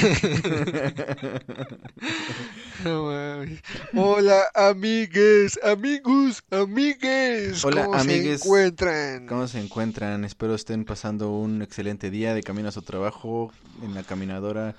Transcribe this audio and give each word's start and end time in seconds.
Hola, 3.94 4.42
amigues, 4.54 5.58
amigos, 5.62 6.42
amigues. 6.50 7.62
Hola, 7.64 7.84
¿Cómo 7.84 7.98
amigues. 7.98 8.40
se 8.40 8.46
encuentran? 8.46 9.26
¿Cómo 9.26 9.46
se 9.48 9.60
encuentran? 9.60 10.24
Espero 10.24 10.54
estén 10.54 10.86
pasando 10.86 11.30
un 11.30 11.60
excelente 11.62 12.10
día 12.10 12.32
de 12.34 12.42
camino 12.42 12.68
a 12.68 12.72
su 12.72 12.80
trabajo, 12.82 13.52
en 13.82 13.94
la 13.94 14.02
caminadora 14.02 14.74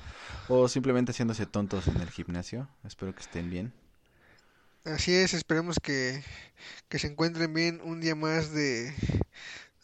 o 0.48 0.68
simplemente 0.68 1.12
haciéndose 1.12 1.46
tontos 1.46 1.88
en 1.88 2.02
el 2.02 2.10
gimnasio. 2.10 2.68
Espero 2.84 3.14
que 3.14 3.22
estén 3.22 3.52
bien. 3.52 3.72
Así 4.86 5.14
es, 5.14 5.36
esperemos 5.36 5.78
que, 5.80 6.24
que 6.90 6.98
se 6.98 7.06
encuentren 7.08 7.54
bien 7.54 7.80
un 7.84 8.02
día 8.02 8.16
más 8.16 8.52
de 8.52 8.92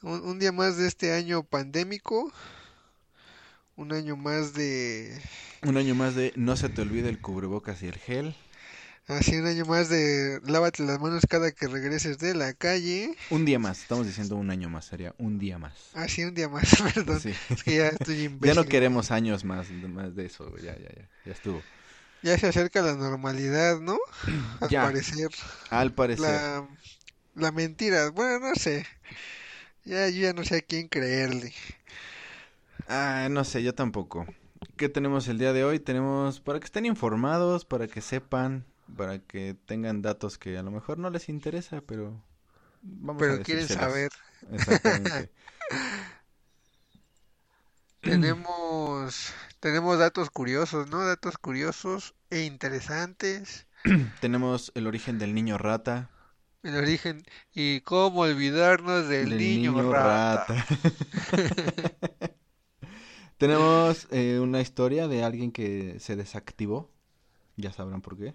un, 0.02 0.22
un 0.22 0.40
día 0.40 0.52
más 0.52 0.78
de 0.78 0.88
este 0.88 1.14
año 1.14 1.44
pandémico, 1.44 2.32
un 3.78 3.94
año 3.94 4.18
más 4.18 4.54
de 4.54 5.22
Un 5.62 5.78
año 5.78 5.94
más 5.94 6.16
de 6.16 6.34
no 6.36 6.56
se 6.56 6.68
te 6.68 6.82
olvide 6.82 7.10
el 7.10 7.22
cubrebocas 7.22 7.84
y 7.84 7.88
el 7.88 8.00
gel. 8.00 8.36
así 9.08 9.36
un 9.38 9.46
año 9.48 9.66
más 9.66 9.90
de 9.90 10.40
lávate 10.46 10.84
las 10.84 11.00
manos 11.00 11.26
cada 11.30 11.52
que 11.52 11.68
regreses 11.68 12.18
de 12.20 12.36
la 12.36 12.54
calle, 12.54 13.16
Un 13.30 13.46
día 13.46 13.58
más, 13.58 13.80
estamos 13.80 14.06
diciendo 14.06 14.36
un 14.36 14.50
año 14.50 14.70
más, 14.70 14.84
sería 14.84 15.16
un 15.18 15.40
día 15.40 15.58
más. 15.58 15.94
así 15.94 16.24
un 16.24 16.34
día 16.34 16.48
más, 16.50 16.64
perdón, 16.96 17.22
Sí. 17.22 17.38
es 17.56 17.64
que 17.64 17.76
ya 17.78 17.88
estoy 17.90 18.24
Ya 18.40 18.54
no 18.54 18.68
imbécil. 18.68 18.70
queremos 18.70 19.12
años 19.12 19.44
más, 19.44 19.72
más 19.72 20.16
de 20.16 20.26
eso, 20.26 20.58
ya, 20.58 20.78
ya, 20.78 20.90
ya, 20.96 21.10
ya 21.24 21.32
estuvo. 21.32 21.66
Ya 22.22 22.38
se 22.38 22.48
acerca 22.48 22.82
la 22.82 22.96
normalidad, 22.96 23.80
¿no? 23.80 23.98
Al 24.60 24.72
Ya. 24.72 24.80
parecer. 24.80 25.30
Al 25.70 25.94
parecer, 25.94 26.44
La, 26.44 26.68
la 27.36 27.52
mentira, 27.54 28.10
bueno, 28.12 28.40
no 28.50 28.56
sé. 28.56 28.86
Ya, 29.86 30.10
yo 30.10 30.22
ya 30.24 30.34
no 30.34 30.44
sé 30.44 30.58
a 30.58 30.62
quién 30.62 30.88
creerle. 30.88 31.54
Ah, 32.88 33.28
no 33.30 33.44
sé, 33.44 33.64
yo 33.64 33.74
tampoco. 33.76 34.26
¿Qué 34.78 34.90
tenemos 34.90 35.28
el 35.28 35.38
día 35.40 35.54
de 35.54 35.64
hoy? 35.66 35.80
Tenemos 35.80 36.40
para 36.42 36.60
que 36.60 36.66
estén 36.66 36.86
informados, 36.86 37.66
para 37.66 37.88
que 37.88 38.02
sepan, 38.02 38.66
para 38.96 39.20
que 39.20 39.56
tengan 39.66 40.02
datos 40.02 40.38
que 40.38 40.58
a 40.58 40.64
lo 40.64 40.72
mejor 40.72 40.98
no 41.00 41.10
les 41.10 41.30
interesa, 41.30 41.82
pero 41.82 42.24
vamos 42.82 43.30
a 43.30 43.36
Pero 43.36 43.42
quieren 43.42 43.68
decírselos. 43.68 43.70
saber. 43.70 44.12
Exactamente. 44.52 45.32
Tenemos, 48.02 49.34
tenemos 49.60 50.00
datos 50.00 50.32
curiosos, 50.32 50.90
¿no? 50.90 51.06
Datos 51.06 51.38
curiosos 51.38 52.16
e 52.32 52.42
interesantes. 52.44 53.68
Tenemos 54.20 54.72
el 54.76 54.88
origen 54.88 55.18
del 55.20 55.34
niño 55.34 55.58
rata. 55.58 56.10
El 56.62 56.76
origen 56.76 57.24
y 57.52 57.82
cómo 57.82 58.20
olvidarnos 58.22 59.08
del 59.08 59.30
del 59.30 59.38
niño, 59.38 59.82
rata. 59.82 60.54
rata. 60.54 60.68
Tenemos 63.38 64.08
eh, 64.10 64.40
una 64.40 64.62
historia 64.62 65.08
de 65.08 65.24
alguien 65.24 65.52
que 65.52 66.00
se 66.00 66.16
desactivó. 66.16 66.90
Ya 67.56 67.72
sabrán 67.72 68.02
por 68.02 68.18
qué. 68.18 68.34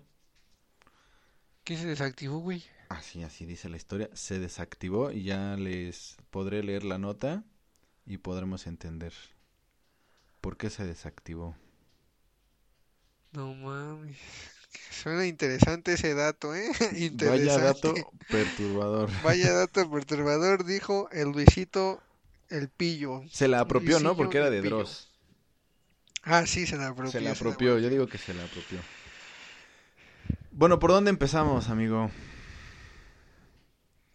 ¿Qué 1.65 1.77
se 1.77 1.87
desactivó, 1.87 2.39
güey? 2.39 2.65
Así, 2.89 3.23
así 3.23 3.45
dice 3.45 3.69
la 3.69 3.77
historia. 3.77 4.11
Se 4.15 4.39
desactivó 4.39 5.11
y 5.11 5.25
ya 5.25 5.57
les 5.57 6.17
podré 6.31 6.63
leer 6.63 6.85
la 6.85 6.99
nota 6.99 7.45
y 8.07 8.19
podremos 8.19 8.67
entender 8.67 9.13
por 10.41 10.57
qué 10.57 10.71
se 10.71 10.85
desactivó. 10.85 11.57
No 13.33 13.55
mames. 13.55 14.19
Suena 14.91 15.27
interesante 15.27 15.95
ese 15.95 16.15
dato, 16.15 16.55
¿eh? 16.55 16.71
Interesante. 16.97 17.29
Vaya 17.29 17.59
dato 17.59 17.95
perturbador. 18.29 19.11
Vaya 19.25 19.53
dato 19.53 19.91
perturbador, 19.91 20.65
dijo 20.65 21.09
el 21.11 21.31
Luisito 21.31 22.03
el 22.53 22.69
Pillo. 22.69 23.23
Se 23.31 23.49
la 23.49 23.61
apropió, 23.61 23.99
¿no? 23.99 24.15
Porque 24.17 24.39
era 24.39 24.51
de. 24.51 24.61
Dross. 24.61 25.09
Ah, 26.23 26.47
sí, 26.47 26.67
se 26.67 26.77
la 26.77 26.89
apropió. 26.89 27.11
Se 27.11 27.21
la 27.21 27.35
se 27.35 27.41
apropió, 27.41 27.79
yo 27.79 27.89
digo 27.89 28.07
que 28.07 28.19
se 28.19 28.33
la 28.35 28.45
apropió. 28.45 28.79
Bueno, 30.53 30.79
¿por 30.79 30.91
dónde 30.91 31.11
empezamos, 31.11 31.69
amigo? 31.69 32.11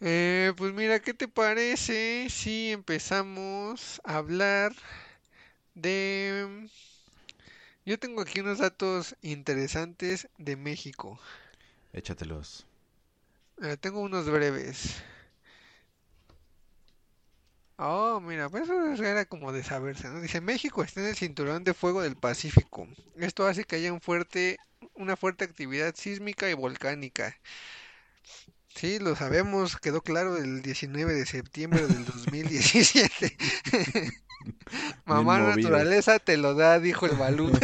Eh, 0.00 0.52
pues 0.56 0.72
mira, 0.72 1.00
¿qué 1.00 1.12
te 1.12 1.26
parece 1.26 2.28
si 2.30 2.70
empezamos 2.70 4.00
a 4.04 4.18
hablar 4.18 4.72
de... 5.74 6.68
Yo 7.84 7.98
tengo 7.98 8.22
aquí 8.22 8.40
unos 8.40 8.58
datos 8.58 9.16
interesantes 9.22 10.28
de 10.38 10.56
México. 10.56 11.18
Échatelos. 11.92 12.66
Eh, 13.60 13.76
tengo 13.80 14.00
unos 14.00 14.30
breves. 14.30 15.02
Oh, 17.80 18.20
mira, 18.20 18.48
pues 18.48 18.64
eso 18.68 19.04
era 19.04 19.24
como 19.24 19.52
de 19.52 19.62
saberse, 19.62 20.08
¿no? 20.08 20.20
Dice, 20.20 20.40
México 20.40 20.82
está 20.82 21.00
en 21.00 21.06
el 21.06 21.16
cinturón 21.16 21.62
de 21.62 21.74
fuego 21.74 22.02
del 22.02 22.16
Pacífico. 22.16 22.88
Esto 23.16 23.46
hace 23.46 23.64
que 23.64 23.76
haya 23.76 23.92
un 23.92 24.00
fuerte, 24.00 24.58
una 24.94 25.16
fuerte 25.16 25.44
actividad 25.44 25.94
sísmica 25.94 26.50
y 26.50 26.54
volcánica. 26.54 27.36
Sí, 28.74 28.98
lo 28.98 29.16
sabemos, 29.16 29.76
quedó 29.78 30.02
claro 30.02 30.36
el 30.36 30.62
19 30.62 31.14
de 31.14 31.26
septiembre 31.26 31.86
del 31.86 32.04
2017. 32.04 33.36
Mamá 35.04 35.40
naturaleza 35.40 36.18
te 36.18 36.36
lo 36.36 36.54
da, 36.54 36.78
dijo 36.80 37.06
el 37.06 37.16
Balú. 37.16 37.50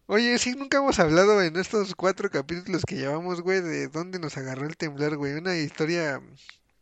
Oye, 0.08 0.38
sí, 0.38 0.54
nunca 0.56 0.78
hemos 0.78 1.00
hablado 1.00 1.42
en 1.42 1.56
estos 1.56 1.96
cuatro 1.96 2.30
capítulos 2.30 2.84
que 2.86 2.96
llevamos, 2.96 3.42
güey, 3.42 3.62
de 3.62 3.88
dónde 3.88 4.20
nos 4.20 4.38
agarró 4.38 4.68
el 4.68 4.78
temblor, 4.78 5.18
güey. 5.18 5.34
Una 5.34 5.58
historia, 5.58 6.22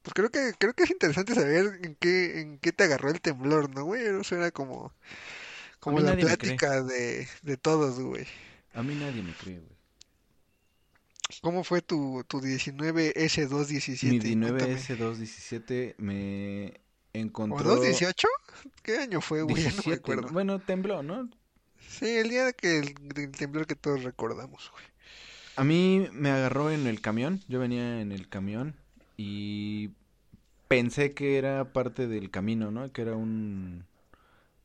pues 0.02 0.14
creo 0.14 0.30
que 0.30 0.54
creo 0.58 0.74
que 0.74 0.84
es 0.84 0.92
interesante 0.92 1.34
saber 1.34 1.80
en 1.84 1.96
qué 1.96 2.42
en 2.42 2.58
qué 2.60 2.74
te 2.74 2.84
agarró 2.84 3.10
el 3.10 3.22
temblor, 3.22 3.70
¿no, 3.74 3.86
güey? 3.86 4.04
Eso 4.04 4.36
era 4.36 4.52
como 4.52 4.94
como 5.80 6.00
la 6.02 6.16
plática 6.18 6.84
de 6.84 7.28
de 7.44 7.58
todos, 7.58 8.00
güey. 8.00 8.26
A 8.74 8.84
mí 8.84 8.96
nadie 8.96 9.24
me 9.24 9.34
cree, 9.34 9.60
güey. 9.60 9.74
¿Cómo 11.42 11.64
fue 11.64 11.82
tu 11.82 12.24
tu 12.28 12.42
19 12.42 13.14
S217? 13.16 14.10
Mi 14.10 14.20
19 14.20 14.60
Cuéntame. 14.60 14.82
S217 14.82 15.96
me 15.98 16.82
¿O 17.14 17.18
encontró... 17.18 17.76
218? 17.76 18.28
¿Qué 18.82 18.98
año 18.98 19.22
fue, 19.22 19.44
güey? 19.44 19.56
No 19.56 19.62
me 19.62 19.72
17, 19.72 19.96
acuerdo. 19.96 20.22
¿no? 20.24 20.34
Bueno, 20.34 20.60
tembló, 20.60 21.04
¿no? 21.04 21.30
Sí, 21.88 22.08
el 22.08 22.30
día 22.30 22.52
que 22.54 22.80
el, 22.80 22.94
del 23.14 23.32
temblor 23.32 23.68
que 23.68 23.76
todos 23.76 24.04
recordamos, 24.04 24.72
güey. 24.72 24.84
A 25.56 25.64
mí 25.64 26.08
me 26.12 26.32
agarró 26.32 26.72
en 26.72 26.88
el 26.88 27.00
camión, 27.02 27.42
yo 27.48 27.60
venía 27.60 28.02
en 28.02 28.12
el 28.12 28.28
camión 28.28 28.76
y 29.18 29.92
pensé 30.68 31.14
que 31.14 31.38
era 31.38 31.72
parte 31.74 32.08
del 32.08 32.32
camino, 32.32 32.72
¿no? 32.72 32.92
Que 32.92 33.04
era 33.04 33.16
un 33.16 33.86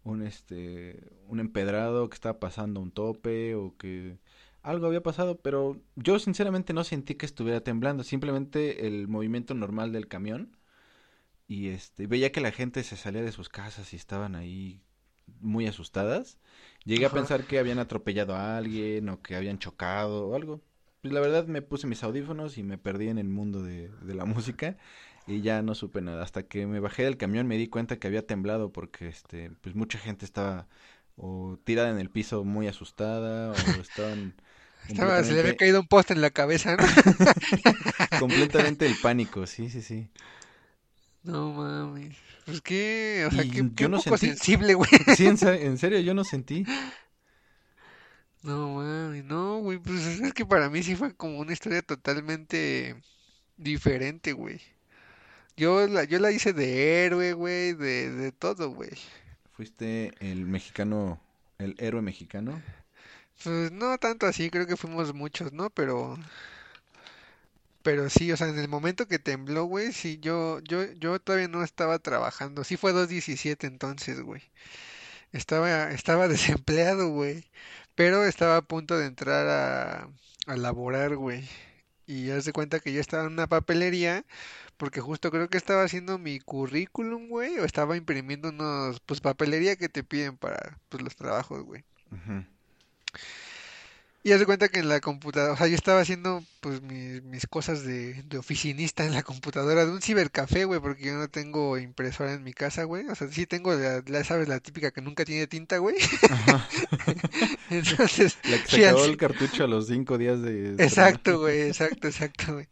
un 0.05 0.23
este 0.23 1.01
un 1.29 1.41
empedrado 1.41 2.09
que 2.09 2.15
estaba 2.15 2.41
pasando 2.41 2.81
un 2.81 2.91
tope 2.91 3.55
o 3.55 3.77
que 3.77 4.17
algo 4.63 4.87
había 4.87 5.03
pasado, 5.03 5.39
pero 5.39 5.81
yo 5.97 6.19
sinceramente 6.19 6.73
no 6.73 6.85
sentí 6.85 7.15
que 7.15 7.27
estuviera 7.27 7.63
temblando, 7.63 8.05
simplemente 8.05 8.87
el 8.87 9.09
movimiento 9.09 9.55
normal 9.55 9.93
del 9.93 10.09
camión 10.09 10.57
y 11.47 11.69
este 11.69 12.07
veía 12.07 12.33
que 12.33 12.41
la 12.41 12.53
gente 12.53 12.83
se 12.85 12.97
salía 12.97 13.23
de 13.23 13.33
sus 13.33 13.49
casas 13.49 13.93
y 13.93 13.97
estaban 13.97 14.37
ahí 14.37 14.83
muy 15.41 15.67
asustadas. 15.67 16.39
Llegué 16.85 17.05
a 17.07 17.13
pensar 17.13 17.47
que 17.47 17.59
habían 17.59 17.79
atropellado 17.79 18.35
a 18.35 18.57
alguien 18.57 19.09
o 19.11 19.23
que 19.23 19.37
habían 19.37 19.59
chocado 19.59 20.29
o 20.29 20.35
algo. 20.35 20.63
Pues 21.03 21.13
la 21.15 21.21
verdad 21.21 21.47
me 21.47 21.63
puse 21.63 21.87
mis 21.87 22.03
audífonos 22.03 22.59
y 22.59 22.63
me 22.63 22.79
perdí 22.79 23.09
en 23.09 23.19
el 23.19 23.29
mundo 23.29 23.63
de, 23.63 23.89
de 24.03 24.15
la 24.15 24.25
música 24.25 24.77
y 25.27 25.43
ya 25.43 25.63
no 25.63 25.75
supe 25.75 26.01
nada. 26.01 26.23
Hasta 26.23 26.45
que 26.45 26.67
me 26.67 26.81
bajé 26.81 27.05
del 27.05 27.17
camión 27.17 27.47
me 27.47 27.57
di 27.57 27.69
cuenta 27.69 27.99
que 27.99 28.07
había 28.09 28.27
temblado 28.27 28.73
porque 28.73 29.09
este, 29.09 29.51
pues 29.61 29.75
mucha 29.75 29.99
gente 29.99 30.25
estaba 30.25 30.69
o 31.17 31.59
tirada 31.65 31.91
en 31.91 31.99
el 31.99 32.11
piso 32.11 32.45
muy 32.45 32.69
asustada 32.69 33.55
o 33.57 33.81
estaban 33.81 34.35
Estaba, 34.89 35.23
se 35.23 35.35
le 35.35 35.41
había 35.41 35.55
caído 35.55 35.81
un 35.81 35.87
poste 35.87 36.15
en 36.15 36.23
la 36.23 36.31
cabeza, 36.31 36.77
¿no? 36.77 36.85
completamente 38.17 38.87
el 38.87 38.99
pánico, 38.99 39.47
sí, 39.47 39.71
sí, 39.71 39.83
sí. 39.83 40.11
No 41.23 41.53
mames. 41.53 42.17
Pues 42.49 42.63
qué, 42.63 43.27
o 43.29 43.31
sea, 43.31 43.45
Y 43.45 43.51
qué, 43.51 43.57
yo 43.59 43.75
qué 43.77 43.89
no 43.91 43.99
poco 43.99 44.17
sentí- 44.17 44.29
sensible, 44.29 44.73
güey. 44.73 44.89
Sí, 45.15 45.27
en, 45.27 45.37
se- 45.37 45.67
en 45.67 45.77
serio, 45.77 45.99
yo 46.01 46.15
no 46.15 46.25
sentí. 46.25 46.65
No 48.43 48.75
mames, 48.77 49.25
no, 49.25 49.59
güey, 49.59 49.79
pues 49.79 50.01
es 50.07 50.33
que 50.33 50.47
para 50.47 50.71
mí 50.71 50.83
sí 50.83 50.95
fue 50.95 51.15
como 51.15 51.41
una 51.41 51.53
historia 51.53 51.83
totalmente 51.83 52.95
diferente, 53.57 54.33
güey. 54.33 54.61
Yo 55.57 55.87
la, 55.89 56.05
yo 56.05 56.21
la 56.21 56.31
hice 56.31 56.53
de 56.53 57.05
héroe, 57.05 57.33
güey, 57.33 57.75
de, 57.75 58.11
de 58.13 58.31
todo, 58.33 58.71
güey. 58.71 58.93
Fuiste 59.53 60.15
el 60.21 60.47
mexicano, 60.47 61.21
el 61.59 61.75
héroe 61.79 62.01
mexicano. 62.01 62.63
Pues 63.43 63.73
no 63.73 63.99
tanto 63.99 64.27
así, 64.27 64.51
creo 64.51 64.69
que 64.69 64.77
fuimos 64.77 65.13
muchos, 65.13 65.53
¿no? 65.53 65.69
Pero, 65.71 66.17
pero 67.89 68.11
sí, 68.11 68.31
o 68.33 68.37
sea, 68.37 68.49
en 68.49 68.59
el 68.59 68.69
momento 68.69 69.09
que 69.09 69.19
tembló, 69.19 69.65
güey, 69.65 69.95
sí, 69.95 70.19
yo, 70.21 70.61
yo, 70.61 70.93
yo 70.93 71.19
todavía 71.21 71.49
no 71.49 71.65
estaba 71.65 71.99
trabajando. 71.99 72.63
Sí 72.63 72.77
fue 72.77 72.93
2.17 72.93 73.67
entonces, 73.67 74.21
güey. 74.21 74.43
Estaba, 75.33 75.91
estaba 75.93 76.29
desempleado, 76.29 77.09
güey. 77.09 77.47
Pero 77.95 78.25
estaba 78.27 78.59
a 78.59 78.63
punto 78.63 78.99
de 78.99 79.07
entrar 79.07 79.49
a, 79.49 80.11
a 80.47 80.57
laborar, 80.59 81.17
güey. 81.17 81.49
Y 82.07 82.31
haz 82.31 82.45
de 82.45 82.53
cuenta 82.53 82.81
que 82.81 82.93
yo 82.93 83.01
estaba 83.01 83.25
en 83.25 83.33
una 83.33 83.47
papelería, 83.47 84.27
porque 84.77 85.01
justo 85.01 85.31
creo 85.31 85.49
que 85.49 85.57
estaba 85.57 85.85
haciendo 85.85 86.19
mi 86.19 86.41
currículum, 86.41 87.29
güey, 87.29 87.59
o 87.59 87.65
estaba 87.65 87.97
imprimiendo 87.97 88.51
unos, 88.51 89.01
pues 89.01 89.23
papelería 89.23 89.77
que 89.77 89.89
te 89.89 90.05
piden 90.05 90.37
para, 90.37 90.79
pues 90.91 91.03
los 91.03 91.17
trabajos, 91.17 91.63
güey. 91.65 91.85
Y 94.29 94.33
haz 94.33 94.41
de 94.41 94.47
cuenta 94.47 94.69
que 94.69 94.81
en 94.81 94.91
la 94.91 95.01
computadora, 95.01 95.55
o 95.55 95.57
sea, 95.57 95.69
yo 95.69 95.75
estaba 95.75 96.01
haciendo 96.01 96.45
pues 96.61 96.83
mis, 96.83 97.23
mis 97.23 97.47
cosas 97.47 97.83
de, 97.83 98.23
de 98.25 98.37
oficinista 98.37 99.07
en 99.07 99.15
la 99.15 99.23
computadora 99.23 99.87
de 99.87 99.91
un 99.91 100.03
cibercafé, 100.03 100.67
güey, 100.67 100.81
porque 100.81 101.07
yo 101.07 101.15
no 101.15 101.29
tengo 101.29 101.79
impresora 101.79 102.35
en 102.35 102.45
mi 102.45 102.53
casa, 102.53 102.85
güey. 102.85 103.09
O 103.09 103.15
sea, 103.15 103.29
sí 103.29 103.47
tengo, 103.47 103.75
la, 103.75 104.03
la- 104.07 104.25
sabes, 104.25 104.47
la 104.47 104.61
típica 104.61 104.91
que 104.91 105.01
nunca 105.01 105.25
tiene 105.25 105.47
tinta, 105.47 105.79
güey. 105.79 105.97
Entonces, 107.71 108.37
La 108.45 108.63
que 108.63 108.69
se 108.69 108.87
al 108.87 108.97
acabó 108.97 109.05
el 109.07 109.17
cartucho 109.17 109.65
a 109.65 109.67
los 109.67 109.87
cinco 109.87 110.19
días 110.19 110.43
de. 110.43 110.75
Exacto, 110.79 111.39
güey, 111.41 111.63
exacto, 111.69 112.09
exacto, 112.09 112.53
güey. 112.53 112.69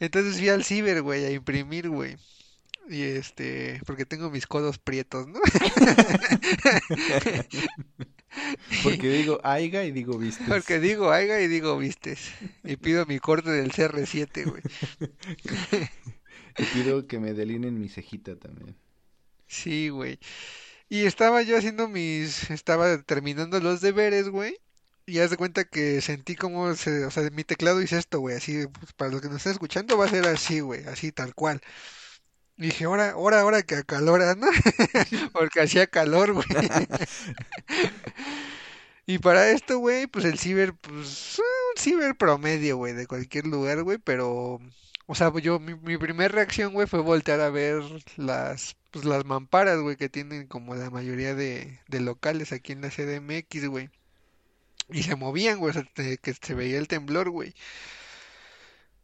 Entonces 0.00 0.38
fui 0.38 0.48
al 0.48 0.64
ciber, 0.64 1.02
güey, 1.02 1.26
a 1.26 1.30
imprimir, 1.30 1.90
güey. 1.90 2.16
Y 2.88 3.02
este, 3.02 3.78
porque 3.86 4.06
tengo 4.06 4.30
mis 4.30 4.46
codos 4.46 4.78
prietos, 4.78 5.26
¿no? 5.28 5.38
Porque 8.82 9.08
digo 9.08 9.40
aiga 9.44 9.84
y 9.84 9.92
digo 9.92 10.18
vistes. 10.18 10.48
Porque 10.48 10.80
digo 10.80 11.10
aiga 11.10 11.40
y 11.40 11.48
digo 11.48 11.76
vistes. 11.78 12.32
Y 12.64 12.76
pido 12.76 13.06
mi 13.06 13.18
corte 13.18 13.50
del 13.50 13.72
CR7, 13.72 14.44
güey. 14.44 14.62
Y 16.56 16.62
pido 16.66 17.06
que 17.08 17.18
me 17.18 17.32
delineen 17.34 17.80
mi 17.80 17.88
cejita 17.88 18.36
también. 18.36 18.76
Sí, 19.48 19.88
güey. 19.88 20.18
Y 20.88 21.06
estaba 21.06 21.42
yo 21.42 21.56
haciendo 21.56 21.88
mis, 21.88 22.50
estaba 22.50 23.02
terminando 23.02 23.58
los 23.60 23.80
deberes, 23.80 24.28
güey. 24.28 24.56
Y 25.06 25.18
haz 25.18 25.30
de 25.30 25.36
cuenta 25.36 25.64
que 25.64 26.00
sentí 26.00 26.36
como 26.36 26.74
se, 26.76 27.04
o 27.04 27.10
sea, 27.10 27.28
mi 27.30 27.44
teclado 27.44 27.82
hizo 27.82 27.96
esto, 27.98 28.20
güey, 28.20 28.36
así, 28.36 28.66
pues, 28.68 28.92
para 28.94 29.10
los 29.10 29.20
que 29.20 29.28
nos 29.28 29.38
están 29.38 29.52
escuchando 29.52 29.98
va 29.98 30.06
a 30.06 30.08
ser 30.08 30.26
así, 30.26 30.60
güey, 30.60 30.84
así 30.86 31.12
tal 31.12 31.34
cual. 31.34 31.60
Y 32.56 32.66
dije, 32.66 32.84
ahora, 32.84 33.10
ahora, 33.10 33.40
ahora 33.40 33.62
que 33.62 33.76
acalora, 33.76 34.34
¿no? 34.34 34.46
Porque 35.32 35.60
hacía 35.60 35.86
calor, 35.86 36.32
güey. 36.32 36.46
Y 39.06 39.18
para 39.18 39.50
esto, 39.50 39.78
güey, 39.78 40.06
pues 40.06 40.24
el 40.24 40.38
ciber, 40.38 40.74
pues, 40.74 41.38
un 41.38 41.82
ciber 41.82 42.16
promedio, 42.16 42.76
güey, 42.78 42.94
de 42.94 43.06
cualquier 43.06 43.46
lugar, 43.46 43.82
güey, 43.82 43.98
pero, 43.98 44.60
o 45.06 45.14
sea, 45.14 45.30
yo, 45.40 45.60
mi, 45.60 45.74
mi 45.74 45.98
primera 45.98 46.28
reacción, 46.32 46.72
güey, 46.72 46.86
fue 46.86 47.00
voltear 47.00 47.40
a 47.40 47.50
ver 47.50 47.82
las, 48.16 48.76
pues 48.90 49.04
las 49.04 49.24
mamparas, 49.26 49.78
güey, 49.80 49.96
que 49.96 50.08
tienen 50.08 50.46
como 50.46 50.74
la 50.74 50.88
mayoría 50.90 51.34
de, 51.34 51.80
de 51.88 52.00
locales 52.00 52.52
aquí 52.52 52.72
en 52.72 52.80
la 52.80 52.90
CDMX, 52.90 53.68
güey. 53.68 53.90
Y 54.88 55.02
se 55.02 55.16
movían, 55.16 55.58
güey, 55.58 55.70
o 55.70 55.72
sea, 55.74 55.84
que 55.94 56.34
se 56.34 56.54
veía 56.54 56.78
el 56.78 56.88
temblor, 56.88 57.30
güey. 57.30 57.54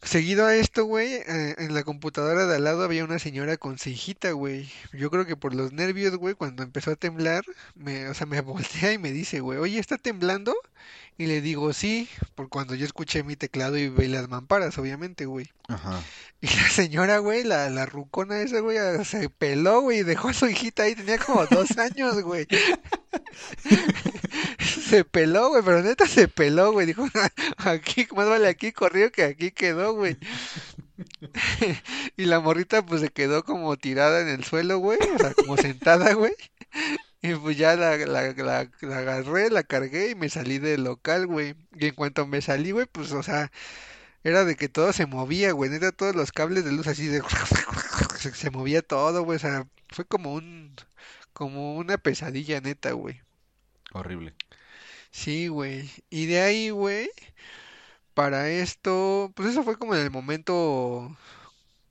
Seguido 0.03 0.47
a 0.47 0.57
esto, 0.57 0.85
güey, 0.85 1.15
eh, 1.15 1.55
en 1.59 1.75
la 1.75 1.85
computadora 1.85 2.47
de 2.47 2.57
al 2.57 2.65
lado 2.65 2.83
había 2.85 3.05
una 3.05 3.19
señora 3.19 3.57
con 3.59 3.79
su 3.79 3.91
güey. 4.33 4.71
Yo 4.93 5.11
creo 5.11 5.27
que 5.27 5.37
por 5.37 5.55
los 5.55 5.73
nervios, 5.73 6.17
güey, 6.17 6.35
cuando 6.35 6.63
empezó 6.63 6.91
a 6.91 6.97
temblar, 6.97 7.45
me, 7.75 8.09
o 8.09 8.15
sea, 8.15 8.27
me 8.27 8.41
voltea 8.41 8.93
y 8.93 8.99
me 8.99 9.13
dice, 9.13 9.41
güey, 9.41 9.59
oye, 9.59 9.79
¿está 9.79 9.99
temblando? 9.99 10.55
Y 11.21 11.27
le 11.27 11.43
digo, 11.43 11.75
sí, 11.75 12.09
por 12.35 12.49
cuando 12.49 12.75
yo 12.75 12.87
escuché 12.87 13.23
mi 13.23 13.37
teclado 13.37 13.77
y 13.77 13.91
vi 13.91 14.09
las 14.09 14.31
mamparas, 14.31 14.79
obviamente, 14.79 15.27
güey. 15.27 15.51
Ajá. 15.69 16.03
Y 16.41 16.47
la 16.47 16.71
señora, 16.71 17.19
güey, 17.19 17.45
la, 17.45 17.69
la 17.69 17.85
rucona 17.85 18.41
esa, 18.41 18.61
güey, 18.61 18.79
ah, 18.79 19.05
se 19.05 19.29
peló, 19.29 19.83
güey, 19.83 19.99
y 19.99 20.03
dejó 20.03 20.31
a 20.31 20.33
su 20.33 20.49
hijita 20.49 20.85
ahí, 20.85 20.95
tenía 20.95 21.19
como 21.19 21.45
dos 21.45 21.69
años, 21.77 22.23
güey. 22.23 22.47
Se 24.89 25.05
peló, 25.05 25.51
güey, 25.51 25.63
pero 25.63 25.83
neta 25.83 26.07
se 26.07 26.27
peló, 26.27 26.73
güey. 26.73 26.87
Dijo, 26.87 27.07
aquí, 27.59 28.09
más 28.17 28.27
vale 28.27 28.49
aquí 28.49 28.73
corrió 28.73 29.13
que 29.13 29.25
aquí 29.25 29.51
quedó, 29.51 29.93
güey. 29.93 30.17
Y 32.17 32.25
la 32.25 32.41
morrita, 32.41 32.81
pues, 32.81 33.03
se 33.03 33.11
quedó 33.11 33.45
como 33.45 33.77
tirada 33.77 34.23
en 34.23 34.29
el 34.29 34.45
suelo, 34.45 34.79
güey, 34.79 34.99
o 35.15 35.19
sea, 35.19 35.35
como 35.35 35.59
sentada, 35.59 36.15
güey. 36.15 36.33
Y 37.23 37.35
pues 37.35 37.57
ya 37.59 37.77
la, 37.77 37.97
la, 37.99 38.33
la, 38.33 38.71
la 38.81 38.99
agarré, 38.99 39.51
la 39.51 39.63
cargué 39.63 40.11
y 40.11 40.15
me 40.15 40.29
salí 40.31 40.59
del 40.59 40.85
local, 40.85 41.27
güey. 41.27 41.55
Y 41.75 41.87
en 41.89 41.95
cuanto 41.95 42.27
me 42.27 42.41
salí, 42.41 42.71
güey, 42.71 42.87
pues, 42.87 43.13
o 43.13 43.23
sea, 43.23 43.51
era 44.25 44.45
de 44.45 44.57
que 44.57 44.69
todo 44.69 44.93
se 44.93 45.07
movía, 45.07 45.53
güey. 45.53 45.71
Neta, 45.71 45.93
todos 45.93 46.15
los 46.17 46.33
cables 46.33 46.65
de 46.65 46.73
luz 46.73 46.87
así 46.87 47.07
de... 47.09 47.23
Se, 48.19 48.35
se 48.35 48.51
movía 48.51 48.83
todo, 48.83 49.23
güey. 49.25 49.37
O 49.37 49.39
sea, 49.41 49.69
fue 49.91 50.05
como 50.07 50.35
un... 50.35 50.75
Como 51.33 51.77
una 51.77 51.99
pesadilla, 51.99 52.61
neta, 52.61 52.93
güey. 52.93 53.21
Horrible. 53.93 54.35
Sí, 55.11 55.49
güey. 55.49 55.91
Y 56.11 56.27
de 56.27 56.41
ahí, 56.43 56.71
güey, 56.71 57.11
para 58.15 58.51
esto... 58.51 59.33
Pues 59.35 59.51
eso 59.51 59.63
fue 59.65 59.79
como 59.79 59.95
en 59.95 60.03
el 60.03 60.11
momento... 60.11 61.17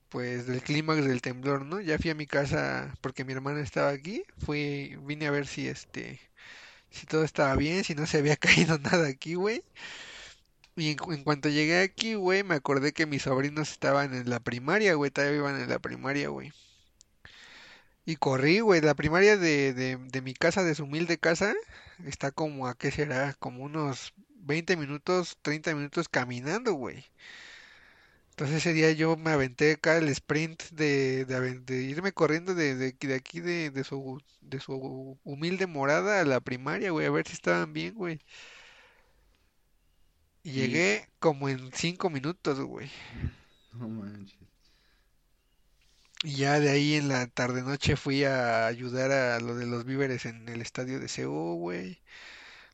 Pues 0.09 0.47
del 0.47 0.61
clímax 0.63 1.06
del 1.06 1.21
temblor, 1.21 1.65
¿no? 1.65 1.79
Ya 1.81 1.97
fui 2.00 2.09
a 2.11 2.15
mi 2.15 2.25
casa 2.27 2.95
porque 3.01 3.25
mi 3.25 3.33
hermana 3.33 3.61
estaba 3.61 3.89
aquí. 3.89 4.23
Fui, 4.38 4.97
vine 5.03 5.27
a 5.27 5.31
ver 5.31 5.47
si 5.47 5.67
este... 5.67 6.19
Si 6.91 7.06
todo 7.07 7.23
estaba 7.25 7.56
bien, 7.57 7.83
si 7.85 7.95
no 7.95 8.07
se 8.07 8.19
había 8.19 8.38
caído 8.38 8.79
nada 8.79 9.07
aquí, 9.09 9.35
güey. 9.35 9.63
Y 10.75 10.89
en, 10.89 10.97
cu- 10.97 11.11
en 11.13 11.23
cuanto 11.23 11.47
llegué 11.50 11.79
aquí, 11.83 12.15
güey, 12.15 12.44
me 12.44 12.56
acordé 12.56 12.91
que 12.91 13.06
mis 13.06 13.21
sobrinos 13.21 13.69
estaban 13.71 14.15
en 14.15 14.27
la 14.31 14.39
primaria, 14.39 14.95
güey, 14.95 15.11
todavía 15.11 15.38
iban 15.38 15.61
en 15.61 15.69
la 15.69 15.77
primaria, 15.77 16.29
güey. 16.29 16.51
Y 18.06 18.15
corrí, 18.17 18.59
güey, 18.59 18.81
la 18.81 18.94
primaria 18.95 19.38
de, 19.38 19.73
de, 19.73 19.97
de 19.97 20.21
mi 20.21 20.33
casa, 20.33 20.63
de 20.63 20.75
su 20.75 20.83
humilde 20.83 21.17
casa, 21.17 21.53
está 22.06 22.31
como 22.31 22.67
a, 22.67 22.75
¿qué 22.77 22.91
será? 22.91 23.33
Como 23.35 23.63
unos 23.63 24.13
20 24.35 24.75
minutos, 24.77 25.38
30 25.41 25.73
minutos 25.75 26.09
caminando, 26.09 26.73
güey. 26.73 27.06
Entonces 28.39 28.57
ese 28.65 28.74
día 28.74 28.91
yo 28.94 29.18
me 29.18 29.31
aventé 29.31 29.74
acá 29.74 29.97
el 29.97 30.07
sprint 30.09 30.63
de, 30.71 31.25
de, 31.25 31.83
irme 31.83 32.13
corriendo 32.13 32.56
de, 32.56 32.75
de, 32.75 32.88
aquí- 32.89 33.07
de 33.07 33.15
aquí, 33.15 33.41
de, 33.41 33.69
de 33.71 33.83
su, 33.83 34.21
de 34.41 34.59
su 34.62 35.19
humilde 35.25 35.68
morada 35.68 36.21
a 36.21 36.25
la 36.25 36.39
primaria, 36.39 36.91
güey, 36.91 37.06
a 37.07 37.12
ver 37.12 37.27
si 37.27 37.33
estaban 37.33 37.74
bien, 37.74 37.95
güey. 37.95 38.19
Y 40.44 40.51
Y 40.51 40.53
llegué 40.53 41.07
como 41.19 41.47
en 41.50 41.71
cinco 41.74 42.09
minutos, 42.09 42.59
güey. 42.59 42.89
no 43.74 43.89
manches. 43.89 44.47
Y 46.24 46.35
ya 46.38 46.59
de 46.62 46.69
ahí 46.69 46.95
en 46.95 47.07
la 47.09 47.27
tarde 47.27 47.62
noche 47.62 47.95
fui 47.97 48.24
a 48.24 48.68
ayudar 48.68 49.12
a 49.12 49.39
lo 49.42 49.56
de 49.56 49.65
los 49.65 49.85
víveres 49.85 50.25
en 50.25 50.47
el 50.50 50.62
estadio 50.62 51.00
de 51.00 51.07
CU, 51.09 51.56
güey. 51.57 52.01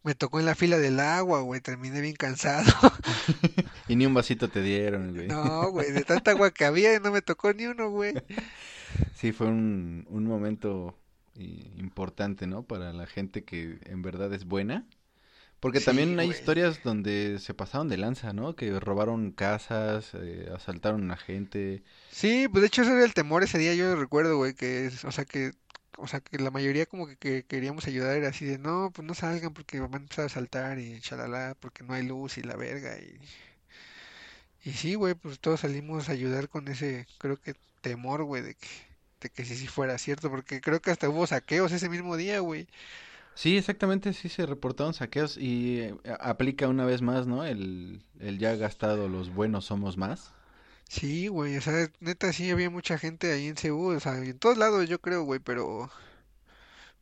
Me 0.06 0.16
tocó 0.16 0.40
en 0.40 0.46
la 0.46 0.56
fila 0.56 0.78
del 0.78 1.00
agua, 1.02 1.42
güey. 1.42 1.60
Terminé 1.62 2.00
bien 2.02 2.16
cansado. 2.16 2.72
Y 3.88 3.96
ni 3.96 4.06
un 4.06 4.14
vasito 4.14 4.50
te 4.50 4.62
dieron, 4.62 5.14
güey. 5.14 5.28
No, 5.28 5.70
güey, 5.72 5.92
de 5.92 6.04
tanta 6.06 6.32
agua 6.32 6.52
que 6.52 6.66
había 6.66 7.00
no 7.00 7.12
me 7.12 7.22
tocó 7.22 7.54
ni 7.54 7.66
uno, 7.66 7.90
güey. 7.90 8.14
Sí, 9.16 9.32
fue 9.32 9.48
un, 9.48 10.06
un 10.10 10.26
momento 10.26 10.98
i- 11.36 11.72
importante, 11.78 12.48
¿no? 12.48 12.64
Para 12.64 12.94
la 12.94 13.06
gente 13.08 13.44
que 13.44 13.80
en 13.86 14.02
verdad 14.02 14.34
es 14.34 14.46
buena. 14.46 14.86
Porque 15.60 15.82
Sí, 15.82 15.86
también 15.86 16.20
hay 16.20 16.28
güey. 16.28 16.38
historias 16.40 16.84
donde 16.84 17.40
se 17.40 17.54
pasaron 17.54 17.90
de 17.90 17.98
lanza, 17.98 18.34
¿no? 18.34 18.56
Que 18.56 18.80
robaron 18.80 19.32
casas, 19.32 20.12
eh, 20.16 20.50
asaltaron 20.56 21.10
a 21.12 21.18
gente. 21.18 21.84
Sí, 22.12 22.48
pues 22.50 22.62
de 22.62 22.68
hecho 22.68 22.84
ese 22.84 22.92
era 22.94 23.06
el 23.06 23.14
temor 23.14 23.44
ese 23.44 23.58
día, 23.58 23.74
yo 23.76 23.96
recuerdo, 23.96 24.38
güey, 24.38 24.54
que, 24.54 24.92
o 25.06 25.12
sea, 25.12 25.26
que, 25.26 25.54
o 25.98 26.08
sea, 26.08 26.20
que 26.22 26.38
la 26.40 26.52
mayoría 26.52 26.86
como 26.86 27.08
que, 27.08 27.18
que 27.18 27.44
queríamos 27.46 27.88
ayudar 27.88 28.18
era 28.18 28.30
así 28.30 28.46
de, 28.46 28.58
no, 28.58 28.92
pues 28.94 29.08
no 29.08 29.14
salgan 29.14 29.54
porque 29.54 29.80
van 29.80 29.94
a 29.94 29.98
empezar 29.98 30.26
a 30.26 30.30
saltar 30.30 30.80
y 30.80 31.00
chalala, 31.02 31.56
porque 31.60 31.84
no 31.84 31.94
hay 31.94 32.04
luz 32.08 32.38
y 32.38 32.44
la 32.44 32.56
verga 32.56 32.98
y, 33.00 33.20
y 34.64 34.72
sí, 34.74 34.96
güey, 34.96 35.14
pues 35.14 35.40
todos 35.40 35.62
salimos 35.62 36.10
a 36.10 36.14
ayudar 36.14 36.50
con 36.50 36.68
ese, 36.68 37.08
creo 37.20 37.38
que 37.40 37.56
temor, 37.82 38.24
güey, 38.24 38.42
de 38.42 38.56
que, 38.56 38.68
de 39.22 39.30
que 39.30 39.46
sí, 39.46 39.56
sí 39.56 39.68
fuera 39.68 39.98
cierto, 39.98 40.30
porque 40.30 40.62
creo 40.62 40.82
que 40.82 40.92
hasta 40.92 41.10
hubo 41.10 41.28
saqueos 41.28 41.72
ese 41.72 41.90
mismo 41.90 42.18
día, 42.18 42.40
güey. 42.40 42.68
Sí, 43.34 43.58
exactamente, 43.58 44.14
sí 44.14 44.30
se 44.30 44.46
reportaron 44.46 44.94
saqueos 44.94 45.38
y 45.38 45.80
eh, 45.82 45.96
aplica 46.20 46.68
una 46.70 46.86
vez 46.86 47.02
más, 47.02 47.28
¿no? 47.28 47.44
El, 47.44 48.02
el 48.20 48.40
ya 48.40 48.56
gastado, 48.56 49.10
los 49.10 49.30
buenos 49.30 49.66
somos 49.66 49.98
más. 49.98 50.34
Sí, 50.90 51.28
güey, 51.28 51.58
o 51.58 51.62
sea, 51.62 51.90
neta 52.00 52.32
sí 52.34 52.50
había 52.52 52.70
mucha 52.70 52.98
gente 52.98 53.32
ahí 53.32 53.48
en 53.48 53.58
Seúl, 53.58 53.96
o 53.98 54.00
sea, 54.00 54.18
en 54.18 54.40
todos 54.40 54.58
lados 54.58 54.88
yo 54.90 55.00
creo, 55.02 55.24
güey, 55.24 55.40
pero, 55.40 55.92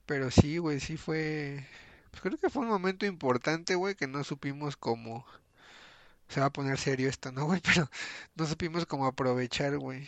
pero 0.06 0.32
sí, 0.32 0.58
güey, 0.58 0.80
sí 0.80 0.98
fue, 0.98 1.66
pues 2.12 2.22
creo 2.22 2.38
que 2.38 2.50
fue 2.50 2.64
un 2.64 2.70
momento 2.70 3.06
importante, 3.06 3.76
güey, 3.76 3.96
que 3.96 4.08
no 4.08 4.24
supimos 4.24 4.78
cómo 4.78 5.26
se 6.28 6.40
va 6.42 6.48
a 6.48 6.54
poner 6.54 6.78
serio 6.80 7.10
esto, 7.10 7.32
¿no, 7.32 7.46
güey? 7.46 7.62
Pero 7.66 7.90
no 8.36 8.46
supimos 8.48 8.86
cómo 8.86 9.06
aprovechar, 9.06 9.78
güey, 9.78 10.08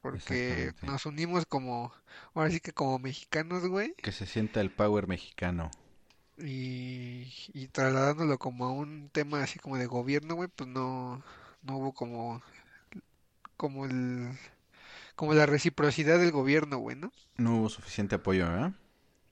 porque 0.00 0.74
nos 0.82 1.06
unimos 1.06 1.46
como, 1.46 1.92
ahora 2.34 2.50
sí 2.50 2.60
que 2.60 2.72
como 2.72 2.98
mexicanos, 2.98 3.66
güey, 3.66 3.94
Que 4.02 4.12
se 4.12 4.26
sienta 4.26 4.60
el 4.60 4.70
power 4.70 5.06
mexicano. 5.08 5.70
y, 6.38 7.32
y 7.54 7.68
trasladándolo 7.68 8.38
como 8.38 8.64
a 8.66 8.72
un 8.72 9.10
tema 9.10 9.42
así 9.42 9.58
como 9.58 9.76
de 9.78 9.86
gobierno, 9.86 10.34
güey, 10.34 10.48
pues 10.54 10.68
no, 10.68 11.22
no 11.62 11.76
hubo 11.78 11.92
como, 11.94 12.42
como 13.62 13.86
el, 13.86 14.28
como 15.16 15.34
la 15.34 15.46
reciprocidad 15.46 16.18
del 16.20 16.32
gobierno, 16.32 16.78
güey, 16.78 16.96
¿no? 16.96 17.12
No 17.36 17.56
hubo 17.58 17.68
suficiente 17.68 18.14
apoyo, 18.14 18.46
¿verdad? 18.46 18.72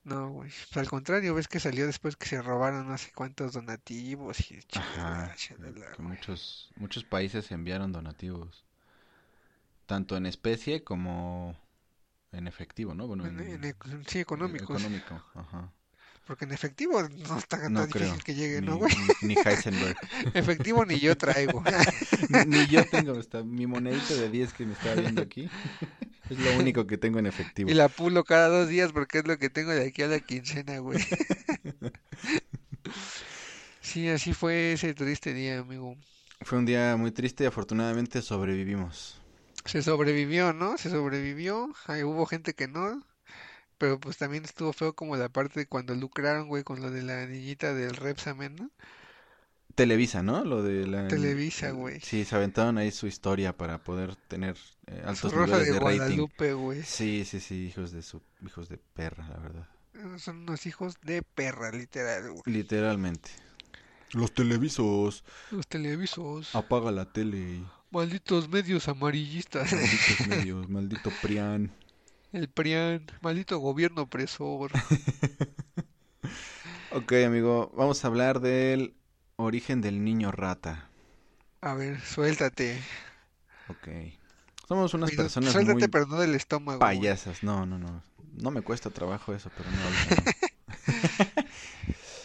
No, 0.05 0.29
güey. 0.31 0.51
Pues 0.51 0.77
al 0.77 0.89
contrario, 0.91 1.35
ves 1.35 1.49
que 1.49 1.59
salió 1.61 1.87
después 1.87 2.17
que 2.17 2.27
se 2.27 2.43
robaron 2.43 2.87
no 2.89 2.99
sé 2.99 3.13
cuántos 3.15 3.53
donativos 3.55 4.51
y 4.51 4.63
Ajá, 4.75 5.33
chalala, 5.35 5.37
que 5.93 6.03
muchos, 6.03 6.71
muchos 6.77 7.05
países 7.05 7.51
enviaron 7.53 7.93
donativos, 7.93 8.65
tanto 9.87 10.17
en 10.17 10.27
especie 10.27 10.85
como 10.85 11.57
en 12.33 12.47
efectivo, 12.49 12.95
¿no? 12.95 13.07
Bueno, 13.09 13.29
En, 13.29 13.39
en, 13.41 13.41
en 13.41 13.63
ec- 13.63 14.05
sí, 14.09 14.19
eh, 14.35 14.57
económicos. 14.59 14.61
económico, 14.63 15.25
ajá. 15.35 15.73
Porque 16.25 16.45
en 16.45 16.53
efectivo 16.53 17.03
no 17.03 17.39
está 17.39 17.59
tan 17.61 17.73
No 17.73 17.87
difícil 17.87 18.23
creo, 18.23 18.25
que 18.25 18.35
llegue, 18.35 18.63
¿no, 18.63 18.77
güey? 18.77 18.95
ni, 18.97 19.35
ni 19.35 19.37
Heisenberg. 19.45 19.99
Efectivo 20.35 20.85
ni 20.85 21.01
yo 21.01 21.17
traigo. 21.17 21.65
Ni, 22.47 22.67
yo 22.69 22.87
tengo, 22.89 23.19
está, 23.19 23.43
mi 23.43 23.67
monedita 23.67 24.15
de 24.15 24.31
10 24.31 24.53
que 24.53 24.67
me 24.67 24.73
está 24.75 24.95
viendo 24.95 25.23
aquí, 25.23 25.51
es 26.29 26.39
lo 26.39 26.55
único 26.55 26.87
que 26.87 26.99
tengo 26.99 27.19
en 27.19 27.27
efectivo. 27.27 27.71
Y 27.71 27.75
la 27.75 27.89
pulo 27.89 28.25
cada 28.25 28.49
dos 28.49 28.69
días 28.69 28.93
porque 28.93 29.19
es 29.19 29.27
lo 29.27 29.39
que 29.39 29.51
tengo 29.51 29.73
de 29.73 29.89
aquí 29.89 30.03
a 30.03 30.09
la 30.09 30.21
quincena, 30.21 30.79
güey. 30.79 31.01
Sí, 33.81 34.09
así 34.09 34.35
fue 34.35 34.73
ese 34.75 34.95
triste 34.95 35.33
día, 35.33 35.59
amigo. 35.59 35.97
Fue 36.43 36.59
un 36.59 36.67
día 36.67 36.97
muy 36.97 37.11
triste 37.13 37.45
y 37.45 37.47
afortunadamente 37.47 38.23
sobrevivimos. 38.23 39.21
Se 39.65 39.83
sobrevivió, 39.83 40.53
¿no? 40.53 40.79
Se 40.79 40.91
sobrevivió. 40.91 41.71
Hubo 42.05 42.27
gente 42.27 42.55
que 42.55 42.69
no. 42.69 43.03
Pero 43.81 43.99
pues 43.99 44.19
también 44.19 44.45
estuvo 44.45 44.75
feo 44.75 44.93
como 44.95 45.17
la 45.17 45.31
parte 45.31 45.61
de 45.61 45.67
cuando 45.67 45.95
lucraron, 45.95 46.49
güey, 46.49 46.65
con 46.65 46.83
lo 46.83 46.91
de 46.91 47.03
la 47.03 47.25
niñita 47.27 47.73
del 47.73 47.97
Repsamen, 47.97 48.55
¿no? 48.57 48.71
Televisa, 49.75 50.23
¿no? 50.23 50.45
Lo 50.45 50.63
de 50.63 50.87
la... 50.87 51.09
Televisa, 51.09 51.71
güey. 51.71 51.99
Sí, 52.01 52.27
se 52.27 52.37
aventaron 52.37 52.77
ahí 52.77 52.91
su 52.91 53.07
historia 53.07 53.57
para 53.57 53.83
poder 53.83 54.17
tener 54.17 54.55
eh, 54.87 55.03
altos 55.07 55.33
Rosa 55.33 55.57
niveles 55.57 55.67
de 55.69 55.73
de 55.73 55.81
rating. 55.81 55.97
Guadalupe, 55.99 56.53
güey. 56.53 56.83
Sí, 56.83 57.25
sí, 57.25 57.41
sí, 57.41 57.69
hijos 57.69 57.91
de 57.93 58.03
su, 58.03 58.21
hijos 58.45 58.69
de 58.69 58.77
perra, 58.77 59.27
la 59.29 59.39
verdad. 59.39 59.69
Son 60.19 60.37
unos 60.43 60.67
hijos 60.67 60.97
de 61.01 61.23
perra, 61.23 61.73
literal, 61.73 62.31
güey. 62.33 62.43
Literalmente. 62.45 63.31
Los 64.13 64.35
televisos, 64.35 65.25
Los 65.51 65.67
televisos. 65.69 66.55
apaga 66.55 66.91
la 66.91 67.11
tele, 67.11 67.63
Malditos 67.91 68.47
medios 68.51 68.89
amarillistas. 68.89 69.73
malditos 69.73 70.27
medios, 70.29 70.69
maldito 70.69 71.11
Prián. 71.23 71.73
El 72.33 72.49
PRIAN. 72.49 73.07
Maldito 73.23 73.59
gobierno 73.59 74.03
opresor. 74.03 74.71
Ok, 76.93 77.13
amigo, 77.25 77.73
vamos 77.77 78.05
a 78.05 78.09
hablar 78.09 78.41
del 78.41 78.95
origen 79.37 79.81
del 79.81 80.03
niño 80.03 80.33
rata. 80.33 80.89
A 81.61 81.75
ver, 81.75 82.01
suéltate. 82.01 82.83
Ok. 83.69 83.89
Somos 84.67 84.93
unas 84.95 85.13
personas 85.13 85.53
Suéltate, 85.53 85.79
muy 85.79 85.89
pero 85.89 86.07
no 86.07 86.19
del 86.19 86.35
estómago. 86.35 86.81
payasas. 86.81 87.45
No, 87.45 87.65
no, 87.65 87.79
no. 87.79 88.03
No 88.33 88.51
me 88.51 88.63
cuesta 88.63 88.91
trabajo 88.91 89.33
eso, 89.33 89.51
pero 89.57 89.71
no. 89.71 89.79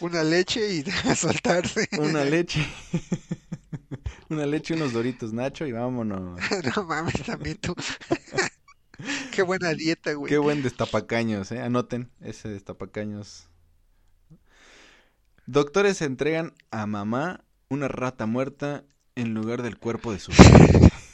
Una 0.00 0.24
leche 0.24 0.74
y 0.74 0.84
a 1.08 1.14
soltarse. 1.14 1.88
Una 1.98 2.24
leche. 2.24 2.66
Una 4.28 4.46
leche, 4.46 4.74
unos 4.74 4.92
doritos 4.92 5.32
Nacho 5.32 5.64
y 5.64 5.70
vámonos. 5.70 6.40
No 6.74 6.84
mames, 6.84 7.22
también 7.22 7.56
tú. 7.58 7.72
Qué 9.36 9.42
buena 9.42 9.74
dieta, 9.74 10.14
güey. 10.14 10.30
Qué 10.30 10.38
buen 10.38 10.62
destapacaños, 10.62 11.52
¿eh? 11.52 11.60
Anoten 11.60 12.10
ese 12.22 12.48
destapacaños. 12.48 13.50
Doctores 15.44 16.00
entregan 16.00 16.54
a 16.70 16.86
mamá 16.86 17.44
una 17.68 17.86
rata 17.86 18.24
muerta 18.24 18.84
en 19.14 19.34
lugar 19.34 19.60
del 19.60 19.76
cuerpo 19.76 20.10
de 20.10 20.20
su. 20.20 20.32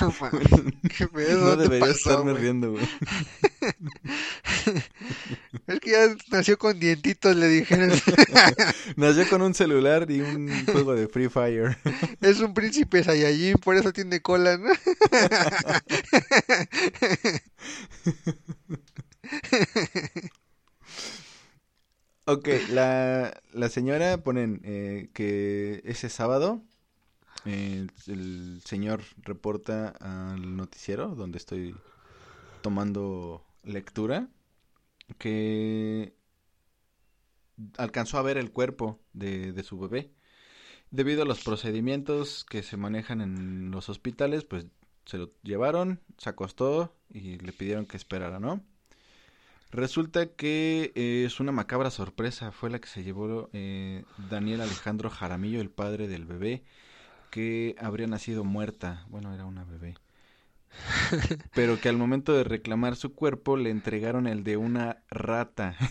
No 0.00 0.14
mames, 0.20 0.48
qué 0.96 1.08
pedo, 1.08 1.40
No 1.40 1.46
¿dónde 1.50 1.56
debería 1.56 1.78
pasó, 1.78 1.92
estarme 1.94 2.30
güey? 2.30 2.34
riendo, 2.34 2.72
güey. 2.72 2.88
Es 5.66 5.80
que 5.80 5.90
ya 5.90 6.16
nació 6.30 6.58
con 6.58 6.78
dientitos, 6.78 7.34
le 7.36 7.48
dijeron. 7.48 7.90
Nació 8.96 9.28
con 9.28 9.42
un 9.42 9.54
celular 9.54 10.10
y 10.10 10.20
un 10.20 10.66
juego 10.66 10.94
de 10.94 11.08
Free 11.08 11.28
Fire. 11.28 11.76
Es 12.20 12.40
un 12.40 12.54
príncipe 12.54 13.02
Saiyajin, 13.04 13.56
por 13.58 13.76
eso 13.76 13.92
tiene 13.92 14.20
cola, 14.22 14.56
¿no? 14.58 14.70
Ok, 22.24 22.48
la, 22.68 23.40
la 23.52 23.68
señora 23.68 24.22
ponen 24.22 24.60
eh, 24.64 25.10
que 25.12 25.82
ese 25.84 26.08
sábado 26.08 26.62
eh, 27.44 27.86
el 28.06 28.62
señor 28.64 29.02
reporta 29.18 29.88
al 30.00 30.56
noticiero 30.56 31.14
donde 31.14 31.38
estoy 31.38 31.74
tomando 32.62 33.44
lectura 33.64 34.28
que 35.18 36.14
alcanzó 37.76 38.18
a 38.18 38.22
ver 38.22 38.38
el 38.38 38.52
cuerpo 38.52 39.00
de, 39.12 39.60
su 39.62 39.78
bebé. 39.78 40.12
Debido 40.90 41.22
a 41.22 41.26
los 41.26 41.42
procedimientos 41.42 42.44
que 42.44 42.62
se 42.62 42.76
manejan 42.76 43.20
en 43.20 43.70
los 43.70 43.88
hospitales, 43.88 44.44
pues 44.44 44.66
se 45.06 45.18
lo 45.18 45.32
llevaron, 45.42 46.00
se 46.18 46.30
acostó 46.30 46.94
y 47.10 47.38
le 47.38 47.52
pidieron 47.52 47.86
que 47.86 47.96
esperara, 47.96 48.40
¿no? 48.40 48.62
Resulta 49.70 50.26
que 50.26 50.92
es 50.94 51.40
una 51.40 51.50
macabra 51.50 51.90
sorpresa, 51.90 52.52
fue 52.52 52.68
la 52.68 52.78
que 52.78 52.88
se 52.88 53.02
llevó 53.02 53.48
eh, 53.54 54.04
Daniel 54.28 54.60
Alejandro 54.60 55.08
Jaramillo, 55.08 55.62
el 55.62 55.70
padre 55.70 56.08
del 56.08 56.26
bebé, 56.26 56.62
que 57.32 57.74
habría 57.80 58.06
nacido 58.06 58.44
muerta, 58.44 59.06
bueno, 59.08 59.32
era 59.32 59.46
una 59.46 59.64
bebé, 59.64 59.94
pero 61.54 61.80
que 61.80 61.88
al 61.88 61.96
momento 61.96 62.34
de 62.34 62.44
reclamar 62.44 62.94
su 62.94 63.14
cuerpo 63.14 63.56
le 63.56 63.70
entregaron 63.70 64.26
el 64.26 64.44
de 64.44 64.58
una 64.58 65.02
rata. 65.10 65.74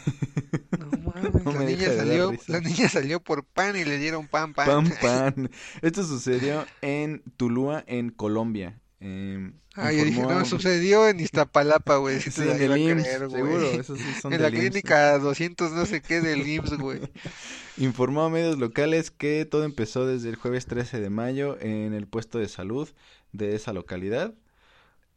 No 0.80 0.88
mames, 0.98 1.46
No 1.46 1.52
la 1.52 1.64
niña 1.64 1.92
salió, 1.92 2.32
la 2.48 2.60
niña 2.62 2.90
salió 2.90 3.22
por 3.22 3.44
pan 3.46 3.76
y 3.76 3.84
le 3.84 3.98
dieron 3.98 4.28
pan, 4.28 4.54
pan. 4.54 4.68
Pan, 4.68 4.94
pan. 5.02 5.52
Esto 5.82 6.04
sucedió 6.04 6.66
en 6.82 7.24
Tulúa, 7.38 7.84
en 7.88 8.10
Colombia. 8.10 8.80
Eh, 9.04 9.52
Ah, 9.74 9.92
yo 9.92 10.04
dije, 10.04 10.22
no, 10.22 10.30
a- 10.30 10.46
sucedió 10.46 11.08
en 11.08 11.20
Iztapalapa, 11.22 11.96
güey. 11.98 12.20
Sí 12.22 12.42
en 12.42 12.62
el 12.62 12.78
IMSS, 12.78 13.04
creer, 13.04 13.30
seguro, 13.32 13.72
esos 13.72 14.00
sí 14.00 14.06
son 14.22 14.34
En 14.34 14.42
la 14.42 14.50
IMSS. 14.50 14.60
clínica 14.60 15.18
200 15.18 15.72
no 15.72 15.86
sé 15.86 16.02
qué 16.02 16.22
del 16.22 16.48
IMSS, 16.48 16.78
güey. 16.78 17.00
Informó 17.78 18.24
a 18.24 18.30
medios 18.30 18.58
locales 18.60 19.10
que 19.12 19.46
todo 19.46 19.64
empezó 19.64 20.06
desde 20.06 20.30
el 20.30 20.36
jueves 20.36 20.66
13 20.68 21.00
de 21.00 21.10
mayo 21.10 21.58
en 21.62 21.94
el 21.94 22.06
puesto 22.06 22.38
de 22.38 22.48
salud 22.48 22.88
de 23.32 23.56
esa 23.56 23.74
localidad. 23.74 24.34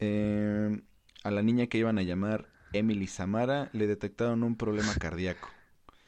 Eh, 0.01 0.81
a 1.23 1.31
la 1.31 1.43
niña 1.43 1.67
que 1.67 1.79
iban 1.79 1.99
a 1.99 2.03
llamar 2.03 2.47
Emily 2.73 3.07
Samara 3.07 3.69
le 3.73 3.87
detectaron 3.87 4.43
un 4.45 4.57
problema 4.57 4.95
cardíaco. 4.95 5.49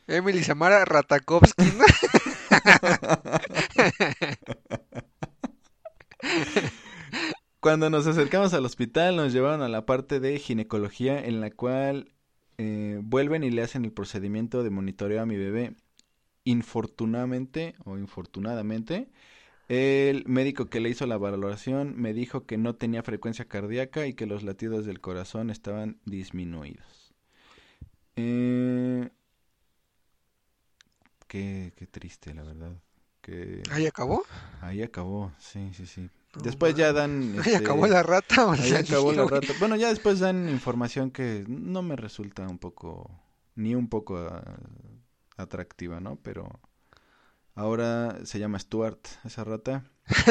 Emily 0.06 0.42
Samara 0.44 0.84
Ratakovsky, 0.84 1.64
¿no? 1.64 1.84
Cuando 7.66 7.90
nos 7.90 8.06
acercamos 8.06 8.54
al 8.54 8.64
hospital 8.64 9.16
nos 9.16 9.32
llevaron 9.32 9.60
a 9.60 9.68
la 9.68 9.84
parte 9.84 10.20
de 10.20 10.38
ginecología 10.38 11.18
en 11.18 11.40
la 11.40 11.50
cual 11.50 12.12
eh, 12.58 13.00
vuelven 13.02 13.42
y 13.42 13.50
le 13.50 13.60
hacen 13.60 13.84
el 13.84 13.90
procedimiento 13.90 14.62
de 14.62 14.70
monitoreo 14.70 15.20
a 15.20 15.26
mi 15.26 15.36
bebé. 15.36 15.74
Infortunadamente 16.44 17.74
o 17.84 17.98
infortunadamente, 17.98 19.10
el 19.68 20.22
médico 20.28 20.66
que 20.66 20.78
le 20.78 20.90
hizo 20.90 21.06
la 21.06 21.16
valoración 21.18 22.00
me 22.00 22.12
dijo 22.12 22.46
que 22.46 22.56
no 22.56 22.76
tenía 22.76 23.02
frecuencia 23.02 23.46
cardíaca 23.46 24.06
y 24.06 24.14
que 24.14 24.26
los 24.26 24.44
latidos 24.44 24.86
del 24.86 25.00
corazón 25.00 25.50
estaban 25.50 25.98
disminuidos. 26.04 27.16
Eh, 28.14 29.10
qué, 31.26 31.72
qué 31.74 31.86
triste, 31.88 32.32
la 32.32 32.44
verdad. 32.44 32.76
Que 33.20 33.60
Ahí 33.72 33.86
acabó. 33.86 34.22
ahí 34.60 34.82
acabó, 34.82 35.32
sí, 35.40 35.72
sí, 35.74 35.84
sí. 35.84 36.08
Después 36.42 36.74
ya 36.74 36.92
dan... 36.92 37.32
Ahí 37.44 37.52
este, 37.52 37.56
acabó 37.56 37.86
la 37.86 38.02
rata. 38.02 38.46
o 38.46 38.52
Ahí 38.52 38.68
sea, 38.70 38.80
acabó 38.80 39.12
la 39.12 39.22
güey. 39.22 39.40
rata. 39.40 39.52
Bueno, 39.58 39.76
ya 39.76 39.88
después 39.88 40.18
dan 40.20 40.48
información 40.48 41.10
que 41.10 41.44
no 41.48 41.82
me 41.82 41.96
resulta 41.96 42.46
un 42.46 42.58
poco, 42.58 43.10
ni 43.54 43.74
un 43.74 43.88
poco 43.88 44.18
ah, 44.18 44.42
atractiva, 45.36 46.00
¿no? 46.00 46.16
Pero 46.22 46.60
ahora 47.54 48.18
se 48.24 48.38
llama 48.38 48.58
Stuart, 48.58 49.00
esa 49.24 49.44
rata. 49.44 49.84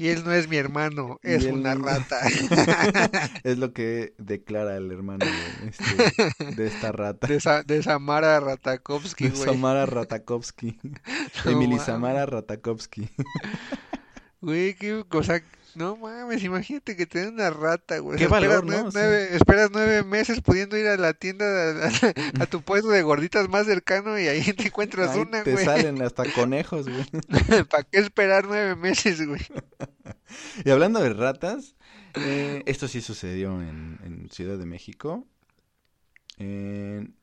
Y 0.00 0.10
él 0.10 0.22
no 0.24 0.32
es 0.32 0.46
mi 0.48 0.56
hermano, 0.56 1.18
es 1.24 1.44
él 1.44 1.54
una 1.54 1.74
rata. 1.74 2.20
Es 3.42 3.58
lo 3.58 3.72
que 3.72 4.14
declara 4.18 4.76
el 4.76 4.92
hermano 4.92 5.26
de, 5.26 5.68
este- 5.68 6.54
de 6.54 6.66
esta 6.68 6.92
rata. 6.92 7.26
De, 7.26 7.40
Sa- 7.40 7.64
de 7.64 7.82
Samara 7.82 8.38
Ratakovsky, 8.38 9.30
güey. 9.30 9.42
Samara 9.44 9.86
Ratakovsky. 9.86 10.78
No 11.44 11.50
Emily. 11.50 11.80
Samara 11.80 12.26
Ratakovsky. 12.26 13.10
Güey, 14.40 14.74
qué 14.74 15.04
cosa. 15.08 15.42
No 15.74 15.96
mames, 15.96 16.42
imagínate 16.42 16.96
que 16.96 17.06
te 17.06 17.20
den 17.20 17.34
una 17.34 17.50
rata, 17.50 17.98
güey. 17.98 18.18
Qué 18.18 18.26
O 18.26 18.28
sea, 18.28 18.38
esperas 18.38 18.62
nueve, 18.92 19.36
esperas 19.36 19.70
nueve 19.72 20.02
meses 20.02 20.40
pudiendo 20.40 20.76
ir 20.76 20.86
a 20.88 20.96
la 20.96 21.12
tienda, 21.12 21.44
a, 21.46 21.86
a- 21.88 22.42
a 22.42 22.46
tu 22.46 22.62
puesto 22.62 22.88
de 22.88 23.02
gorditas 23.02 23.48
más 23.48 23.66
cercano 23.66 24.18
y 24.18 24.26
ahí 24.26 24.42
te 24.54 24.66
encuentras 24.68 25.10
Ahí 25.10 25.20
una, 25.20 25.44
te 25.44 25.52
güey. 25.52 25.64
salen 25.64 26.02
hasta 26.02 26.24
conejos, 26.32 26.88
güey. 26.88 27.04
¿Para 27.70 27.84
qué 27.84 27.98
esperar 27.98 28.46
nueve 28.46 28.74
meses, 28.76 29.24
güey? 29.26 29.40
Y 30.64 30.70
hablando 30.70 31.00
de 31.00 31.12
ratas, 31.14 31.74
eh, 32.14 32.62
esto 32.66 32.86
sí 32.88 33.00
sucedió 33.00 33.60
en, 33.62 33.98
en 34.04 34.28
Ciudad 34.30 34.58
de 34.58 34.66
México. 34.66 35.26
en 36.38 37.14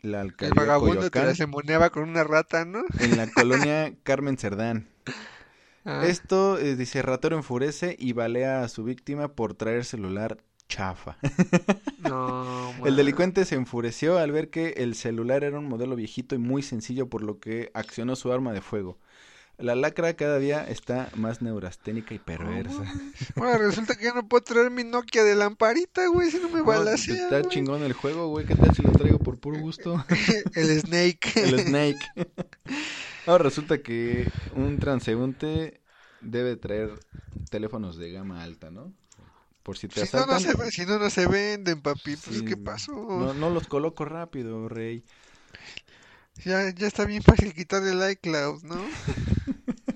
la 0.00 0.20
El 0.20 0.26
alcaldía 0.26 0.62
vagabundo 0.62 1.10
te 1.10 1.10
Coyoacán, 1.10 1.26
la 1.28 1.34
semoneaba 1.34 1.90
con 1.90 2.08
una 2.08 2.24
rata, 2.24 2.64
¿no? 2.64 2.82
en 3.00 3.16
la 3.16 3.28
colonia 3.30 3.92
Carmen 4.02 4.36
Cerdán. 4.36 4.86
Ah, 5.84 6.06
Esto, 6.06 6.58
eh, 6.58 6.76
dice, 6.76 7.02
ratero 7.02 7.36
enfurece 7.36 7.94
y 7.98 8.12
balea 8.12 8.62
a 8.62 8.68
su 8.68 8.84
víctima 8.84 9.28
por 9.34 9.54
traer 9.54 9.84
celular 9.84 10.38
chafa. 10.68 11.18
no, 11.98 12.72
El 12.86 12.96
delincuente 12.96 13.44
se 13.44 13.54
enfureció 13.54 14.18
al 14.18 14.32
ver 14.32 14.48
que 14.50 14.70
el 14.78 14.94
celular 14.94 15.44
era 15.44 15.58
un 15.58 15.68
modelo 15.68 15.94
viejito 15.96 16.34
y 16.34 16.38
muy 16.38 16.62
sencillo, 16.62 17.08
por 17.08 17.22
lo 17.22 17.38
que 17.38 17.70
accionó 17.74 18.16
su 18.16 18.32
arma 18.32 18.52
de 18.52 18.62
fuego. 18.62 18.98
La 19.56 19.76
lacra 19.76 20.14
cada 20.14 20.38
día 20.40 20.64
está 20.68 21.10
más 21.14 21.40
neurasténica 21.40 22.12
y 22.14 22.18
perversa. 22.18 22.82
Ahora 23.36 23.56
resulta 23.58 23.94
que 23.94 24.04
ya 24.06 24.12
no 24.14 24.26
puedo 24.26 24.42
traer 24.42 24.70
mi 24.70 24.82
Nokia 24.82 25.22
de 25.22 25.36
lamparita, 25.36 26.06
güey, 26.08 26.30
si 26.30 26.38
no 26.38 26.48
me 26.48 26.58
No, 26.60 26.64
balacea, 26.64 27.14
está 27.24 27.38
güey. 27.38 27.50
chingón 27.50 27.82
el 27.84 27.92
juego, 27.92 28.28
güey. 28.28 28.46
¿Qué 28.46 28.56
tal 28.56 28.74
si 28.74 28.82
lo 28.82 28.90
traigo 28.92 29.18
por 29.20 29.38
puro 29.38 29.60
gusto? 29.60 30.04
El 30.54 30.80
Snake. 30.80 31.20
El 31.36 31.60
Snake. 31.60 32.00
Ahora 33.26 33.44
resulta 33.44 33.82
que 33.82 34.30
un 34.54 34.78
transeúnte 34.78 35.80
debe 36.20 36.56
traer 36.56 36.90
teléfonos 37.50 37.96
de 37.96 38.12
gama 38.12 38.42
alta, 38.42 38.70
¿no? 38.70 38.92
Por 39.62 39.78
si 39.78 39.88
te 39.88 40.04
Si 40.06 40.16
no, 40.16 40.26
no 40.26 40.34
asaltan. 40.34 40.40
se, 40.40 40.70
si 40.70 40.86
no, 40.86 40.98
no 40.98 41.10
se 41.10 41.26
venden, 41.26 41.80
papi. 41.80 42.16
Pues, 42.16 42.38
Sí, 42.38 42.42
¿qué 42.44 42.56
pasó? 42.56 42.92
No, 42.92 43.32
no 43.34 43.50
los 43.50 43.66
coloco 43.66 44.04
rápido, 44.04 44.68
rey. 44.68 45.04
Ya, 46.44 46.70
ya 46.70 46.86
está 46.86 47.04
bien 47.04 47.22
fácil 47.22 47.54
quitarle 47.54 47.90
el 47.92 48.10
iCloud, 48.12 48.62
¿no? 48.64 48.76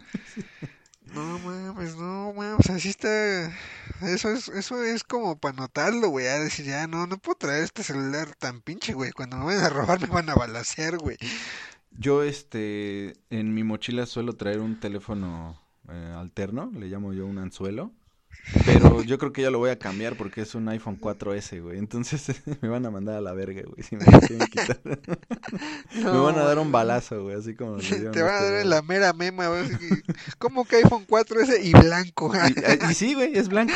No 1.06 1.38
mames, 1.38 1.96
no 1.96 2.32
mames, 2.34 2.68
así 2.70 2.90
está. 2.90 3.48
Eso 4.02 4.30
es, 4.30 4.48
eso 4.48 4.82
es 4.84 5.04
como 5.04 5.38
para 5.40 5.56
notarlo, 5.56 6.08
güey. 6.10 6.26
A 6.26 6.38
decir, 6.38 6.66
ya 6.66 6.86
no, 6.86 7.06
no 7.06 7.16
puedo 7.18 7.36
traer 7.38 7.64
este 7.64 7.82
celular 7.82 8.34
tan 8.36 8.60
pinche, 8.60 8.92
güey. 8.92 9.10
Cuando 9.12 9.38
me 9.38 9.46
vayan 9.46 9.64
a 9.64 9.68
robar, 9.70 10.00
me 10.00 10.06
van 10.08 10.28
a 10.30 10.34
balacear, 10.34 10.98
güey. 10.98 11.16
Yo, 11.90 12.22
este, 12.22 13.14
en 13.30 13.54
mi 13.54 13.64
mochila 13.64 14.06
suelo 14.06 14.34
traer 14.34 14.60
un 14.60 14.78
teléfono 14.78 15.60
eh, 15.88 16.14
alterno, 16.16 16.70
le 16.74 16.86
llamo 16.86 17.12
yo 17.12 17.26
un 17.26 17.38
anzuelo. 17.38 17.92
Pero 18.64 19.02
yo 19.02 19.18
creo 19.18 19.32
que 19.32 19.42
ya 19.42 19.50
lo 19.50 19.58
voy 19.58 19.70
a 19.70 19.78
cambiar 19.78 20.16
porque 20.16 20.40
es 20.40 20.54
un 20.54 20.68
iPhone 20.68 20.98
4S, 20.98 21.62
güey. 21.62 21.78
Entonces 21.78 22.40
me 22.62 22.68
van 22.68 22.86
a 22.86 22.90
mandar 22.90 23.16
a 23.16 23.20
la 23.20 23.32
verga, 23.32 23.62
güey, 23.66 23.82
si 23.82 23.96
me 23.96 24.04
lo 24.04 24.20
quieren 24.20 24.46
quitar. 24.46 24.80
Me 25.94 26.18
van 26.18 26.38
a 26.38 26.44
dar 26.44 26.58
un 26.58 26.70
balazo, 26.70 27.24
güey, 27.24 27.36
así 27.36 27.54
como 27.54 27.76
Te 27.78 28.22
van 28.22 28.34
a 28.34 28.38
este, 28.38 28.50
dar 28.50 28.54
en 28.60 28.70
la 28.70 28.82
mera 28.82 29.12
mema, 29.12 29.48
güey. 29.48 29.68
¿Cómo 30.38 30.64
que 30.64 30.76
iPhone 30.76 31.06
4S 31.06 31.62
y 31.62 31.72
blanco? 31.72 32.32
Y, 32.34 32.90
y 32.90 32.94
sí, 32.94 33.14
güey, 33.14 33.36
es 33.36 33.48
blanco. 33.48 33.74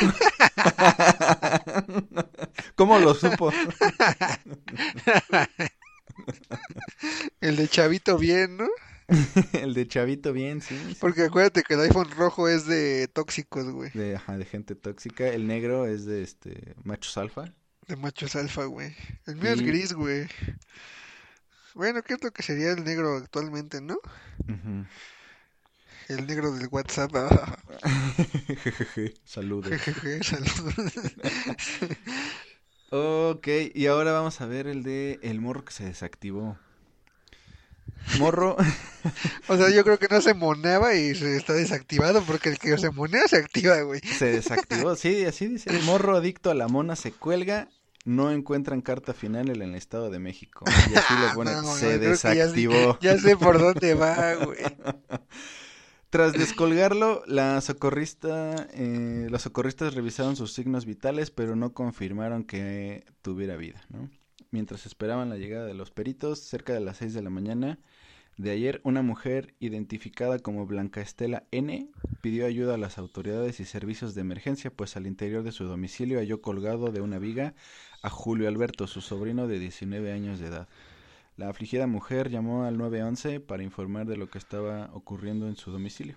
¿Cómo 2.75 2.99
lo 2.99 3.13
supo? 3.13 3.51
El 7.41 7.55
de 7.55 7.67
chavito 7.67 8.17
bien, 8.17 8.57
¿no? 8.57 8.67
El 9.53 9.73
de 9.73 9.87
Chavito, 9.87 10.33
bien, 10.33 10.61
sí. 10.61 10.79
sí. 10.87 10.97
Porque 10.99 11.23
acuérdate 11.23 11.63
que 11.63 11.73
el 11.73 11.81
iPhone 11.81 12.09
rojo 12.11 12.47
es 12.47 12.65
de 12.65 13.07
tóxicos, 13.07 13.69
güey. 13.71 13.91
De, 13.93 14.15
ajá, 14.15 14.37
de 14.37 14.45
gente 14.45 14.75
tóxica. 14.75 15.27
El 15.27 15.47
negro 15.47 15.85
es 15.85 16.05
de 16.05 16.23
este 16.23 16.75
machos 16.83 17.17
alfa. 17.17 17.53
De 17.87 17.95
machos 17.95 18.35
alfa, 18.35 18.65
güey. 18.65 18.95
El 19.25 19.35
mío 19.35 19.51
es 19.51 19.61
gris, 19.61 19.93
güey. 19.93 20.27
Bueno, 21.73 22.01
¿qué 22.03 22.13
es 22.13 22.23
lo 22.23 22.31
que 22.31 22.43
sería 22.43 22.71
el 22.71 22.83
negro 22.83 23.17
actualmente, 23.17 23.81
no? 23.81 23.97
El 26.07 26.27
negro 26.27 26.53
del 26.53 26.67
WhatsApp. 26.71 27.11
Saludos. 29.25 29.71
Jejeje, 29.71 30.23
saludos. 30.23 30.93
Ok, 32.95 33.47
y 33.73 33.87
ahora 33.87 34.11
vamos 34.11 34.39
a 34.39 34.45
ver 34.45 34.67
el 34.67 34.83
de 34.83 35.17
el 35.23 35.41
morro 35.41 35.65
que 35.65 35.73
se 35.73 35.83
desactivó. 35.83 36.59
Morro, 38.19 38.55
O 39.47 39.57
sea, 39.57 39.71
yo 39.71 39.83
creo 39.83 39.97
que 39.97 40.07
no 40.11 40.21
se 40.21 40.35
moneaba 40.35 40.93
y 40.93 41.15
se 41.15 41.35
está 41.35 41.53
desactivado 41.53 42.21
porque 42.21 42.49
el 42.49 42.59
que 42.59 42.77
se 42.77 42.91
monea 42.91 43.27
se 43.27 43.37
activa, 43.37 43.81
güey. 43.81 43.99
se 44.01 44.25
desactivó. 44.27 44.95
Sí, 44.95 45.25
así 45.25 45.47
dice. 45.47 45.75
El 45.75 45.81
morro 45.81 46.17
adicto 46.17 46.51
a 46.51 46.53
la 46.53 46.67
mona 46.67 46.95
se 46.95 47.11
cuelga. 47.11 47.67
No 48.05 48.29
encuentran 48.29 48.81
carta 48.81 49.15
final 49.15 49.49
en 49.49 49.63
el 49.63 49.73
Estado 49.73 50.11
de 50.11 50.19
México. 50.19 50.63
Y 50.67 50.95
así 50.95 51.13
le 51.15 51.29
pone, 51.33 51.51
No, 51.51 51.63
no, 51.63 51.73
se 51.75 51.93
ya 51.93 51.97
desactivó. 51.97 52.99
Ya 53.01 53.17
sé 53.17 53.35
por 53.37 53.57
dónde 53.57 53.95
va, 53.95 54.35
güey. 54.35 54.59
Tras 56.13 56.33
descolgarlo, 56.33 57.23
la 57.25 57.59
socorrista, 57.59 58.67
eh, 58.75 59.25
los 59.31 59.41
socorristas 59.41 59.95
revisaron 59.95 60.35
sus 60.35 60.53
signos 60.53 60.85
vitales, 60.85 61.31
pero 61.31 61.55
no 61.55 61.73
confirmaron 61.73 62.43
que 62.43 63.03
tuviera 63.23 63.55
vida, 63.55 63.83
¿no? 63.89 64.11
Mientras 64.51 64.85
esperaban 64.85 65.29
la 65.29 65.37
llegada 65.37 65.65
de 65.65 65.73
los 65.73 65.89
peritos, 65.89 66.37
cerca 66.37 66.71
de 66.71 66.81
las 66.81 66.97
6 66.97 67.15
de 67.15 67.23
la 67.23 67.31
mañana 67.31 67.79
de 68.37 68.51
ayer, 68.51 68.79
una 68.83 69.01
mujer 69.01 69.55
identificada 69.59 70.37
como 70.37 70.67
Blanca 70.67 71.01
Estela 71.01 71.47
N 71.49 71.89
pidió 72.21 72.45
ayuda 72.45 72.75
a 72.75 72.77
las 72.77 72.99
autoridades 72.99 73.59
y 73.59 73.65
servicios 73.65 74.13
de 74.13 74.21
emergencia, 74.21 74.69
pues 74.69 74.95
al 74.95 75.07
interior 75.07 75.41
de 75.41 75.51
su 75.51 75.63
domicilio 75.63 76.19
halló 76.19 76.43
colgado 76.43 76.91
de 76.91 77.01
una 77.01 77.17
viga 77.17 77.55
a 78.03 78.11
Julio 78.11 78.47
Alberto, 78.47 78.85
su 78.85 79.01
sobrino 79.01 79.47
de 79.47 79.57
19 79.57 80.11
años 80.11 80.37
de 80.37 80.45
edad. 80.45 80.67
La 81.35 81.49
afligida 81.49 81.87
mujer 81.87 82.29
llamó 82.29 82.63
al 82.65 82.77
911 82.77 83.39
para 83.39 83.63
informar 83.63 84.05
de 84.05 84.17
lo 84.17 84.29
que 84.29 84.37
estaba 84.37 84.89
ocurriendo 84.93 85.47
en 85.47 85.55
su 85.55 85.71
domicilio, 85.71 86.15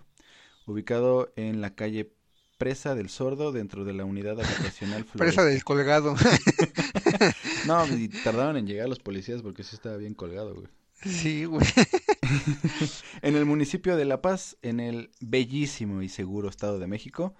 ubicado 0.66 1.32
en 1.36 1.60
la 1.60 1.74
calle 1.74 2.12
Presa 2.58 2.94
del 2.94 3.10
Sordo 3.10 3.52
dentro 3.52 3.84
de 3.84 3.92
la 3.92 4.04
unidad 4.04 4.40
habitacional 4.40 5.04
Presa 5.16 5.44
del 5.44 5.64
colgado. 5.64 6.14
No, 7.66 7.84
y 7.86 8.08
tardaron 8.24 8.56
en 8.56 8.66
llegar 8.66 8.88
los 8.88 9.00
policías 9.00 9.42
porque 9.42 9.64
sí 9.64 9.74
estaba 9.74 9.96
bien 9.96 10.14
colgado, 10.14 10.54
güey. 10.54 10.68
Sí, 11.02 11.44
güey. 11.44 11.66
En 13.22 13.36
el 13.36 13.44
municipio 13.44 13.96
de 13.96 14.04
La 14.04 14.22
Paz, 14.22 14.56
en 14.62 14.80
el 14.80 15.10
bellísimo 15.20 16.02
y 16.02 16.08
seguro 16.08 16.48
Estado 16.48 16.78
de 16.78 16.86
México, 16.86 17.34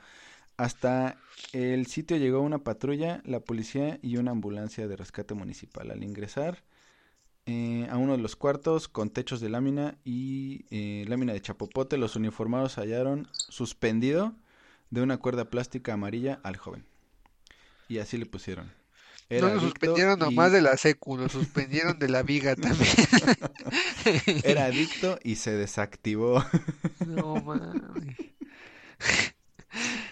hasta 0.56 1.16
el 1.52 1.86
sitio 1.86 2.16
llegó 2.16 2.40
una 2.40 2.58
patrulla, 2.58 3.22
la 3.24 3.40
policía 3.40 3.98
y 4.02 4.16
una 4.16 4.32
ambulancia 4.32 4.88
de 4.88 4.96
rescate 4.96 5.34
municipal. 5.34 5.90
Al 5.90 6.02
ingresar 6.02 6.64
eh, 7.46 7.86
a 7.90 7.96
uno 7.96 8.12
de 8.12 8.18
los 8.22 8.36
cuartos 8.36 8.88
con 8.88 9.10
techos 9.10 9.40
de 9.40 9.48
lámina 9.48 9.96
y 10.04 10.64
eh, 10.70 11.04
lámina 11.08 11.32
de 11.32 11.40
chapopote, 11.40 11.96
los 11.96 12.16
uniformados 12.16 12.76
hallaron 12.76 13.28
suspendido 13.48 14.34
de 14.90 15.02
una 15.02 15.16
cuerda 15.18 15.48
plástica 15.50 15.92
amarilla 15.94 16.40
al 16.42 16.56
joven. 16.56 16.84
Y 17.88 17.98
así 17.98 18.18
le 18.18 18.26
pusieron. 18.26 18.66
No 18.66 19.36
Era 19.36 19.48
lo 19.48 19.60
adicto 19.60 19.68
suspendieron 19.70 20.18
y- 20.18 20.24
nomás 20.24 20.52
de 20.52 20.60
la 20.62 20.76
secu, 20.76 21.16
lo 21.16 21.28
suspendieron 21.28 21.98
de 21.98 22.08
la 22.08 22.22
viga 22.22 22.54
también. 22.56 22.88
Era 24.44 24.66
adicto 24.66 25.18
y 25.22 25.36
se 25.36 25.52
desactivó. 25.52 26.44
No 27.06 27.36
mames. 27.36 28.16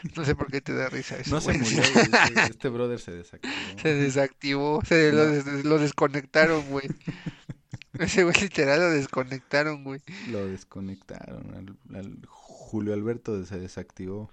No 0.17 0.25
sé 0.25 0.35
por 0.35 0.51
qué 0.51 0.61
te 0.61 0.75
da 0.75 0.89
risa 0.89 1.17
eso. 1.17 1.35
No 1.35 1.41
se 1.41 1.53
murió, 1.55 1.83
güey, 1.95 2.05
este, 2.05 2.43
este 2.53 2.69
brother 2.69 3.01
se 3.01 3.13
desactivó. 3.13 3.55
Se 3.81 3.95
desactivó, 3.95 4.83
se 4.85 5.13
lo, 5.13 5.25
No. 5.25 5.31
des- 5.33 5.65
lo 5.65 5.79
desconectaron, 5.79 6.63
güey. 6.69 6.89
Ese 7.99 8.25
güey 8.25 8.35
literal 8.41 8.81
lo 8.81 8.91
desconectaron, 8.91 9.85
güey. 9.85 10.01
Lo 10.31 10.47
desconectaron. 10.47 11.55
Al, 11.55 11.97
al 11.97 12.19
Julio 12.27 12.93
Alberto 12.93 13.45
se 13.47 13.59
desactivó. 13.59 14.31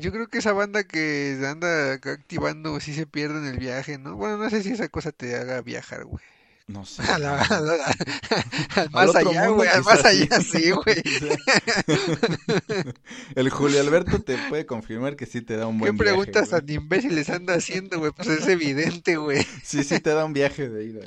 Yo 0.00 0.12
creo 0.12 0.28
que 0.28 0.38
esa 0.38 0.52
banda 0.52 0.84
que 0.84 1.38
anda 1.46 1.94
activando 1.94 2.78
sí 2.78 2.92
se 2.94 3.06
pierde 3.06 3.38
en 3.38 3.46
el 3.46 3.58
viaje, 3.58 3.98
¿no? 3.98 4.16
Bueno, 4.16 4.36
no 4.36 4.48
sé 4.50 4.62
si 4.62 4.70
esa 4.70 4.88
cosa 4.88 5.12
te 5.12 5.34
haga 5.34 5.60
viajar, 5.62 6.04
güey. 6.04 6.22
No 6.68 6.84
sé. 6.84 7.02
A 7.02 7.18
la- 7.18 7.40
a 7.42 7.60
la- 7.60 7.74
al 7.84 7.96
Al 8.76 8.90
más 8.90 9.16
allá, 9.16 9.46
güey, 9.48 9.68
al 9.68 9.82
más 9.84 10.04
allá, 10.04 10.40
sí, 10.40 10.70
güey. 10.70 11.02
El 13.34 13.48
Julio 13.50 13.80
Alberto 13.80 14.20
te 14.22 14.36
puede 14.48 14.66
confirmar 14.66 15.16
que 15.16 15.24
sí 15.26 15.40
te 15.40 15.56
da 15.56 15.66
un 15.66 15.76
¿Qué 15.78 15.84
buen 15.90 15.96
viaje. 15.96 16.10
preguntas 16.10 16.50
güey. 16.50 16.60
tan 16.60 16.70
imbéciles 16.70 17.30
anda 17.30 17.54
haciendo, 17.54 17.98
güey? 17.98 18.12
Pues 18.12 18.28
es 18.28 18.46
evidente, 18.48 19.16
güey. 19.16 19.46
Sí, 19.64 19.82
sí 19.82 19.98
te 20.00 20.10
da 20.10 20.24
un 20.26 20.34
viaje 20.34 20.68
de 20.68 20.84
ida. 20.84 21.00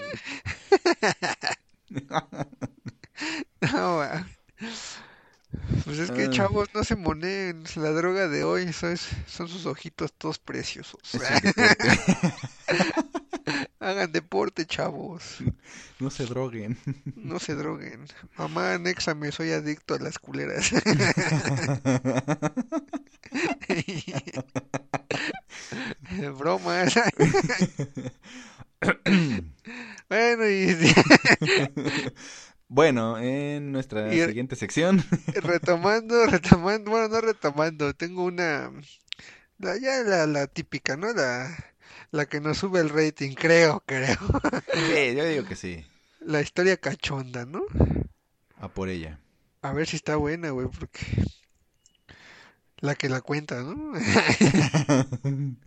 güey. 1.90 2.06
No, 3.74 3.98
va. 3.98 4.28
Pues 5.86 6.00
es 6.00 6.10
que, 6.12 6.24
Ah. 6.24 6.30
chavos, 6.32 6.70
no 6.74 6.84
se 6.84 6.96
moneen. 6.96 7.64
La 7.76 7.92
droga 7.92 8.28
de 8.28 8.44
hoy 8.44 8.64
eso 8.64 8.90
es- 8.90 9.10
son 9.28 9.48
sus 9.48 9.66
ojitos 9.68 10.12
todos 10.14 10.40
preciosos. 10.40 11.00
Es. 11.14 11.22
Hagan 13.82 14.12
deporte, 14.12 14.66
chavos. 14.66 15.38
No 16.00 16.10
se 16.10 16.26
droguen. 16.26 16.78
No 17.16 17.40
se 17.40 17.56
droguen. 17.56 18.06
Mamá, 18.38 18.74
anéxame, 18.76 19.32
soy 19.32 19.52
adicto 19.52 19.96
a 19.96 20.00
las 20.00 20.18
culeras. 20.20 20.72
Bromas. 26.38 26.94
Bueno, 30.10 30.50
y 30.50 30.94
Bueno, 32.68 33.18
en 33.20 33.72
nuestra 33.72 34.14
Y- 34.14 34.26
siguiente 34.26 34.56
sección. 34.56 35.04
retomando, 35.36 36.26
retomando, 36.26 36.92
bueno, 36.92 37.08
no 37.10 37.22
retomando, 37.22 37.94
tengo 37.94 38.24
una, 38.24 38.72
la, 39.60 39.78
ya 39.78 40.02
la, 40.04 40.26
la 40.28 40.48
típica, 40.48 40.98
¿no? 40.98 41.14
La, 41.14 41.71
La 42.12 42.26
que 42.26 42.42
nos 42.42 42.58
sube 42.58 42.80
el 42.80 42.90
rating, 42.90 43.34
creo, 43.34 43.82
creo. 43.86 44.18
Sí, 44.74 45.16
yo 45.16 45.26
digo 45.26 45.46
que 45.46 45.56
sí. 45.56 45.86
La 46.20 46.42
historia 46.42 46.78
cachonda, 46.78 47.46
¿no? 47.46 47.64
A 48.58 48.68
por 48.68 48.90
ella. 48.90 49.20
A 49.62 49.72
ver 49.74 49.88
si 49.88 49.96
está 49.96 50.18
buena, 50.18 50.50
güey, 50.52 50.68
porque... 50.68 51.06
La 52.78 52.96
que 52.96 53.10
la 53.10 53.22
cuenta, 53.22 53.62
¿no? 53.62 53.94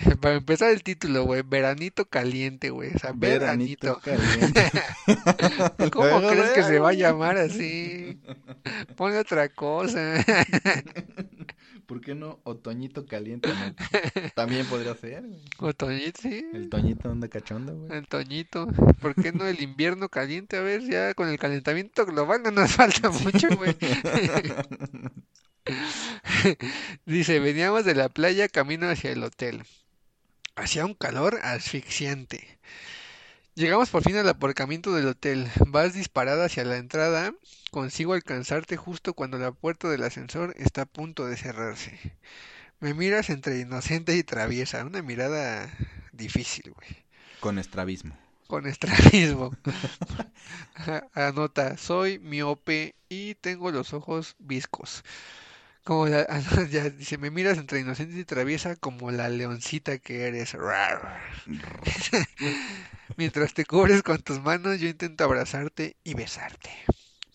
Para 0.20 0.36
empezar 0.36 0.70
el 0.70 0.82
título, 0.82 1.24
güey, 1.24 1.42
Veranito 1.44 2.06
Caliente, 2.06 2.70
güey. 2.70 2.94
O 2.94 2.98
sea, 2.98 3.12
Veranito. 3.14 4.00
caliente. 4.00 4.70
¿Cómo 5.92 6.28
crees 6.28 6.50
que 6.50 6.62
se 6.62 6.78
va 6.78 6.90
a 6.90 6.94
llamar 6.94 7.36
así? 7.36 8.20
Ponle 8.96 9.18
otra 9.18 9.48
cosa. 9.48 10.24
¿Por 11.88 12.02
qué 12.02 12.14
no 12.14 12.38
Otoñito 12.44 13.06
Caliente? 13.06 13.48
no? 13.48 14.30
También 14.34 14.66
podría 14.66 14.94
ser. 14.94 15.22
güey. 15.22 15.40
O 15.56 15.72
Toñito, 15.72 16.20
sí. 16.20 16.44
El 16.52 16.68
Toñito 16.68 17.10
anda 17.10 17.28
cachondo, 17.28 17.74
güey. 17.74 17.98
El 17.98 18.06
Toñito. 18.06 18.66
¿Por 19.00 19.14
qué 19.14 19.32
no 19.32 19.46
el 19.46 19.62
invierno 19.62 20.10
caliente? 20.10 20.58
A 20.58 20.60
ver, 20.60 20.82
ya 20.82 21.14
con 21.14 21.30
el 21.30 21.38
calentamiento 21.38 22.04
global 22.04 22.42
no 22.42 22.50
nos 22.50 22.72
falta 22.72 23.08
mucho, 23.08 23.48
güey. 23.56 23.74
Dice, 27.06 27.40
veníamos 27.40 27.86
de 27.86 27.94
la 27.94 28.10
playa 28.10 28.50
camino 28.50 28.90
hacia 28.90 29.10
el 29.10 29.24
hotel. 29.24 29.64
Hacía 30.56 30.84
un 30.84 30.92
calor 30.92 31.38
asfixiante. 31.42 32.58
Llegamos 33.54 33.88
por 33.88 34.02
fin 34.02 34.16
al 34.16 34.28
aparcamiento 34.28 34.92
del 34.94 35.06
hotel. 35.06 35.48
Vas 35.68 35.94
disparada 35.94 36.44
hacia 36.44 36.66
la 36.66 36.76
entrada. 36.76 37.32
Consigo 37.70 38.14
alcanzarte 38.14 38.76
justo 38.76 39.12
cuando 39.12 39.38
la 39.38 39.52
puerta 39.52 39.88
del 39.88 40.04
ascensor 40.04 40.54
está 40.56 40.82
a 40.82 40.86
punto 40.86 41.26
de 41.26 41.36
cerrarse. 41.36 42.16
Me 42.80 42.94
miras 42.94 43.28
entre 43.28 43.58
inocente 43.58 44.16
y 44.16 44.22
traviesa. 44.22 44.84
Una 44.84 45.02
mirada 45.02 45.70
difícil, 46.12 46.72
güey. 46.72 47.04
Con 47.40 47.58
estrabismo. 47.58 48.16
Con 48.46 48.66
estrabismo. 48.66 49.54
Anota, 51.12 51.76
soy 51.76 52.18
miope 52.18 52.94
y 53.08 53.34
tengo 53.34 53.70
los 53.70 53.92
ojos 53.92 54.34
viscos. 54.38 55.04
Como 55.84 56.06
la, 56.06 56.26
ya 56.70 56.88
dice, 56.88 57.18
me 57.18 57.30
miras 57.30 57.58
entre 57.58 57.80
inocente 57.80 58.18
y 58.18 58.24
traviesa 58.24 58.76
como 58.76 59.10
la 59.10 59.28
leoncita 59.28 59.98
que 59.98 60.26
eres. 60.26 60.56
Mientras 63.16 63.52
te 63.54 63.64
cubres 63.66 64.02
con 64.02 64.22
tus 64.22 64.40
manos, 64.40 64.80
yo 64.80 64.88
intento 64.88 65.24
abrazarte 65.24 65.96
y 66.04 66.14
besarte. 66.14 66.70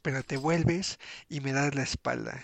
Pero 0.04 0.22
te 0.24 0.38
vuelves 0.38 1.00
y 1.30 1.42
me 1.42 1.52
das 1.54 1.74
la 1.74 1.82
espalda. 1.82 2.44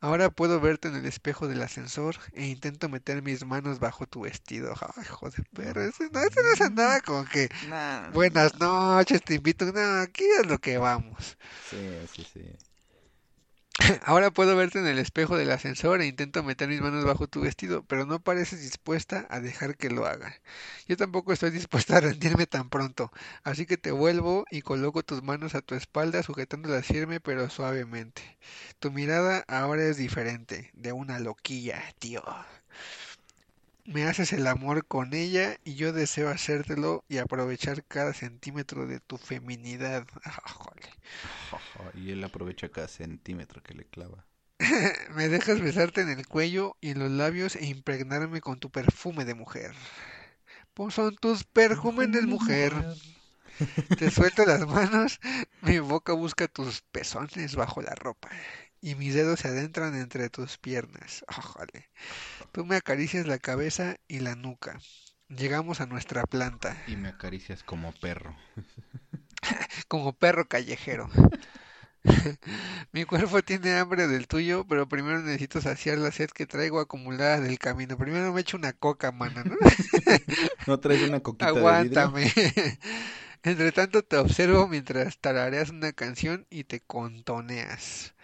Ahora 0.00 0.30
puedo 0.30 0.60
verte 0.60 0.88
en 0.88 0.94
el 0.96 1.06
espejo 1.06 1.48
del 1.48 1.62
ascensor 1.62 2.16
e 2.32 2.46
intento 2.46 2.88
meter 2.88 3.22
mis 3.22 3.44
manos 3.44 3.78
bajo 3.78 4.06
tu 4.06 4.22
vestido. 4.22 4.74
Ay, 4.96 5.04
joder, 5.04 5.44
pero 5.54 5.82
ese 5.82 6.08
no, 6.10 6.20
ese 6.20 6.40
no 6.42 6.56
se 6.56 6.64
andaba 6.64 7.00
como 7.00 7.24
que 7.24 7.48
Nah. 7.68 8.10
buenas 8.10 8.54
noches, 8.58 9.22
te 9.22 9.34
invito. 9.34 9.64
No, 9.72 10.00
aquí 10.00 10.24
es 10.40 10.46
lo 10.46 10.58
que 10.58 10.78
vamos. 10.78 11.36
Sí, 11.70 11.76
sí, 12.14 12.24
sí. 12.32 12.65
Ahora 14.04 14.30
puedo 14.30 14.56
verte 14.56 14.78
en 14.78 14.86
el 14.86 14.98
espejo 14.98 15.36
del 15.36 15.50
ascensor 15.50 16.00
e 16.00 16.06
intento 16.06 16.42
meter 16.42 16.68
mis 16.68 16.80
manos 16.80 17.04
bajo 17.04 17.26
tu 17.28 17.40
vestido, 17.42 17.82
pero 17.84 18.06
no 18.06 18.20
pareces 18.22 18.60
dispuesta 18.60 19.26
a 19.30 19.40
dejar 19.40 19.76
que 19.76 19.90
lo 19.90 20.06
haga. 20.06 20.34
Yo 20.88 20.96
tampoco 20.96 21.32
estoy 21.32 21.50
dispuesta 21.52 21.96
a 21.96 22.00
rendirme 22.00 22.46
tan 22.46 22.70
pronto, 22.70 23.12
así 23.44 23.66
que 23.66 23.76
te 23.76 23.90
vuelvo 23.90 24.44
y 24.50 24.62
coloco 24.62 25.02
tus 25.02 25.22
manos 25.22 25.54
a 25.54 25.62
tu 25.62 25.74
espalda 25.74 26.22
sujetándolas 26.22 26.86
firme 26.86 27.20
pero 27.20 27.50
suavemente. 27.50 28.22
Tu 28.78 28.90
mirada 28.90 29.44
ahora 29.48 29.84
es 29.84 29.96
diferente, 29.96 30.70
de 30.74 30.92
una 30.92 31.18
loquilla, 31.18 31.82
tío. 31.98 32.22
Me 33.86 34.04
haces 34.04 34.32
el 34.32 34.46
amor 34.48 34.84
con 34.86 35.14
ella 35.14 35.58
y 35.64 35.76
yo 35.76 35.92
deseo 35.92 36.28
hacértelo 36.28 37.04
y 37.08 37.18
aprovechar 37.18 37.84
cada 37.84 38.12
centímetro 38.12 38.86
de 38.86 38.98
tu 38.98 39.16
feminidad. 39.16 40.06
Jole. 40.44 40.88
Y 41.94 42.10
él 42.10 42.24
aprovecha 42.24 42.68
cada 42.68 42.88
centímetro 42.88 43.62
que 43.62 43.74
le 43.74 43.84
clava. 43.84 44.26
Me 45.14 45.28
dejas 45.28 45.60
besarte 45.60 46.00
en 46.00 46.08
el 46.10 46.26
cuello 46.26 46.76
y 46.80 46.90
en 46.90 46.98
los 46.98 47.10
labios 47.10 47.56
e 47.56 47.66
impregnarme 47.66 48.40
con 48.40 48.58
tu 48.58 48.70
perfume 48.70 49.24
de 49.24 49.34
mujer. 49.34 49.72
Pues 50.74 50.94
son 50.94 51.14
tus 51.16 51.44
perfumes 51.44 52.10
mujer. 52.24 52.72
Te 53.98 54.10
suelto 54.10 54.44
las 54.44 54.66
manos, 54.66 55.18
mi 55.62 55.78
boca 55.78 56.12
busca 56.12 56.46
tus 56.48 56.82
pezones 56.82 57.54
bajo 57.56 57.80
la 57.80 57.94
ropa 57.94 58.28
y 58.86 58.94
mis 58.94 59.14
dedos 59.14 59.40
se 59.40 59.48
adentran 59.48 59.96
entre 59.96 60.30
tus 60.30 60.58
piernas. 60.58 61.24
Ójale. 61.26 61.90
Tú 62.52 62.64
me 62.64 62.76
acaricias 62.76 63.26
la 63.26 63.40
cabeza 63.40 63.96
y 64.06 64.20
la 64.20 64.36
nuca. 64.36 64.78
Llegamos 65.28 65.80
a 65.80 65.86
nuestra 65.86 66.22
planta, 66.22 66.80
Y 66.86 66.94
me 66.94 67.08
acaricias 67.08 67.64
como 67.64 67.92
perro. 67.94 68.36
como 69.88 70.12
perro 70.12 70.46
callejero. 70.46 71.10
Mi 72.92 73.04
cuerpo 73.04 73.42
tiene 73.42 73.74
hambre 73.74 74.06
del 74.06 74.28
tuyo, 74.28 74.64
pero 74.68 74.88
primero 74.88 75.20
necesito 75.20 75.60
saciar 75.60 75.98
la 75.98 76.12
sed 76.12 76.30
que 76.30 76.46
traigo 76.46 76.78
acumulada 76.78 77.40
del 77.40 77.58
camino. 77.58 77.98
Primero 77.98 78.32
me 78.32 78.42
echo 78.42 78.56
una 78.56 78.72
coca, 78.72 79.10
mano, 79.10 79.42
¿no? 79.42 79.56
¿No 80.68 80.78
traes 80.78 81.02
una 81.02 81.18
coquita 81.18 81.60
de 81.60 81.74
vidrio? 81.74 82.04
Aguántame. 82.04 82.32
Entre 83.42 83.70
tanto 83.70 84.02
te 84.02 84.16
observo 84.16 84.66
mientras 84.66 85.18
tarareas 85.18 85.70
una 85.70 85.92
canción 85.92 86.46
y 86.50 86.64
te 86.64 86.80
contoneas, 86.80 88.15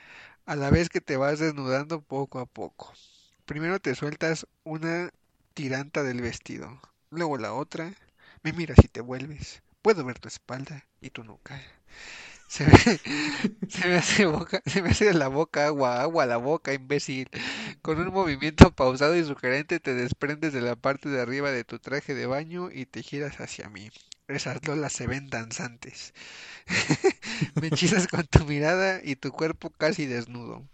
a 0.47 0.57
la 0.57 0.71
vez 0.71 0.89
que 0.89 1.01
te 1.01 1.17
vas 1.17 1.39
desnudando 1.39 2.01
poco 2.03 2.39
a 2.41 2.47
poco. 2.47 2.93
Primero 3.47 3.81
te 3.81 3.95
sueltas 3.95 4.47
una 4.65 5.11
tiranta 5.55 6.03
del 6.03 6.21
vestido, 6.21 6.81
luego 7.11 7.39
la 7.39 7.53
otra, 7.53 7.93
me 8.43 8.53
miras 8.53 8.79
y 8.83 8.89
te 8.89 9.01
vuelves. 9.01 9.63
Puedo 9.83 10.05
ver 10.05 10.19
tu 10.19 10.29
espalda 10.29 10.85
y 11.01 11.11
tu 11.11 11.25
nuca. 11.25 11.61
Se 12.49 12.67
me, 12.67 13.97
hace 13.97 14.27
boca, 14.27 14.63
se 14.67 14.83
me 14.83 14.91
hace 14.91 15.15
la 15.15 15.29
boca 15.29 15.67
agua, 15.67 16.03
agua 16.03 16.27
la 16.27 16.37
boca, 16.37 16.75
imbécil. 16.75 17.29
Con 17.81 17.99
un 17.99 18.09
movimiento 18.13 18.71
pausado 18.73 19.17
y 19.17 19.25
sugerente 19.25 19.81
te 19.81 19.95
desprendes 19.95 20.53
de 20.53 20.61
la 20.61 20.77
parte 20.77 21.09
de 21.09 21.21
arriba 21.21 21.51
de 21.51 21.65
tu 21.65 21.79
traje 21.79 22.15
de 22.15 22.27
baño 22.27 22.71
y 22.71 22.87
te 22.87 23.03
giras 23.03 23.41
hacia 23.41 23.69
mí. 23.71 23.91
Esas 24.29 24.67
lolas 24.67 24.93
se 24.93 25.07
ven 25.07 25.31
danzantes. 25.31 26.15
Me 27.61 27.69
hechizas 27.69 28.07
con 28.09 28.27
tu 28.27 28.45
mirada 28.47 29.01
y 29.03 29.17
tu 29.17 29.33
cuerpo 29.33 29.71
casi 29.71 30.07
desnudo. 30.07 30.69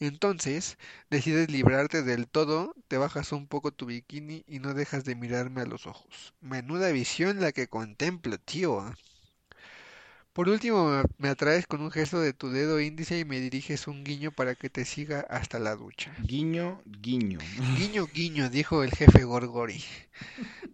Entonces, 0.00 0.78
decides 1.10 1.50
librarte 1.50 2.02
del 2.02 2.28
todo, 2.28 2.74
te 2.88 2.98
bajas 2.98 3.32
un 3.32 3.48
poco 3.48 3.72
tu 3.72 3.86
bikini 3.86 4.44
y 4.46 4.58
no 4.60 4.74
dejas 4.74 5.04
de 5.04 5.14
mirarme 5.16 5.62
a 5.62 5.66
los 5.66 5.86
ojos. 5.86 6.34
Menuda 6.40 6.90
visión 6.92 7.40
la 7.40 7.52
que 7.52 7.68
contemplo, 7.68 8.38
tío. 8.38 8.84
Por 10.32 10.48
último, 10.48 11.02
me- 11.18 11.28
atraes 11.28 11.66
con 11.66 11.82
un 11.82 11.90
gesto 11.90 12.20
de 12.20 12.32
tu 12.32 12.50
dedo 12.50 12.80
índice 12.80 13.18
y 13.18 13.24
me 13.24 13.38
diriges 13.40 13.86
un 13.86 14.02
guiño 14.02 14.32
para 14.32 14.54
que 14.54 14.70
te 14.70 14.84
siga 14.86 15.20
hasta 15.28 15.58
la 15.58 15.76
ducha. 15.76 16.14
Guiño, 16.18 16.82
guiño. 16.86 17.38
Guiño, 17.76 18.06
guiño, 18.06 18.48
dijo 18.48 18.82
el 18.82 18.90
jefe 18.92 19.24
Gorgori. 19.24 19.82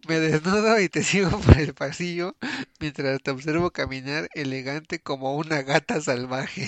Me 0.09 0.21
desnudo 0.21 0.81
y 0.81 0.89
te 0.89 1.03
sigo 1.03 1.31
por 1.41 1.59
el 1.59 1.75
pasillo 1.75 2.37
mientras 2.81 3.21
te 3.23 3.31
observo 3.33 3.71
caminar 3.73 4.29
elegante 4.35 5.01
como 5.01 5.37
una 5.37 5.63
gata 5.63 6.01
salvaje, 6.01 6.67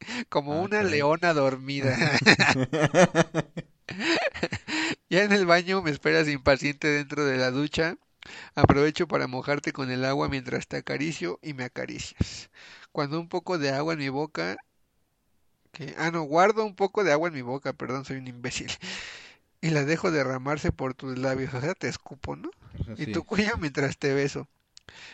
como 0.30 0.54
Ah, 0.54 0.62
una 0.62 0.82
leona 0.82 1.32
dormida. 1.34 1.96
Ya 5.10 5.24
en 5.24 5.32
el 5.32 5.46
baño 5.46 5.82
me 5.82 5.90
esperas 5.90 6.28
impaciente 6.28 6.88
dentro 6.88 7.24
de 7.24 7.36
la 7.36 7.50
ducha. 7.50 7.96
Aprovecho 8.54 9.08
para 9.08 9.26
mojarte 9.26 9.72
con 9.72 9.90
el 9.90 10.04
agua 10.04 10.28
mientras 10.28 10.66
te 10.66 10.76
acaricio 10.76 11.38
y 11.42 11.54
me 11.54 11.64
acaricias. 11.64 12.50
Cuando 12.92 13.20
un 13.20 13.28
poco 13.28 13.58
de 13.58 13.70
agua 13.70 13.94
en 13.94 14.00
mi 14.00 14.08
boca... 14.08 14.56
que 15.72 15.94
Ah, 15.98 16.10
no, 16.10 16.22
guardo 16.22 16.64
un 16.64 16.74
poco 16.74 17.04
de 17.04 17.12
agua 17.12 17.28
en 17.28 17.34
mi 17.34 17.42
boca, 17.42 17.72
perdón, 17.72 18.04
soy 18.04 18.16
un 18.16 18.26
imbécil. 18.26 18.70
Y 19.62 19.70
la 19.70 19.84
dejo 19.84 20.10
derramarse 20.10 20.72
por 20.72 20.94
tus 20.94 21.18
labios, 21.18 21.52
o 21.54 21.60
sea, 21.60 21.74
te 21.74 21.88
escupo, 21.88 22.34
¿no? 22.34 22.50
Y 22.96 23.12
tu 23.12 23.24
cuello 23.24 23.56
mientras 23.58 23.98
te 23.98 24.14
beso. 24.14 24.48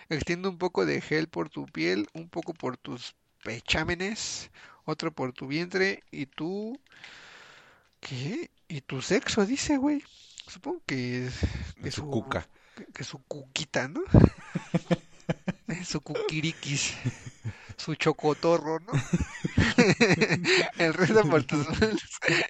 Extiendo 0.09 0.49
un 0.49 0.59
poco 0.59 0.87
de 0.87 1.01
gel 1.01 1.29
por 1.29 1.49
tu 1.51 1.67
piel, 1.67 2.09
un 2.15 2.29
poco 2.29 2.55
por 2.55 2.77
tus 2.77 3.15
pechámenes, 3.43 4.51
otro 4.85 5.13
por 5.13 5.33
tu 5.33 5.47
vientre 5.47 6.03
y 6.11 6.27
tú... 6.27 6.81
¿Qué? 8.01 8.51
Y 8.69 8.83
tu 8.83 9.03
sexo, 9.03 9.47
dice, 9.47 9.79
güey. 9.79 10.03
Supongo 10.47 10.81
que, 10.87 11.29
que 11.83 11.91
su 11.91 12.09
cuca. 12.09 12.49
Que, 12.93 13.05
su 13.05 13.19
cuquita, 13.25 13.89
¿no? 13.89 14.03
su 15.85 16.01
cuquiriquis, 16.01 16.95
su 17.77 17.95
chocotorro, 17.95 18.81
¿no? 18.81 18.93
El 20.79 20.95
resto 20.95 21.23
por 21.29 21.45
tus 21.45 21.69
manos 21.69 22.03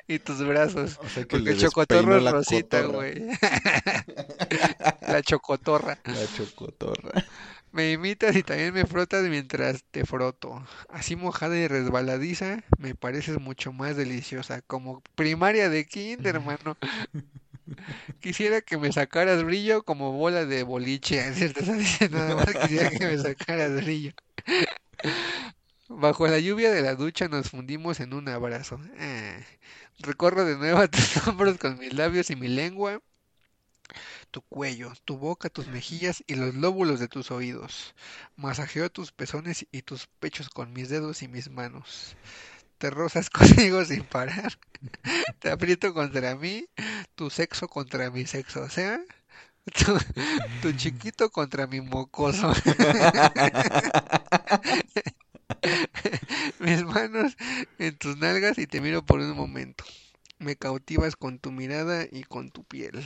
y 0.07 0.19
tus 0.19 0.45
brazos. 0.47 0.99
O 1.03 1.09
sea 1.09 1.25
que 1.25 1.37
Porque 1.37 1.51
el 1.51 1.59
chocotorro 1.59 2.17
es 2.17 2.23
la 2.23 2.33
rosita, 2.33 2.83
güey. 2.83 3.23
La 5.07 5.23
chocotorra. 5.23 5.99
La 6.05 6.27
chocotorra. 6.37 7.25
Me 7.73 7.93
imitas 7.93 8.35
y 8.35 8.43
también 8.43 8.73
me 8.73 8.87
frotas 8.87 9.29
mientras 9.29 9.85
te 9.91 10.05
froto. 10.05 10.67
Así 10.89 11.15
mojada 11.15 11.57
y 11.57 11.69
resbaladiza, 11.69 12.65
me 12.79 12.95
pareces 12.95 13.39
mucho 13.39 13.73
más 13.73 13.97
deliciosa. 13.97 14.63
Como 14.63 15.03
primaria 15.15 15.69
de 15.69 15.87
kinder, 15.87 16.37
hermano. 16.37 16.77
Quisiera 18.21 18.61
que 18.61 18.79
me 18.79 18.93
sacaras 18.93 19.43
brillo 19.45 19.83
como 19.83 20.13
bola 20.13 20.45
de 20.45 20.63
boliche, 20.63 21.33
¿cierto? 21.35 21.61
Nada 22.11 22.37
más 22.37 22.55
quisiera 22.55 22.91
que 22.91 23.07
me 23.07 23.19
sacaras 23.19 23.73
brillo. 23.83 24.13
Bajo 25.89 26.27
la 26.27 26.41
lluvia 26.41 26.73
de 26.73 26.83
la 26.83 26.97
ducha 26.97 27.29
nos 27.29 27.51
fundimos 27.51 28.01
en 28.01 28.13
un 28.13 28.29
abrazo. 28.29 28.81
Ah. 28.99 29.39
Recorro 29.99 30.45
de 30.45 30.57
nuevo 30.57 30.79
a 30.79 30.89
tus 30.89 31.17
hombros 31.27 31.59
con 31.59 31.79
mis 31.79 31.95
labios 31.95 32.31
y 32.31 32.37
mi 32.37 32.49
lengua, 32.49 33.01
tu 34.31 34.43
cuello, 34.43 34.93
tu 35.05 35.17
boca, 35.17 35.49
tus 35.49 35.69
mejillas 35.69 36.23
y 36.27 36.35
los 36.35 36.55
lóbulos 36.55 37.01
de 37.01 37.09
tus 37.09 37.31
oídos. 37.31 37.95
Masajeo 38.37 38.91
tus 38.91 39.13
pezones 39.13 39.67
y 39.73 39.83
tus 39.83 40.09
pechos 40.19 40.51
con 40.51 40.73
mis 40.73 40.89
dedos 40.89 41.23
y 41.23 41.29
mis 41.29 41.51
manos. 41.51 42.17
Te 42.79 42.91
rozas 42.91 43.31
conmigo 43.31 43.85
sin 43.85 44.05
parar. 44.05 44.59
Te 45.39 45.51
aprieto 45.51 45.95
contra 45.95 46.35
mí, 46.37 46.67
tu 47.15 47.31
sexo 47.31 47.69
contra 47.69 48.11
mi 48.11 48.27
sexo. 48.27 48.63
O 48.63 48.71
sea, 48.71 49.01
tu, 49.65 49.99
tu 50.63 50.73
chiquito 50.73 51.31
contra 51.31 51.67
mi 51.67 51.81
mocoso. 51.81 52.53
mis 56.59 56.85
manos 56.85 57.37
en 57.79 57.97
tus 57.97 58.17
nalgas 58.19 58.59
y 58.59 58.67
te 58.67 58.81
miro 58.81 59.05
por 59.05 59.21
un 59.21 59.37
momento. 59.37 59.85
Me 60.39 60.57
cautivas 60.57 61.17
con 61.17 61.39
tu 61.39 61.53
mirada 61.53 62.07
y 62.11 62.25
con 62.25 62.51
tu 62.51 62.65
piel. 62.65 63.05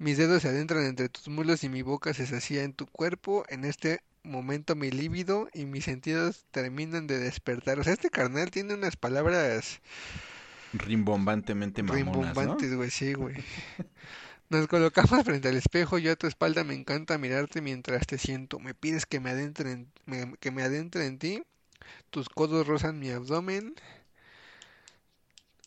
Mis 0.00 0.18
dedos 0.18 0.42
se 0.42 0.48
adentran 0.48 0.84
entre 0.84 1.08
tus 1.10 1.28
muslos 1.28 1.62
y 1.64 1.68
mi 1.68 1.82
boca 1.82 2.12
se 2.14 2.26
sacía 2.26 2.64
en 2.64 2.72
tu 2.74 2.86
cuerpo. 2.88 3.44
En 3.48 3.64
este 3.64 4.00
momento 4.24 4.74
mi 4.76 4.90
líbido 4.90 5.48
y 5.54 5.66
mis 5.66 5.84
sentidos 5.84 6.44
terminan 6.50 7.06
de 7.06 7.20
despertar. 7.20 7.78
O 7.78 7.84
sea, 7.84 7.92
este 7.94 8.10
carnal 8.10 8.50
tiene 8.50 8.74
unas 8.74 8.96
palabras 8.96 9.80
Rimbombantemente 10.72 11.82
mamonas, 11.84 12.38
rimbombantes, 12.38 12.74
güey, 12.74 12.90
sí, 12.90 13.14
güey. 13.14 13.36
Nos 14.50 14.66
colocamos 14.68 15.24
frente 15.24 15.48
al 15.48 15.56
espejo, 15.56 15.98
yo 15.98 16.12
a 16.12 16.16
tu 16.16 16.26
espalda 16.26 16.64
me 16.64 16.74
encanta 16.74 17.18
mirarte 17.18 17.60
mientras 17.62 18.06
te 18.06 18.18
siento. 18.18 18.58
Me 18.58 18.74
pides 18.74 19.06
que 19.06 19.20
me 19.20 19.30
adentre 19.30 19.72
en, 19.72 19.92
me- 20.06 20.34
que 20.40 20.50
me 20.50 20.62
adentre 20.62 21.06
en 21.06 21.18
ti. 21.18 21.42
Tus 22.10 22.28
codos 22.30 22.66
rozan 22.66 22.98
mi 23.00 23.10
abdomen. 23.10 23.74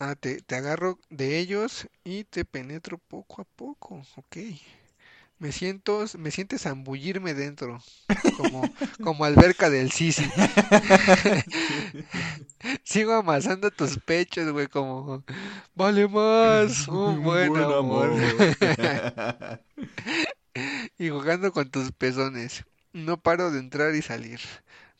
Ah, 0.05 0.15
te, 0.19 0.41
te 0.41 0.55
agarro 0.55 0.99
de 1.09 1.39
ellos 1.39 1.87
y 2.03 2.25
te 2.25 2.43
penetro 2.43 2.97
poco 2.97 3.41
a 3.41 3.45
poco, 3.45 4.01
ok. 4.17 4.35
Me 5.39 5.53
siento, 5.53 6.03
me 6.17 6.29
sientes 6.29 6.63
zambullirme 6.63 7.33
dentro, 7.33 7.81
como, 8.35 8.69
como 9.01 9.23
alberca 9.23 9.69
del 9.69 9.91
Sisi. 9.91 10.29
Sigo 12.83 13.13
amasando 13.13 13.71
tus 13.71 13.97
pechos, 13.97 14.51
güey, 14.51 14.67
como, 14.67 15.23
vale 15.73 16.05
más, 16.09 16.85
un 16.89 17.23
buen 17.23 17.55
amor. 17.55 18.11
y 20.99 21.07
jugando 21.07 21.53
con 21.53 21.71
tus 21.71 21.93
pezones. 21.93 22.65
No 22.91 23.21
paro 23.21 23.51
de 23.51 23.59
entrar 23.59 23.95
y 23.95 24.01
salir. 24.01 24.41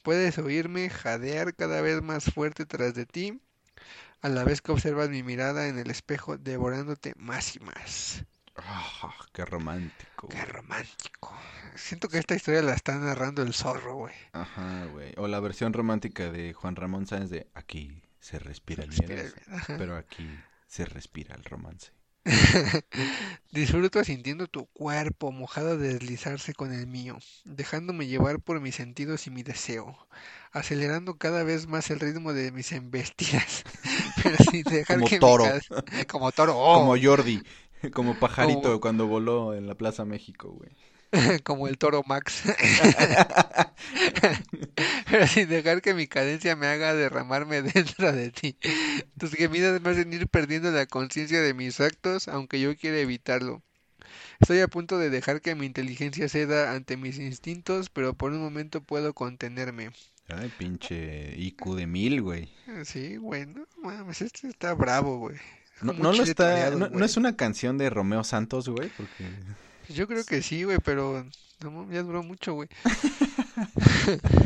Puedes 0.02 0.38
oírme 0.38 0.90
jadear 0.90 1.54
cada 1.56 1.82
vez 1.82 2.02
más 2.02 2.24
fuerte 2.34 2.66
tras 2.66 2.96
de 2.96 3.06
ti, 3.06 3.42
a 4.24 4.30
la 4.30 4.44
vez 4.44 4.62
que 4.62 4.72
observas 4.72 5.10
mi 5.10 5.22
mirada 5.22 5.68
en 5.68 5.78
el 5.78 5.92
espejo 5.92 6.38
devorándote 6.38 7.14
más 7.18 7.56
y 7.56 7.60
más. 7.60 8.26
Ah, 8.56 9.14
qué 9.34 9.46
romántico. 9.46 10.28
Qué 10.30 10.44
romántico. 10.46 11.36
Siento 11.76 12.08
que 12.08 12.18
esta 12.20 12.36
historia 12.36 12.62
la 12.62 12.74
está 12.74 12.96
narrando 12.98 13.42
el 13.42 13.54
zorro, 13.54 13.96
güey. 13.96 14.14
Ajá, 14.32 14.86
güey. 14.86 15.14
O 15.18 15.28
la 15.28 15.40
versión 15.40 15.74
romántica 15.74 16.32
de 16.32 16.54
Juan 16.54 16.76
Ramón 16.76 17.06
Sáenz 17.08 17.30
de 17.30 17.48
aquí 17.54 18.02
se 18.20 18.40
respira 18.40 18.84
el 18.84 18.90
Respira 18.90 19.16
miedo, 19.16 19.34
el- 19.48 19.54
ajá. 19.56 19.76
pero 19.78 19.98
aquí 19.98 20.28
se 20.68 20.86
respira 20.86 21.36
el 21.36 21.44
romance. 21.44 21.92
Disfruto 23.52 24.04
sintiendo 24.04 24.48
tu 24.48 24.68
cuerpo 24.68 25.32
mojado 25.32 25.78
deslizarse 25.78 26.54
con 26.54 26.74
el 26.74 26.88
mío, 26.88 27.18
dejándome 27.44 28.08
llevar 28.08 28.40
por 28.40 28.62
mis 28.62 28.76
sentidos 28.76 29.28
y 29.28 29.32
mi 29.32 29.44
deseo, 29.44 30.08
acelerando 30.52 31.18
cada 31.18 31.44
vez 31.44 31.68
más 31.68 31.90
el 31.92 32.00
ritmo 32.00 32.34
de 32.34 32.52
mis 32.52 32.72
embestidas, 32.72 33.64
pero 34.24 34.38
sin 34.38 34.64
dejar 34.64 34.98
Como 34.98 35.08
que 35.08 35.20
toro. 35.20 35.46
como 36.08 36.32
toro, 36.32 36.54
oh, 36.58 36.76
Como 36.76 36.96
Jordi, 37.02 37.44
como 37.94 38.20
pajarito 38.20 38.62
Como- 38.70 38.80
cuando 38.80 39.08
voló 39.08 39.54
en 39.54 39.68
la 39.68 39.76
Plaza 39.76 40.06
México, 40.06 40.50
güey. 40.52 40.72
como 41.44 41.68
el 41.68 41.78
toro 41.78 42.02
Max, 42.08 42.44
pero 45.10 45.28
sin 45.28 45.50
dejar 45.50 45.82
que 45.82 45.94
mi 45.94 46.08
cadencia 46.08 46.56
me 46.56 46.68
haga 46.68 46.94
derramarme 46.94 47.62
dentro 47.62 48.12
de 48.12 48.32
ti. 48.32 48.58
Tus 49.18 49.32
gemidas 49.34 49.82
me 49.82 49.90
hacen 49.92 50.12
ir 50.14 50.28
perdiendo 50.28 50.72
la 50.72 50.86
conciencia 50.88 51.42
de 51.42 51.54
mis 51.54 51.80
actos, 51.80 52.28
aunque 52.28 52.60
yo 52.60 52.76
quiera 52.78 52.98
evitarlo. 53.00 53.64
Estoy 54.40 54.62
a 54.62 54.68
punto 54.70 55.00
de 55.00 55.10
dejar 55.12 55.42
que 55.42 55.56
mi 55.56 55.66
inteligencia 55.68 56.30
ceda 56.30 56.74
ante 56.74 56.98
mis 56.98 57.20
instintos, 57.20 57.90
pero 57.90 58.14
por 58.16 58.32
un 58.34 58.42
momento 58.42 58.82
puedo 58.84 59.14
contenerme. 59.14 59.92
Ay, 60.30 60.52
pinche 60.58 61.36
IQ 61.38 61.76
de 61.76 61.88
mil, 61.88 62.22
güey. 62.22 62.50
Sí, 62.86 63.18
bueno, 63.18 63.66
mames, 63.78 64.22
este 64.22 64.48
está 64.48 64.74
bravo, 64.74 65.20
güey. 65.20 65.38
No, 65.82 65.94
no 65.94 66.14
lo 66.14 66.24
está, 66.24 66.72
no, 66.72 66.78
no 66.78 66.90
güey. 66.90 67.06
es 67.06 67.18
una 67.18 67.36
canción 67.36 67.78
de 67.78 67.90
Romeo 67.90 68.24
Santos, 68.24 68.70
güey, 68.70 68.90
porque 68.96 69.26
Yo 69.90 70.08
creo 70.08 70.24
que 70.26 70.42
sí, 70.42 70.64
güey, 70.64 70.80
pero 70.84 71.26
no, 71.62 71.92
ya 71.92 72.04
duró 72.04 72.24
mucho, 72.24 72.54
güey. 72.54 72.70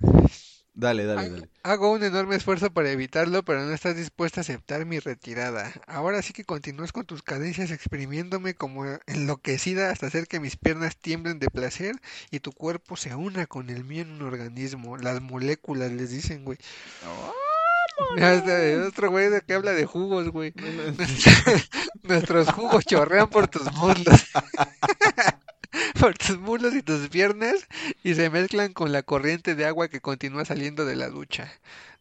dale, 0.74 1.04
dale, 1.04 1.30
dale. 1.30 1.48
hago 1.62 1.92
un 1.92 2.02
enorme 2.02 2.36
esfuerzo 2.36 2.72
para 2.72 2.90
evitarlo, 2.90 3.44
pero 3.44 3.64
no 3.64 3.72
estás 3.72 3.96
dispuesta 3.96 4.40
a 4.40 4.42
aceptar 4.42 4.84
mi 4.86 4.98
retirada. 4.98 5.72
Ahora 5.86 6.22
sí 6.22 6.32
que 6.32 6.44
continúas 6.44 6.92
con 6.92 7.06
tus 7.06 7.22
cadencias 7.22 7.70
exprimiéndome 7.70 8.54
como 8.54 8.84
enloquecida 9.06 9.90
hasta 9.90 10.06
hacer 10.06 10.26
que 10.26 10.40
mis 10.40 10.56
piernas 10.56 10.96
tiemblen 10.96 11.38
de 11.38 11.48
placer 11.48 11.96
y 12.30 12.40
tu 12.40 12.52
cuerpo 12.52 12.96
se 12.96 13.14
una 13.14 13.46
con 13.46 13.70
el 13.70 13.84
mío 13.84 14.02
en 14.02 14.12
un 14.12 14.22
organismo. 14.22 14.96
Las 14.96 15.20
moléculas 15.20 15.92
les 15.92 16.10
dicen, 16.10 16.44
güey. 16.44 16.58
Otro 18.86 19.10
güey 19.10 19.28
que 19.46 19.54
habla 19.54 19.72
de 19.72 19.86
jugos, 19.86 20.28
güey. 20.28 20.52
Nuestros 22.02 22.50
jugos 22.50 22.84
chorrean 22.84 23.28
por 23.28 23.48
tus 23.48 23.72
muslos. 23.74 24.26
por 26.00 26.16
tus 26.18 26.38
muslos 26.38 26.74
y 26.74 26.82
tus 26.82 27.08
piernas 27.08 27.66
y 28.02 28.14
se 28.14 28.30
mezclan 28.30 28.72
con 28.72 28.92
la 28.92 29.02
corriente 29.02 29.54
de 29.54 29.66
agua 29.66 29.88
que 29.88 30.00
continúa 30.00 30.44
saliendo 30.44 30.84
de 30.84 30.96
la 30.96 31.08
ducha. 31.08 31.52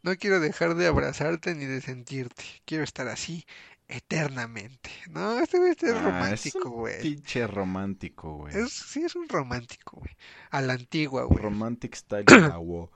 No 0.04 0.16
quiero 0.16 0.40
dejar 0.40 0.76
de 0.76 0.88
abrazarte 0.88 1.56
ni 1.56 1.66
de 1.66 1.82
sentirte. 1.82 2.44
Quiero 2.66 2.84
estar 2.84 3.08
así 3.08 3.46
eternamente. 3.88 4.90
No, 5.10 5.40
este 5.40 5.58
güey 5.60 5.72
este 5.72 5.88
es 5.88 5.94
Ah, 5.94 5.98
es 5.98 6.04
romántico, 6.04 6.70
güey. 6.70 7.02
pinche 7.02 7.46
romántico, 7.48 8.36
güey. 8.38 8.56
Es, 8.58 8.72
sí, 8.72 9.04
es 9.04 9.16
un 9.16 9.28
romántico, 9.30 9.98
güey. 9.98 10.16
A 10.50 10.62
la 10.62 10.74
antigua, 10.74 11.24
güey. 11.26 11.42
Romantic 11.44 11.96
style 11.96 12.26
Cabo. 12.26 12.92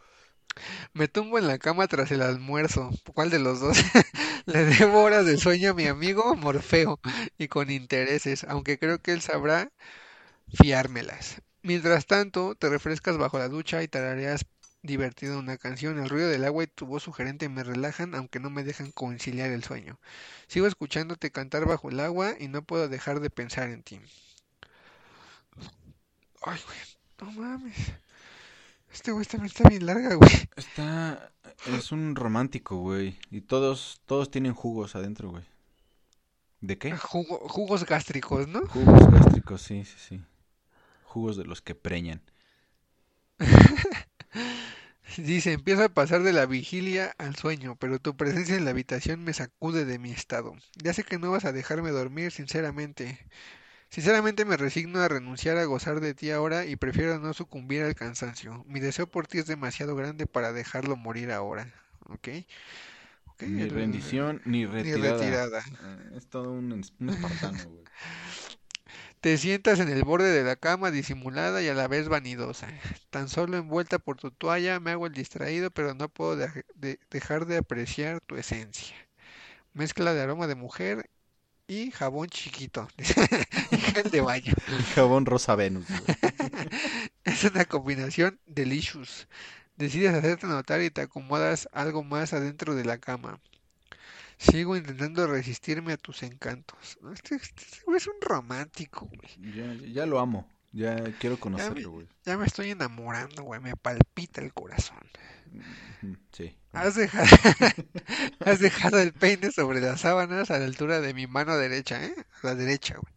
Me 0.94 1.08
tumbo 1.08 1.38
en 1.38 1.48
la 1.48 1.58
cama 1.58 1.88
tras 1.88 2.12
el 2.12 2.22
almuerzo. 2.22 2.90
¿Cuál 3.14 3.30
de 3.30 3.40
los 3.40 3.60
dos? 3.60 3.78
Le 4.46 4.64
debo 4.66 5.02
horas 5.04 5.26
de 5.26 5.38
sueño 5.38 5.72
a 5.72 5.74
mi 5.74 5.88
amigo 5.88 6.36
Morfeo 6.36 7.00
y 7.38 7.48
con 7.50 7.70
intereses, 7.70 8.46
aunque 8.46 8.80
creo 8.80 9.00
que 9.02 9.12
él 9.12 9.22
sabrá 9.22 9.72
fiármelas. 10.54 11.42
Mientras 11.62 12.06
tanto, 12.06 12.56
te 12.56 12.70
refrescas 12.70 13.18
bajo 13.18 13.40
la 13.40 13.50
ducha 13.50 13.82
y 13.84 13.88
tarareas 13.88 14.46
divertido 14.84 15.40
una 15.40 15.58
canción. 15.58 16.00
El 16.00 16.10
ruido 16.10 16.30
del 16.30 16.46
agua 16.46 16.64
y 16.64 16.68
tu 16.68 16.86
voz 16.86 17.04
sugerente 17.04 17.50
me 17.50 17.64
relajan, 17.64 18.14
aunque 18.14 18.40
no 18.40 18.50
me 18.50 18.64
dejan 18.64 18.92
conciliar 18.92 19.50
el 19.50 19.64
sueño. 19.64 20.00
Sigo 20.48 20.68
escuchándote 20.68 21.32
cantar 21.32 21.66
bajo 21.66 21.90
el 21.90 22.00
agua 22.00 22.36
y 22.40 22.48
no 22.48 22.64
puedo 22.64 22.88
dejar 22.88 23.20
de 23.20 23.30
pensar 23.32 23.70
en 23.70 23.82
ti. 23.84 24.00
Ay, 26.44 26.60
güey, 26.66 26.78
no 27.22 27.42
mames. 27.42 27.76
Este 28.94 29.12
güey 29.12 29.26
también 29.26 29.48
está 29.48 29.68
bien 29.68 29.86
larga, 29.86 30.16
güey. 30.16 30.32
Está, 30.56 31.32
es 31.66 31.92
un 31.92 32.16
romántico, 32.16 32.78
güey. 32.78 33.18
Y 33.32 33.42
todos, 33.42 34.02
todos 34.06 34.30
tienen 34.30 34.54
jugos 34.54 34.96
adentro, 34.96 35.32
güey. 35.32 35.44
¿De 36.62 36.78
qué? 36.78 36.96
Jugo- 36.96 37.50
jugos 37.50 37.86
gástricos, 37.86 38.48
¿no? 38.48 38.62
Jugos 38.68 39.12
gástricos, 39.12 39.62
sí, 39.62 39.84
sí, 39.84 39.96
sí. 39.98 40.22
Jugos 41.16 41.38
de 41.38 41.46
los 41.46 41.62
que 41.62 41.76
preñan. 41.76 42.22
Dice, 45.18 45.54
empiezo 45.54 45.84
a 45.84 45.90
pasar 45.90 46.24
de 46.24 46.34
la 46.34 46.46
vigilia 46.46 47.14
al 47.18 47.36
sueño, 47.36 47.76
pero 47.80 48.00
tu 48.00 48.18
presencia 48.18 48.56
en 48.56 48.66
la 48.66 48.72
habitación 48.72 49.24
me 49.24 49.34
sacude 49.34 49.86
de 49.86 50.00
mi 50.00 50.12
estado. 50.12 50.56
Ya 50.84 50.94
sé 50.94 51.04
que 51.04 51.20
no 51.20 51.32
vas 51.32 51.46
a 51.46 51.52
dejarme 51.54 51.92
dormir, 51.92 52.32
sinceramente. 52.32 53.20
Sinceramente 53.90 54.46
me 54.46 54.58
resigno 54.58 55.02
a 55.02 55.10
renunciar 55.10 55.58
a 55.58 55.66
gozar 55.66 56.02
de 56.02 56.14
ti 56.16 56.32
ahora 56.32 56.66
y 56.66 56.76
prefiero 56.78 57.20
no 57.20 57.34
sucumbir 57.34 57.84
al 57.84 57.96
cansancio. 57.96 58.64
Mi 58.68 58.80
deseo 58.82 59.08
por 59.10 59.28
ti 59.28 59.40
es 59.40 59.48
demasiado 59.48 59.96
grande 59.96 60.28
para 60.28 60.54
dejarlo 60.54 60.98
morir 60.98 61.32
ahora. 61.32 61.74
¿Ok? 62.10 62.30
Ok, 63.28 63.44
Ni 63.46 63.66
rendición, 63.68 64.42
ni 64.46 64.66
Ni 64.80 64.96
retirada. 64.96 65.38
retirada. 65.38 65.64
Eh, 65.82 66.12
Es 66.16 66.28
todo 66.30 66.52
un, 66.52 66.72
un 67.00 67.10
espartano, 67.10 67.70
güey. 67.70 67.88
Te 69.26 69.40
sientas 69.40 69.80
en 69.80 69.90
el 69.90 70.04
borde 70.04 70.32
de 70.32 70.44
la 70.44 70.56
cama 70.56 70.92
disimulada 70.92 71.64
y 71.64 71.68
a 71.68 71.74
la 71.74 71.88
vez 71.88 72.10
vanidosa. 72.10 72.68
Tan 73.10 73.28
solo 73.28 73.58
envuelta 73.58 73.98
por 73.98 74.18
tu 74.18 74.30
toalla 74.30 74.80
me 74.80 74.92
hago 74.92 75.08
el 75.08 75.14
distraído, 75.14 75.72
pero 75.72 75.96
no 75.96 76.10
puedo 76.10 76.38
dej- 76.38 76.64
de- 76.76 77.00
dejar 77.10 77.48
de 77.48 77.58
apreciar 77.58 78.22
tu 78.22 78.36
esencia. 78.36 78.96
Mezcla 79.74 80.14
de 80.14 80.22
aroma 80.22 80.46
de 80.46 80.54
mujer 80.54 81.10
y 81.68 81.90
jabón 81.90 82.28
chiquito. 82.30 82.88
y 83.72 83.78
gel 83.78 84.12
de 84.12 84.22
baño. 84.22 84.54
El 84.68 84.84
jabón 84.94 85.26
Rosa 85.26 85.56
Venus. 85.56 85.88
Es 87.24 87.46
una 87.46 87.66
combinación 87.66 88.40
delicious. 88.46 89.28
Decides 89.76 90.14
hacerte 90.14 90.46
notar 90.46 90.84
y 90.84 90.92
te 90.92 91.02
acomodas 91.02 91.68
algo 91.72 92.04
más 92.04 92.34
adentro 92.34 92.76
de 92.76 92.86
la 92.86 93.00
cama. 93.00 93.40
Sigo 94.38 94.76
intentando 94.76 95.28
resistirme 95.28 95.94
a 95.94 95.98
tus 95.98 96.24
encantos. 96.24 96.98
¿no? 97.02 97.14
Este, 97.14 97.36
este 97.36 97.82
güey 97.86 97.98
es 97.98 98.08
un 98.08 98.16
romántico, 98.22 99.08
güey. 99.08 99.54
Ya, 99.54 99.74
ya 99.92 100.06
lo 100.06 100.20
amo. 100.20 100.48
Ya 100.72 101.02
quiero 101.20 101.40
conocerlo, 101.40 101.90
güey. 101.90 102.08
ya 102.26 102.38
me 102.38 102.46
estoy 102.46 102.72
enamorando, 102.72 103.44
güey. 103.44 103.62
Me 103.62 103.78
palpita 103.78 104.42
el 104.42 104.54
corazón. 104.54 105.00
Sí. 106.34 106.54
Has 106.74 106.96
dejado, 106.96 107.26
has 108.42 108.60
dejado 108.60 109.00
el 109.00 109.14
peine 109.14 109.52
sobre 109.52 109.80
las 109.80 110.02
sábanas 110.02 110.52
a 110.52 110.60
la 110.60 110.66
altura 110.66 111.00
de 111.00 111.14
mi 111.14 111.28
mano 111.28 111.56
derecha, 111.56 112.04
¿eh? 112.04 112.14
A 112.44 112.48
la 112.48 112.56
derecha, 112.56 112.96
güey. 112.98 113.14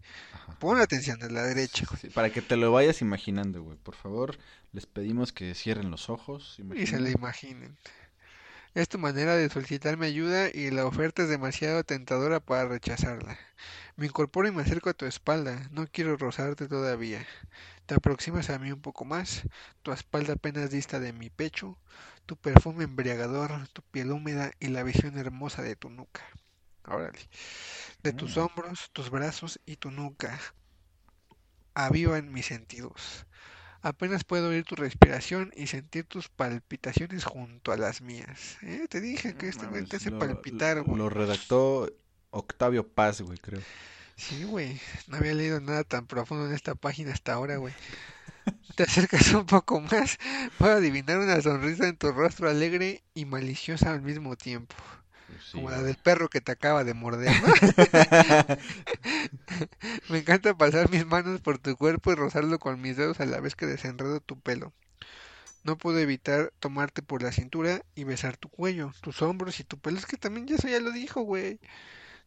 Pon 0.60 0.80
atención, 0.80 1.22
a 1.22 1.28
la 1.28 1.42
derecha, 1.42 1.84
güey. 1.88 2.00
Sí, 2.00 2.08
para 2.10 2.30
que 2.30 2.42
te 2.42 2.56
lo 2.56 2.70
vayas 2.70 3.00
imaginando, 3.00 3.62
güey. 3.62 3.76
Por 3.76 3.96
favor, 3.96 4.38
les 4.72 4.86
pedimos 4.86 5.32
que 5.32 5.54
cierren 5.54 5.90
los 5.90 6.10
ojos. 6.10 6.60
Y 6.76 6.86
se 6.86 7.00
lo 7.00 7.08
imaginen. 7.08 7.76
Es 8.74 8.88
tu 8.88 8.98
manera 8.98 9.36
de 9.36 9.50
solicitarme 9.50 10.06
ayuda 10.06 10.48
y 10.52 10.70
la 10.70 10.86
oferta 10.86 11.22
es 11.22 11.28
demasiado 11.28 11.84
tentadora 11.84 12.40
para 12.40 12.66
rechazarla. 12.66 13.38
Me 13.96 14.06
incorporo 14.06 14.48
y 14.48 14.52
me 14.52 14.62
acerco 14.62 14.90
a 14.90 14.94
tu 14.94 15.04
espalda. 15.06 15.68
No 15.70 15.86
quiero 15.86 16.16
rozarte 16.16 16.66
todavía. 16.68 17.26
Te 17.86 17.94
aproximas 17.96 18.50
a 18.50 18.58
mí 18.58 18.72
un 18.72 18.80
poco 18.82 19.04
más. 19.04 19.42
Tu 19.82 19.92
espalda 19.92 20.34
apenas 20.34 20.70
dista 20.70 21.00
de 21.00 21.12
mi 21.12 21.30
pecho. 21.30 21.78
Tu 22.26 22.36
perfume 22.36 22.84
embriagador, 22.84 23.68
tu 23.72 23.82
piel 23.82 24.12
húmeda 24.12 24.52
y 24.60 24.68
la 24.68 24.82
visión 24.84 25.18
hermosa 25.18 25.62
de 25.62 25.76
tu 25.76 25.90
nuca. 25.90 26.22
Órale. 26.86 27.18
De 28.02 28.12
tus 28.12 28.36
Mm. 28.36 28.40
hombros, 28.40 28.90
tus 28.92 29.10
brazos 29.10 29.60
y 29.66 29.76
tu 29.76 29.90
nuca. 29.90 30.38
Avivan 31.74 32.30
mis 32.30 32.44
sentidos. 32.46 33.24
Apenas 33.80 34.24
puedo 34.24 34.48
oír 34.48 34.64
tu 34.64 34.74
respiración 34.74 35.52
y 35.56 35.68
sentir 35.68 36.04
tus 36.04 36.28
palpitaciones 36.28 37.24
junto 37.24 37.72
a 37.72 37.76
las 37.76 38.02
mías. 38.02 38.58
¿Eh? 38.62 38.86
Te 38.88 39.00
dije 39.00 39.34
que 39.36 39.48
este 39.48 39.66
güey 39.66 39.84
te 39.84 39.96
hace 39.96 40.10
lo, 40.10 40.18
palpitar, 40.18 40.82
güey. 40.82 40.98
lo 40.98 41.08
redactó 41.08 41.88
Octavio 42.30 42.86
Paz, 42.86 43.20
güey, 43.20 43.38
creo. 43.38 43.60
Sí, 44.16 44.42
güey. 44.42 44.80
No 45.06 45.16
había 45.16 45.34
leído 45.34 45.60
nada 45.60 45.84
tan 45.84 46.06
profundo 46.06 46.46
en 46.46 46.54
esta 46.54 46.74
página 46.74 47.12
hasta 47.12 47.32
ahora, 47.34 47.56
güey. 47.56 47.72
Te 48.74 48.82
acercas 48.82 49.32
un 49.32 49.46
poco 49.46 49.80
más, 49.80 50.18
puedo 50.58 50.76
adivinar 50.76 51.18
una 51.18 51.40
sonrisa 51.40 51.86
en 51.86 51.96
tu 51.96 52.12
rostro 52.12 52.48
alegre 52.48 53.02
y 53.14 53.24
maliciosa 53.24 53.92
al 53.92 54.02
mismo 54.02 54.36
tiempo. 54.36 54.74
Sí, 55.40 55.52
Como 55.52 55.70
la 55.70 55.82
del 55.82 55.96
perro 55.96 56.28
que 56.28 56.40
te 56.40 56.52
acaba 56.52 56.84
de 56.84 56.94
morder, 56.94 57.40
¿no? 57.40 57.48
Me 60.08 60.18
encanta 60.18 60.56
pasar 60.56 60.90
mis 60.90 61.06
manos 61.06 61.40
por 61.40 61.58
tu 61.58 61.76
cuerpo 61.76 62.12
y 62.12 62.16
rozarlo 62.16 62.58
con 62.58 62.80
mis 62.80 62.96
dedos 62.96 63.20
a 63.20 63.26
la 63.26 63.40
vez 63.40 63.54
que 63.56 63.66
desenredo 63.66 64.20
tu 64.20 64.38
pelo. 64.40 64.72
No 65.64 65.76
puedo 65.78 65.98
evitar 65.98 66.52
tomarte 66.60 67.02
por 67.02 67.22
la 67.22 67.32
cintura 67.32 67.82
y 67.94 68.04
besar 68.04 68.36
tu 68.36 68.48
cuello, 68.48 68.92
tus 69.02 69.22
hombros 69.22 69.60
y 69.60 69.64
tu 69.64 69.78
pelo. 69.78 69.98
Es 69.98 70.06
que 70.06 70.16
también 70.16 70.46
ya 70.46 70.56
eso 70.56 70.68
ya 70.68 70.80
lo 70.80 70.92
dijo, 70.92 71.22
güey. 71.22 71.58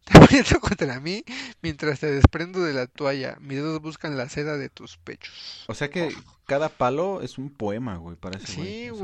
Te 0.04 0.18
aprieto 0.18 0.60
contra 0.60 1.00
mí 1.00 1.24
mientras 1.62 2.00
te 2.00 2.12
desprendo 2.12 2.64
de 2.64 2.74
la 2.74 2.88
toalla. 2.88 3.38
Mis 3.40 3.58
dedos 3.58 3.82
buscan 3.82 4.18
la 4.18 4.30
seda 4.30 4.58
de 4.58 4.70
tus 4.70 4.98
pechos. 4.98 5.66
O 5.68 5.74
sea 5.74 5.90
que 5.90 6.14
cada 6.48 6.70
palo 6.70 7.22
es 7.22 7.38
un 7.38 7.50
poema, 7.50 7.98
güey, 7.98 8.16
para 8.16 8.38
ese 8.40 8.56
güey. 8.56 8.68
Sí, 8.68 8.90
O 8.90 8.98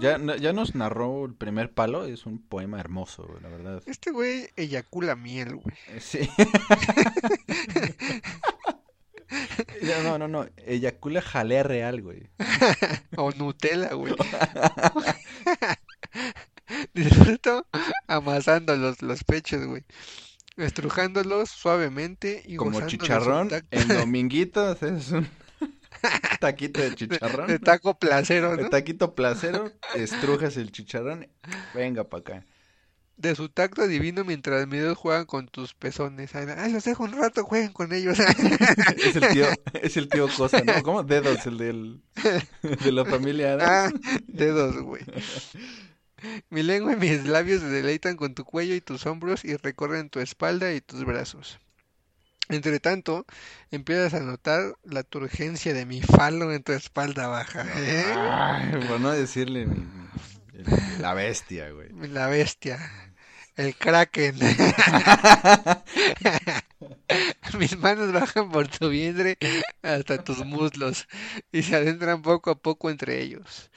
sea, 0.00 0.18
¿no? 0.18 0.36
Ya, 0.36 0.36
ya 0.36 0.52
nos 0.52 0.74
narró 0.74 1.26
el 1.26 1.34
primer 1.34 1.72
palo, 1.72 2.04
es 2.06 2.26
un 2.26 2.40
poema 2.40 2.80
hermoso, 2.80 3.24
güey, 3.26 3.42
la 3.42 3.48
verdad. 3.48 3.82
Este 3.86 4.10
güey 4.12 4.48
eyacula 4.56 5.16
miel, 5.16 5.56
güey. 5.56 5.76
Eh, 5.88 6.00
Sí. 6.00 6.28
No, 10.04 10.18
no, 10.18 10.28
no. 10.28 10.46
Eyacula 10.64 11.20
jalea 11.20 11.62
real, 11.62 12.00
güey. 12.02 12.28
O 13.16 13.32
Nutella, 13.32 13.92
güey. 13.94 14.14
Disfruto 16.94 17.66
amasando 18.06 18.76
los, 18.76 19.02
los 19.02 19.24
pechos, 19.24 19.66
güey. 19.66 19.84
Estrujándolos 20.56 21.50
suavemente 21.50 22.42
y 22.46 22.56
Como 22.56 22.80
de 22.80 22.86
chicharrón, 22.86 23.50
en 23.70 23.88
dominguito 23.88 24.66
haces 24.66 25.10
un 25.12 25.28
taquito 26.40 26.80
de 26.80 26.90
de, 26.90 26.94
chicharrón. 26.96 27.46
de 27.46 27.58
taco 27.58 27.98
placero, 27.98 28.56
¿no? 28.56 28.68
taquito 28.70 29.14
placero, 29.14 29.70
estrujas 29.94 30.56
el 30.56 30.72
chicharrón, 30.72 31.28
venga 31.74 32.04
para 32.04 32.20
acá. 32.20 32.46
De 33.18 33.34
su 33.34 33.48
tacto 33.48 33.86
divino 33.86 34.24
mientras 34.24 34.66
mis 34.66 34.80
dedos 34.80 34.98
juegan 34.98 35.24
con 35.24 35.48
tus 35.48 35.72
pezones. 35.72 36.34
Ay, 36.34 36.70
los 36.70 36.84
dejo 36.84 37.04
un 37.04 37.12
rato, 37.12 37.44
jueguen 37.44 37.72
con 37.72 37.94
ellos. 37.94 38.18
Es 38.18 39.16
el 39.16 39.28
tío, 39.28 39.46
es 39.72 39.96
el 39.96 40.08
tío 40.10 40.28
Cosa, 40.36 40.60
¿no? 40.60 40.82
¿Cómo? 40.82 41.02
Dedos, 41.02 41.46
el 41.46 41.56
del, 41.56 42.02
de 42.62 42.92
la 42.92 43.06
familia 43.06 43.56
Ah, 43.58 43.90
dedos, 44.26 44.76
güey. 44.82 45.02
Mi 46.50 46.62
lengua 46.62 46.94
y 46.94 46.96
mis 46.96 47.26
labios 47.26 47.60
se 47.60 47.68
deleitan 47.68 48.16
con 48.16 48.34
tu 48.34 48.44
cuello 48.44 48.74
y 48.74 48.80
tus 48.80 49.06
hombros 49.06 49.44
y 49.44 49.56
recorren 49.56 50.10
tu 50.10 50.20
espalda 50.20 50.72
y 50.72 50.80
tus 50.80 51.04
brazos. 51.04 51.58
Entre 52.48 52.78
tanto, 52.78 53.26
empiezas 53.72 54.14
a 54.14 54.20
notar 54.20 54.76
la 54.84 55.02
turgencia 55.02 55.74
de 55.74 55.84
mi 55.84 56.00
falo 56.00 56.52
en 56.52 56.62
tu 56.62 56.72
espalda 56.72 57.26
baja. 57.26 57.66
¿eh? 57.76 58.14
Ay, 58.32 58.86
por 58.86 59.00
no 59.00 59.10
decirle 59.10 59.66
mi- 59.66 59.80
mi- 59.80 60.08
el- 60.54 61.02
la 61.02 61.12
bestia, 61.14 61.70
güey. 61.70 61.88
La 62.08 62.28
bestia. 62.28 62.78
El 63.56 63.74
kraken. 63.74 64.36
Mis 67.58 67.76
manos 67.78 68.12
bajan 68.12 68.50
por 68.50 68.68
tu 68.68 68.88
vientre 68.90 69.38
hasta 69.82 70.22
tus 70.22 70.44
muslos 70.44 71.06
y 71.52 71.62
se 71.62 71.76
adentran 71.76 72.22
poco 72.22 72.50
a 72.50 72.58
poco 72.58 72.90
entre 72.90 73.22
ellos. 73.22 73.70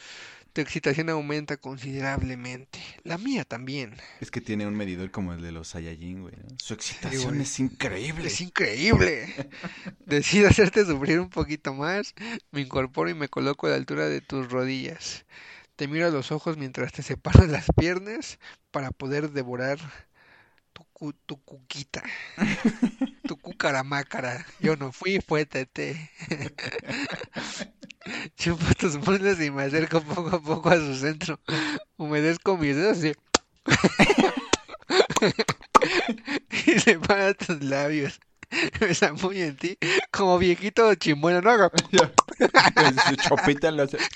Tu 0.59 0.63
excitación 0.63 1.09
aumenta 1.09 1.55
considerablemente. 1.55 2.81
La 3.03 3.17
mía 3.17 3.45
también. 3.45 3.95
Es 4.19 4.29
que 4.29 4.41
tiene 4.41 4.67
un 4.67 4.75
medidor 4.75 5.09
como 5.09 5.31
el 5.31 5.41
de 5.41 5.53
los 5.53 5.69
Saiyajin, 5.69 6.23
güey. 6.23 6.35
¿no? 6.35 6.57
Su 6.61 6.73
excitación 6.73 7.29
güey. 7.35 7.43
es 7.43 7.59
increíble. 7.61 8.27
Es 8.27 8.41
increíble. 8.41 9.33
Decido 10.05 10.49
hacerte 10.49 10.83
sufrir 10.85 11.21
un 11.21 11.29
poquito 11.29 11.73
más. 11.73 12.13
Me 12.51 12.59
incorporo 12.59 13.09
y 13.09 13.13
me 13.13 13.29
coloco 13.29 13.67
a 13.67 13.69
la 13.69 13.77
altura 13.77 14.09
de 14.09 14.19
tus 14.19 14.51
rodillas. 14.51 15.25
Te 15.77 15.87
miro 15.87 16.07
a 16.07 16.11
los 16.11 16.33
ojos 16.33 16.57
mientras 16.57 16.91
te 16.91 17.03
separo 17.03 17.47
las 17.47 17.67
piernas 17.77 18.37
para 18.69 18.91
poder 18.91 19.31
devorar 19.31 19.79
tu, 20.73 20.83
cu- 20.91 21.13
tu 21.25 21.41
cuquita. 21.41 22.03
Tu 23.29 23.37
cucaramácara. 23.37 24.43
Yo 24.59 24.75
no 24.75 24.91
fui, 24.91 25.19
fue 25.25 25.45
Tete. 25.45 26.09
Chupo 28.37 28.65
tus 28.77 28.97
muslos 28.97 29.39
y 29.41 29.51
me 29.51 29.63
acerco 29.63 30.01
poco 30.01 30.35
a 30.35 30.41
poco 30.41 30.69
a 30.69 30.77
su 30.77 30.95
centro. 30.95 31.39
Humedezco 31.97 32.57
mis 32.57 32.75
dedos 32.75 33.03
y... 33.03 33.13
y 36.65 36.79
separa 36.79 37.33
tus 37.33 37.61
labios. 37.63 38.19
Me 38.81 38.95
zambulle 38.95 39.47
en 39.47 39.57
ti 39.57 39.77
como 40.11 40.37
viejito 40.39 40.93
chimuelo, 40.95 41.41
no 41.41 41.51
haga. 41.51 41.69
Con 41.69 41.79
Su 43.07 43.15
chopita 43.15 43.71
lo 43.71 43.83
hace. 43.83 43.97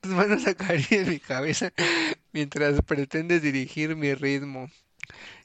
Tus 0.00 0.12
manos 0.12 0.46
acarician 0.46 1.08
mi 1.08 1.18
cabeza 1.18 1.72
mientras 2.32 2.80
pretendes 2.82 3.42
dirigir 3.42 3.96
mi 3.96 4.14
ritmo. 4.14 4.70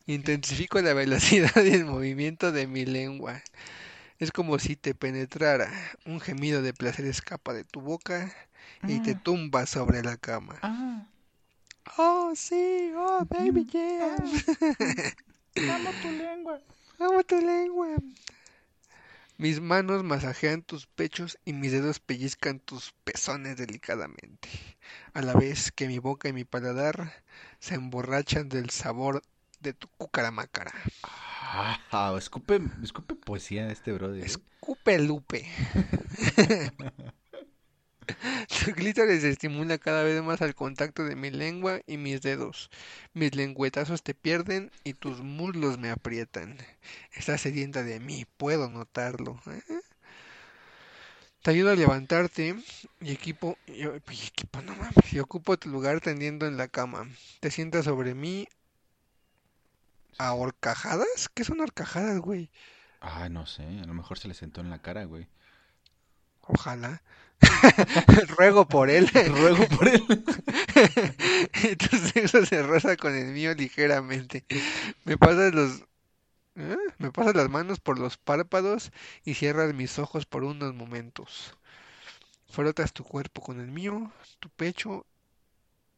Intensifico 0.10 0.82
la 0.82 0.96
velocidad 0.96 1.52
y 1.64 1.70
el 1.70 1.86
movimiento 1.86 2.52
de 2.52 2.66
mi 2.66 2.84
lengua. 2.84 3.44
Es 4.18 4.32
como 4.32 4.58
si 4.58 4.76
te 4.76 4.96
penetrara. 4.96 5.72
Un 6.04 6.20
gemido 6.20 6.64
de 6.64 6.74
placer 6.74 7.06
escapa 7.06 7.54
de 7.54 7.64
tu 7.64 7.80
boca 7.80 8.34
y 8.88 9.02
te 9.02 9.14
tumba 9.14 9.68
sobre 9.68 10.02
la 10.02 10.18
cama. 10.18 10.58
Ah, 10.64 11.06
Oh, 11.98 12.34
sí, 12.36 12.92
oh, 12.96 13.24
baby, 13.26 13.66
yeah. 13.66 14.16
amo 15.76 15.92
tu 16.02 16.12
lengua. 16.12 16.60
Amo 17.00 17.24
tu 17.24 17.40
lengua. 17.40 17.96
Mis 19.38 19.62
manos 19.62 20.04
masajean 20.04 20.64
tus 20.64 20.88
pechos 20.88 21.38
y 21.46 21.54
mis 21.54 21.72
dedos 21.72 22.00
pellizcan 22.00 22.60
tus 22.60 22.94
pezones 23.04 23.58
delicadamente, 23.58 24.50
a 25.14 25.22
la 25.22 25.34
vez 25.34 25.72
que 25.72 25.88
mi 25.88 26.00
boca 26.00 26.30
y 26.30 26.34
mi 26.34 26.46
paladar 26.46 27.24
se 27.60 27.76
emborrachan 27.76 28.50
del 28.50 28.72
sabor 28.72 29.22
de 29.60 29.74
tu 29.74 29.88
cucaramácara. 29.98 30.72
Ah, 31.42 32.14
escupe, 32.18 32.60
escupe 32.84 33.16
poesía 33.16 33.72
este 33.72 33.92
brother. 33.92 34.24
¿eh? 34.24 34.26
Escupe 34.26 35.00
Lupe. 35.00 35.48
Tu 38.48 38.74
clítoris 38.74 39.22
se 39.22 39.30
estimula 39.30 39.78
cada 39.78 40.04
vez 40.04 40.22
más 40.24 40.42
al 40.42 40.56
contacto 40.56 41.04
de 41.04 41.16
mi 41.16 41.30
lengua 41.30 41.82
y 41.86 41.98
mis 41.98 42.22
dedos. 42.22 42.70
Mis 43.14 43.36
lengüetazos 43.36 44.04
te 44.04 44.14
pierden 44.14 44.72
y 44.84 44.94
tus 44.94 45.22
muslos 45.22 45.78
me 45.78 45.92
aprietan. 45.92 46.58
Estás 47.14 47.42
sedienta 47.42 47.84
de 47.84 48.00
mí, 48.00 48.26
puedo 48.38 48.70
notarlo. 48.70 49.40
¿eh? 49.48 49.82
Te 51.42 51.52
ayudo 51.52 51.72
a 51.72 51.76
levantarte 51.76 52.56
y 53.00 53.12
equipo, 53.12 53.58
y, 53.68 53.84
y 53.84 54.28
equipo, 54.28 54.62
no 54.62 54.76
mames, 54.76 55.14
y 55.14 55.20
ocupo 55.20 55.58
tu 55.58 55.70
lugar 55.70 56.02
tendiendo 56.02 56.48
en 56.48 56.58
la 56.58 56.68
cama. 56.68 57.08
Te 57.40 57.52
sientas 57.52 57.86
sobre 57.86 58.14
mí 58.14 58.48
a 60.18 60.34
horcajadas. 60.34 61.30
¿Qué 61.34 61.44
son 61.44 61.62
horcajadas, 61.62 62.20
güey? 62.20 62.50
Ay, 63.02 63.30
no 63.30 63.46
sé, 63.46 63.64
a 63.64 63.86
lo 63.86 63.94
mejor 63.94 64.20
se 64.20 64.28
le 64.28 64.34
sentó 64.34 64.62
en 64.62 64.70
la 64.70 64.82
cara, 64.82 65.06
güey. 65.06 65.28
Ojalá. 66.42 67.02
Ruego 68.38 68.68
por 68.68 68.90
él. 68.90 69.08
Ruego 69.28 69.68
por 69.68 69.88
él. 69.88 70.04
y 71.64 71.76
tu 71.76 71.96
sexo 71.98 72.46
se 72.46 72.64
roza 72.64 72.98
con 72.98 73.16
el 73.16 73.28
mío 73.28 73.54
ligeramente. 73.54 74.46
Me 75.06 75.18
pasas 75.18 75.54
los... 75.54 75.84
¿eh? 76.56 76.78
Me 76.98 77.12
pasas 77.12 77.36
las 77.36 77.50
manos 77.50 77.80
por 77.80 78.00
los 78.00 78.18
párpados 78.18 78.92
y 79.24 79.36
cierras 79.36 79.74
mis 79.74 80.00
ojos 80.00 80.26
por 80.26 80.44
unos 80.44 80.74
momentos. 80.74 81.56
Frotas 82.50 82.94
tu 82.94 83.04
cuerpo 83.04 83.42
con 83.42 83.60
el 83.60 83.68
mío, 83.68 84.12
tu 84.40 84.50
pecho 84.50 85.06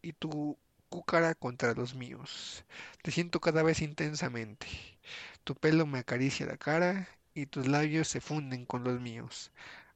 y 0.02 0.14
tu 0.14 0.58
cúcara 0.92 1.34
contra 1.34 1.74
los 1.74 1.96
míos. 1.96 2.66
Te 3.02 3.12
siento 3.12 3.40
cada 3.40 3.64
vez 3.64 3.82
intensamente. 3.82 4.68
Tu 5.44 5.56
pelo 5.56 5.88
me 5.88 6.00
acaricia 6.00 6.46
la 6.46 6.58
cara 6.58 7.08
y 7.34 7.46
tus 7.48 7.66
labios 7.68 8.08
se 8.10 8.22
funden 8.22 8.66
con 8.66 8.84
los 8.84 9.00
míos. 9.00 9.52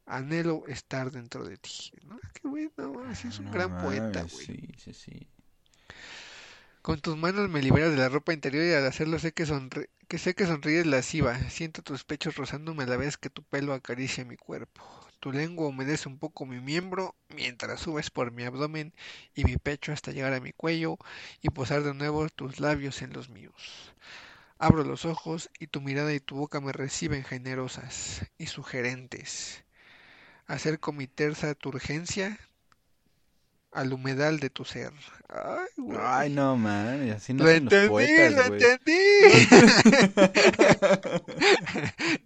Anhelo 0.07 0.63
estar 0.67 1.11
dentro 1.11 1.43
de 1.45 1.57
ti. 1.57 1.91
¿no? 2.07 2.17
Qué 2.33 2.47
bueno, 2.47 3.13
sí 3.13 3.27
es 3.27 3.39
un 3.39 3.45
No 3.45 3.51
gran 3.51 3.77
poeta, 3.77 4.23
güey. 4.23 4.45
Sí, 4.45 4.69
sí, 4.77 4.93
sí. 4.93 5.27
Con 6.81 7.01
tus 7.01 7.17
manos 7.17 7.49
me 7.49 7.61
liberas 7.61 7.91
de 7.91 7.97
la 7.97 8.09
ropa 8.09 8.31
interior 8.33 8.63
y 8.65 8.71
al 8.73 8.85
hacerlo 8.85 9.19
sé 9.19 9.33
que, 9.33 9.45
sonri- 9.45 9.89
que 10.07 10.17
sé 10.17 10.33
que 10.35 10.45
sonríes 10.45 10.85
lasciva. 10.85 11.37
Siento 11.49 11.81
tus 11.81 12.03
pechos 12.03 12.35
rozándome 12.37 12.83
a 12.83 12.87
la 12.87 12.97
vez 12.97 13.17
que 13.17 13.29
tu 13.29 13.43
pelo 13.43 13.73
acaricia 13.73 14.23
mi 14.23 14.37
cuerpo. 14.37 14.81
Tu 15.20 15.32
lengua 15.32 15.68
humedece 15.68 16.07
un 16.07 16.20
poco 16.20 16.45
mi 16.45 16.59
miembro 16.61 17.16
mientras 17.30 17.82
subes 17.82 18.09
por 18.11 18.32
mi 18.32 18.43
abdomen 18.43 18.93
y 19.34 19.43
mi 19.43 19.57
pecho 19.57 19.91
hasta 19.91 20.11
llegar 20.11 20.34
a 20.34 20.39
mi 20.39 20.53
cuello 20.53 20.97
y 21.41 21.49
posar 21.49 21.84
de 21.84 21.93
nuevo 21.93 22.30
tus 22.30 22.59
labios 22.59 23.01
en 23.01 23.13
los 23.13 23.30
míos. 23.30 23.93
Abro 24.59 24.84
los 24.84 25.05
ojos 25.05 25.49
y 25.59 25.68
tu 25.68 25.82
mirada 25.82 26.13
y 26.13 26.20
tu 26.20 26.36
boca 26.36 26.61
me 26.61 26.72
reciben 26.74 27.24
generosas 27.24 28.26
y 28.38 28.47
sugerentes. 28.47 29.63
Acerco 30.47 30.93
mi 30.93 31.07
terza 31.07 31.55
tu 31.55 31.70
urgencia 31.70 32.39
al 33.76 33.93
humedal 33.93 34.39
de 34.39 34.49
tu 34.49 34.65
ser. 34.65 34.91
Ay, 35.30 35.67
güey. 35.78 35.99
Ay, 36.01 36.30
no, 36.30 36.55
man, 36.57 37.09
así 37.11 37.34
no 37.34 37.43
Lo 37.43 37.49
los 37.49 37.57
entendí, 37.59 37.88
poetas, 37.89 38.34
lo 38.34 38.47
güey. 38.47 38.61
entendí. 38.63 38.99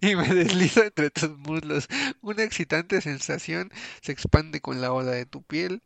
y 0.00 0.16
me 0.16 0.28
deslizo 0.28 0.84
entre 0.84 1.10
tus 1.10 1.30
muslos. 1.38 1.88
Una 2.22 2.44
excitante 2.44 3.00
sensación 3.00 3.70
se 4.00 4.12
expande 4.12 4.60
con 4.60 4.80
la 4.80 4.92
ola 4.92 5.12
de 5.12 5.26
tu 5.26 5.42
piel, 5.42 5.82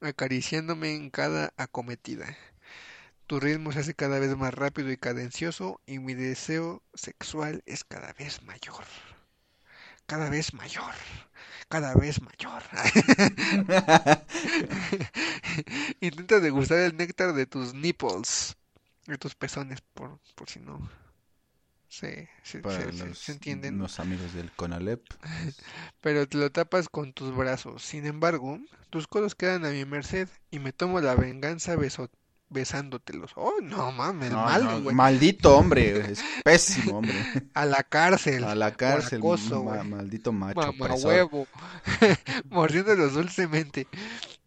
acariciándome 0.00 0.94
en 0.94 1.10
cada 1.10 1.52
acometida. 1.56 2.36
Tu 3.26 3.40
ritmo 3.40 3.72
se 3.72 3.80
hace 3.80 3.94
cada 3.94 4.18
vez 4.18 4.36
más 4.36 4.54
rápido 4.54 4.90
y 4.92 4.96
cadencioso 4.98 5.80
y 5.86 5.98
mi 5.98 6.14
deseo 6.14 6.82
sexual 6.94 7.62
es 7.66 7.84
cada 7.84 8.12
vez 8.14 8.42
mayor. 8.42 8.84
Cada 10.06 10.28
vez 10.30 10.52
mayor. 10.54 10.94
Cada 11.68 11.94
vez 11.94 12.20
mayor. 12.20 12.62
Intenta 16.00 16.40
degustar 16.40 16.78
el 16.78 16.96
néctar 16.96 17.32
de 17.32 17.46
tus 17.46 17.74
nipples, 17.74 18.56
de 19.06 19.18
tus 19.18 19.34
pezones, 19.34 19.80
por, 19.94 20.18
por 20.34 20.48
si 20.50 20.60
no 20.60 20.78
Para 22.62 22.80
se- 22.80 22.92
los, 22.92 23.18
se 23.18 23.32
entienden. 23.32 23.78
los 23.78 24.00
amigos 24.00 24.32
del 24.34 24.50
Conalep. 24.52 25.02
Pero 26.00 26.28
te 26.28 26.38
lo 26.38 26.50
tapas 26.50 26.88
con 26.88 27.12
tus 27.12 27.34
brazos. 27.34 27.82
Sin 27.82 28.06
embargo, 28.06 28.58
tus 28.90 29.06
codos 29.06 29.34
quedan 29.34 29.64
a 29.64 29.70
mi 29.70 29.84
merced 29.84 30.28
y 30.50 30.58
me 30.58 30.72
tomo 30.72 31.00
la 31.00 31.14
venganza 31.14 31.76
beso- 31.76 32.10
besándotelos. 32.54 33.32
Oh, 33.36 33.52
no 33.62 33.92
mames, 33.92 34.30
No, 34.30 34.38
malo, 34.44 34.64
no, 34.72 34.82
güey. 34.82 34.96
maldito 34.96 35.54
hombre, 35.58 36.10
es 36.12 36.24
pésimo 36.42 36.98
hombre. 36.98 37.12
A 37.54 37.66
la 37.66 37.82
cárcel. 37.82 38.44
A 38.44 38.54
la 38.54 38.72
cárcel, 38.74 39.18
acoso, 39.18 39.62
ma- 39.62 39.76
güey. 39.76 39.88
maldito 39.88 40.32
macho 40.32 40.72
Mamá 40.72 40.94
huevo. 40.94 41.46
Mordiéndolos 42.50 43.14
dulcemente. 43.14 43.86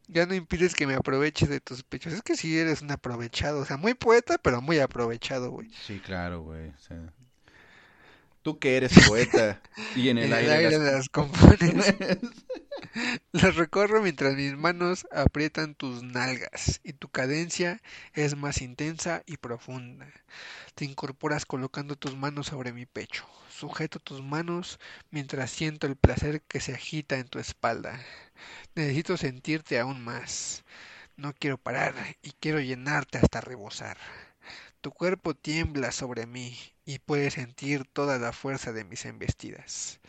Ya 0.07 0.25
no 0.25 0.33
impides 0.33 0.73
que 0.73 0.87
me 0.87 0.95
aproveche 0.95 1.47
de 1.47 1.59
tus 1.59 1.83
pechos. 1.83 2.13
Es 2.13 2.21
que 2.21 2.37
sí 2.37 2.57
eres 2.57 2.81
un 2.81 2.89
aprovechado. 2.91 3.59
O 3.59 3.65
sea, 3.65 3.75
muy 3.77 3.93
poeta, 3.93 4.37
pero 4.41 4.61
muy 4.61 4.79
aprovechado, 4.79 5.51
güey. 5.51 5.69
Sí, 5.85 5.99
claro, 5.99 6.41
güey. 6.43 6.69
o 6.69 6.77
sea, 6.79 7.13
tú 8.47 8.59
que 8.59 8.77
eres 8.77 8.97
poeta 8.99 9.61
y 9.93 10.09
en 10.09 10.17
En 10.19 10.33
el 10.33 10.33
el 10.33 10.49
aire, 10.49 10.77
las- 10.77 10.79
las 10.79 11.09
compones. 11.09 11.95
Los 13.31 13.55
recorro 13.55 14.01
mientras 14.01 14.35
mis 14.35 14.55
manos 14.57 15.07
aprietan 15.11 15.75
tus 15.75 16.03
nalgas 16.03 16.79
y 16.83 16.93
tu 16.93 17.09
cadencia 17.09 17.81
es 18.13 18.35
más 18.35 18.61
intensa 18.61 19.23
y 19.25 19.37
profunda. 19.37 20.07
Te 20.75 20.85
incorporas 20.85 21.45
colocando 21.45 21.95
tus 21.95 22.15
manos 22.15 22.47
sobre 22.47 22.73
mi 22.73 22.85
pecho. 22.85 23.25
Sujeto 23.49 23.99
tus 23.99 24.21
manos 24.23 24.79
mientras 25.11 25.51
siento 25.51 25.87
el 25.87 25.95
placer 25.97 26.41
que 26.43 26.61
se 26.61 26.73
agita 26.73 27.17
en 27.17 27.27
tu 27.27 27.39
espalda. 27.39 27.99
Necesito 28.75 29.17
sentirte 29.17 29.79
aún 29.79 30.03
más. 30.03 30.63
No 31.17 31.33
quiero 31.33 31.57
parar 31.57 31.95
y 32.23 32.31
quiero 32.33 32.59
llenarte 32.61 33.17
hasta 33.19 33.41
rebosar. 33.41 33.97
Tu 34.81 34.91
cuerpo 34.91 35.35
tiembla 35.35 35.91
sobre 35.91 36.25
mí 36.27 36.57
y 36.87 36.99
puedes 36.99 37.33
sentir 37.33 37.83
toda 37.83 38.17
la 38.17 38.31
fuerza 38.31 38.71
de 38.71 38.85
mis 38.85 39.05
embestidas. 39.05 39.99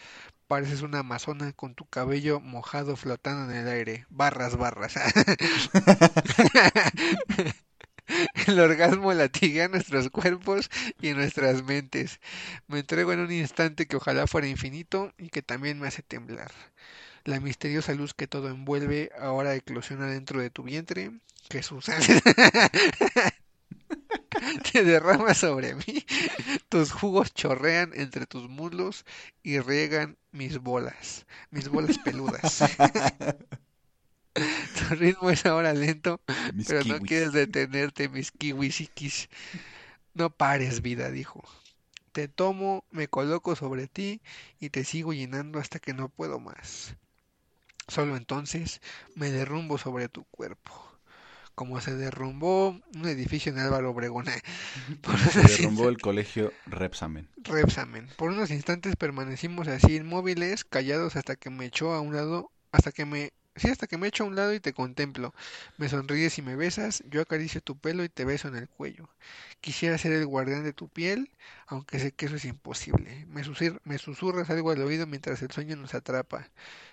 Pareces 0.46 0.82
una 0.82 1.00
amazona 1.00 1.52
con 1.52 1.74
tu 1.74 1.86
cabello 1.86 2.40
mojado 2.40 2.94
flotando 2.96 3.52
en 3.52 3.58
el 3.58 3.68
aire. 3.68 4.06
Barras, 4.08 4.56
barras. 4.56 4.94
El 8.46 8.58
orgasmo 8.58 9.12
latiga 9.12 9.68
nuestros 9.68 10.08
cuerpos 10.08 10.70
y 11.02 11.12
nuestras 11.12 11.62
mentes. 11.64 12.20
Me 12.68 12.78
entrego 12.78 13.12
en 13.12 13.20
un 13.20 13.32
instante 13.32 13.86
que 13.86 13.96
ojalá 13.96 14.26
fuera 14.26 14.46
infinito 14.46 15.12
y 15.18 15.28
que 15.28 15.42
también 15.42 15.78
me 15.80 15.88
hace 15.88 16.02
temblar. 16.02 16.52
La 17.24 17.40
misteriosa 17.40 17.92
luz 17.92 18.14
que 18.14 18.28
todo 18.28 18.48
envuelve 18.48 19.10
ahora 19.18 19.56
eclosiona 19.56 20.06
dentro 20.06 20.40
de 20.40 20.48
tu 20.48 20.62
vientre. 20.62 21.10
Jesús. 21.50 21.90
Derrama 24.84 25.34
sobre 25.34 25.74
mí. 25.74 26.04
Tus 26.68 26.92
jugos 26.92 27.32
chorrean 27.34 27.92
entre 27.94 28.26
tus 28.26 28.48
muslos 28.48 29.04
y 29.42 29.60
riegan 29.60 30.16
mis 30.32 30.58
bolas, 30.58 31.26
mis 31.50 31.68
bolas 31.68 31.98
peludas. 31.98 32.64
Tu 34.34 34.94
ritmo 34.94 35.30
es 35.30 35.44
ahora 35.46 35.74
lento, 35.74 36.20
mis 36.54 36.68
pero 36.68 36.84
no 36.84 37.00
quieres 37.00 37.32
detenerte, 37.32 38.08
mis 38.08 38.30
kiwisikis. 38.30 39.28
No 40.14 40.30
pares, 40.30 40.80
vida, 40.80 41.10
dijo. 41.10 41.42
Te 42.12 42.28
tomo, 42.28 42.84
me 42.92 43.08
coloco 43.08 43.56
sobre 43.56 43.88
ti 43.88 44.20
y 44.60 44.70
te 44.70 44.84
sigo 44.84 45.12
llenando 45.12 45.58
hasta 45.58 45.80
que 45.80 45.92
no 45.92 46.08
puedo 46.08 46.38
más. 46.38 46.94
Solo 47.88 48.16
entonces 48.16 48.80
me 49.16 49.30
derrumbo 49.30 49.76
sobre 49.78 50.08
tu 50.08 50.24
cuerpo. 50.24 50.87
Como 51.58 51.80
se 51.80 51.96
derrumbó 51.96 52.68
un 52.94 53.08
edificio 53.08 53.50
en 53.50 53.58
Álvaro 53.58 53.90
Obregón. 53.90 54.26
Por 55.02 55.18
Se 55.18 55.42
derrumbó 55.42 55.88
el 55.88 55.98
colegio 55.98 56.52
Repsamen. 56.66 57.28
Repsamen. 57.36 58.06
Por 58.14 58.30
unos 58.30 58.52
instantes 58.52 58.94
permanecimos 58.94 59.66
así 59.66 59.96
inmóviles, 59.96 60.64
callados 60.64 61.16
hasta 61.16 61.34
que 61.34 61.50
me 61.50 61.66
echó 61.66 61.94
a 61.94 62.00
un 62.00 62.14
lado, 62.14 62.52
hasta 62.70 62.92
que 62.92 63.06
me, 63.06 63.32
sí, 63.58 63.68
hasta 63.68 63.86
que 63.86 63.98
me 63.98 64.08
echo 64.08 64.24
a 64.24 64.26
un 64.26 64.36
lado 64.36 64.52
y 64.54 64.60
te 64.60 64.72
contemplo. 64.72 65.34
Me 65.76 65.88
sonríes 65.88 66.38
y 66.38 66.42
me 66.42 66.56
besas, 66.56 67.02
yo 67.08 67.20
acaricio 67.20 67.60
tu 67.60 67.76
pelo 67.78 68.04
y 68.04 68.08
te 68.08 68.24
beso 68.24 68.48
en 68.48 68.56
el 68.56 68.68
cuello. 68.68 69.08
Quisiera 69.60 69.98
ser 69.98 70.12
el 70.12 70.26
guardián 70.26 70.64
de 70.64 70.72
tu 70.72 70.88
piel, 70.88 71.30
aunque 71.66 71.98
sé 71.98 72.12
que 72.12 72.26
eso 72.26 72.36
es 72.36 72.44
imposible. 72.44 73.26
Me, 73.26 73.98
susurras 73.98 74.50
algo 74.50 74.70
al 74.70 74.82
oído 74.82 75.06
mientras 75.06 75.42
el 75.42 75.50
sueño 75.50 75.76
nos 75.76 75.94
atrapa. 75.94 76.48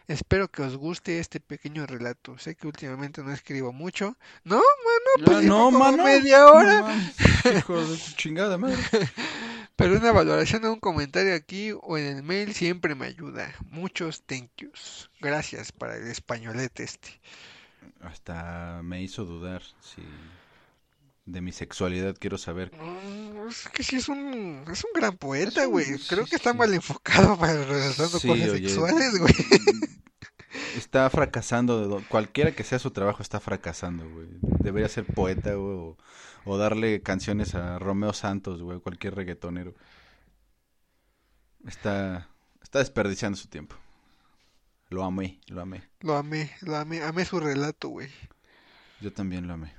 Espero 0.07 0.49
que 0.49 0.63
os 0.63 0.75
guste 0.75 1.19
este 1.19 1.39
pequeño 1.39 1.85
relato. 1.85 2.37
Sé 2.37 2.55
que 2.55 2.67
últimamente 2.67 3.23
no 3.23 3.31
escribo 3.31 3.71
mucho. 3.71 4.17
No, 4.43 4.57
mano, 4.57 5.25
pues 5.25 5.47
como 5.47 5.71
mano. 5.71 6.03
media 6.03 6.47
hora. 6.47 6.81
No 6.81 7.57
hijo 7.57 7.85
de 7.85 7.97
tu 7.97 8.11
chingada 8.15 8.57
madre. 8.57 8.77
Pero 9.77 9.97
una 9.97 10.11
valoración 10.11 10.65
o 10.65 10.73
un 10.73 10.79
comentario 10.79 11.33
aquí 11.35 11.71
o 11.81 11.97
en 11.97 12.05
el 12.17 12.23
mail 12.23 12.53
siempre 12.53 12.95
me 12.95 13.05
ayuda. 13.07 13.53
Muchos 13.71 14.23
thank 14.25 14.49
yous. 14.57 15.09
Gracias 15.21 15.71
para 15.71 15.97
el 15.97 16.07
españolete 16.07 16.83
este. 16.83 17.21
Hasta 17.99 18.81
me 18.83 19.01
hizo 19.03 19.25
dudar 19.25 19.61
si 19.81 20.01
de 21.25 21.41
mi 21.41 21.51
sexualidad 21.51 22.15
quiero 22.19 22.37
saber. 22.37 22.71
Mm, 22.71 23.47
Es 23.49 23.67
que 23.69 23.83
sí 23.83 23.95
es 23.97 24.09
un, 24.09 24.63
es 24.71 24.83
un 24.83 24.91
gran 24.93 25.17
poeta, 25.17 25.65
güey. 25.65 25.85
sí, 25.85 26.05
Creo 26.07 26.25
que 26.25 26.35
está 26.35 26.51
sí. 26.51 26.57
mal 26.57 26.73
enfocado 26.73 27.37
para 27.37 27.63
relatando 27.63 28.19
Sí, 28.19 28.27
cosas 28.27 28.49
oye, 28.49 28.69
sexuales, 28.69 29.17
güey. 29.19 29.33
Está 30.75 31.09
fracasando, 31.09 32.05
cualquiera 32.09 32.53
que 32.53 32.63
sea 32.63 32.79
su 32.79 32.91
trabajo 32.91 33.21
está 33.23 33.39
fracasando, 33.39 34.09
güey. 34.09 34.27
Debería 34.41 34.89
ser 34.89 35.05
poeta, 35.05 35.53
güey, 35.55 35.75
o, 35.77 35.97
o 36.43 36.57
darle 36.57 37.01
canciones 37.01 37.55
a 37.55 37.79
Romeo 37.79 38.13
Santos, 38.13 38.61
güey, 38.61 38.79
cualquier 38.81 39.15
reggaetonero. 39.15 39.73
Está, 41.65 42.29
está 42.61 42.79
desperdiciando 42.79 43.37
su 43.37 43.47
tiempo. 43.49 43.75
lo 44.89 45.03
amé, 45.03 45.39
lo 45.47 45.61
amé. 45.61 45.83
Lo 45.99 46.15
amé, 46.15 46.51
lo 46.61 46.77
amé, 46.77 47.01
amé 47.03 47.25
su 47.25 47.37
relato, 47.39 47.89
güey. 47.89 48.09
Yo 48.99 49.13
también 49.13 49.47
lo 49.47 49.53
amé. 49.53 49.73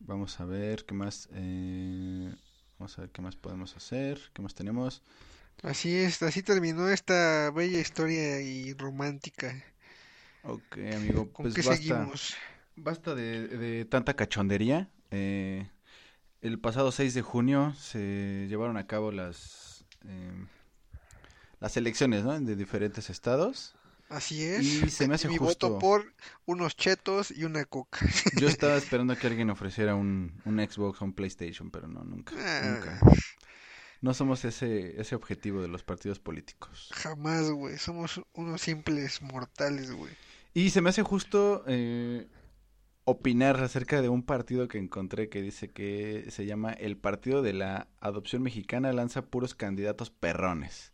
Vamos 0.00 0.38
a 0.40 0.44
ver 0.44 0.84
qué 0.84 0.94
más. 0.94 1.28
eh, 1.32 2.34
vamos 2.78 2.98
a 2.98 3.02
ver 3.02 3.10
qué 3.10 3.22
más 3.22 3.36
podemos 3.36 3.76
hacer. 3.76 4.20
¿Qué 4.34 4.42
más 4.42 4.54
tenemos? 4.54 5.02
Así 5.62 5.96
es, 5.96 6.22
así 6.22 6.42
terminó 6.42 6.88
esta 6.88 7.50
bella 7.50 7.80
historia 7.80 8.40
y 8.42 8.74
romántica. 8.74 9.54
Ok, 10.42 10.78
amigo, 10.94 11.32
¿Con 11.32 11.48
pues 11.48 11.54
qué 11.54 11.62
basta. 11.62 11.72
seguimos? 11.76 12.36
Basta 12.76 13.14
de, 13.14 13.48
de 13.48 13.84
tanta 13.84 14.14
cachondería. 14.14 14.90
Eh, 15.10 15.68
el 16.42 16.60
pasado 16.60 16.92
6 16.92 17.14
de 17.14 17.22
junio 17.22 17.74
se 17.78 18.46
llevaron 18.48 18.76
a 18.78 18.86
cabo 18.86 19.12
las, 19.12 19.86
em, 20.04 20.48
las 21.60 21.76
elecciones, 21.76 22.24
¿no? 22.24 22.38
De 22.38 22.56
diferentes 22.56 23.08
estados. 23.10 23.74
Así 24.08 24.42
es. 24.44 24.62
Y 24.64 24.90
se 24.90 25.06
me 25.06 25.14
hace 25.14 25.28
Mi 25.28 25.38
justo. 25.38 25.68
voto 25.68 25.78
por 25.78 26.14
unos 26.44 26.76
chetos 26.76 27.30
y 27.30 27.44
una 27.44 27.64
coca. 27.64 28.06
Yo 28.30 28.48
estaba 28.48 28.76
esperando 28.76 29.18
que 29.18 29.26
alguien 29.26 29.50
ofreciera 29.50 29.94
un, 29.94 30.40
un 30.44 30.58
Xbox 30.58 31.00
o 31.02 31.04
un 31.04 31.14
PlayStation, 31.14 31.70
pero 31.70 31.88
no, 31.88 32.04
nunca, 32.04 32.34
nunca. 32.58 32.98
No 34.02 34.12
somos 34.14 34.44
ese, 34.44 35.00
ese 35.00 35.14
objetivo 35.14 35.62
de 35.62 35.68
los 35.68 35.82
partidos 35.84 36.18
políticos. 36.18 36.90
jamás, 36.92 37.48
güey. 37.50 37.78
Somos 37.78 38.20
unos 38.34 38.60
simples 38.60 39.22
mortales, 39.22 39.90
güey. 39.92 40.12
Y 40.54 40.70
se 40.70 40.80
me 40.82 40.90
hace 40.90 41.02
justo 41.02 41.64
eh, 41.68 42.26
opinar 43.04 43.62
acerca 43.62 44.02
de 44.02 44.08
un 44.08 44.24
partido 44.24 44.66
que 44.68 44.78
encontré 44.78 45.28
que 45.28 45.40
dice 45.40 45.70
que 45.70 46.26
se 46.30 46.46
llama 46.46 46.72
el 46.72 46.96
Partido 46.96 47.42
de 47.42 47.52
la 47.52 47.86
Adopción 48.00 48.42
Mexicana 48.42 48.92
lanza 48.92 49.22
puros 49.22 49.54
candidatos 49.54 50.10
perrones. 50.10 50.92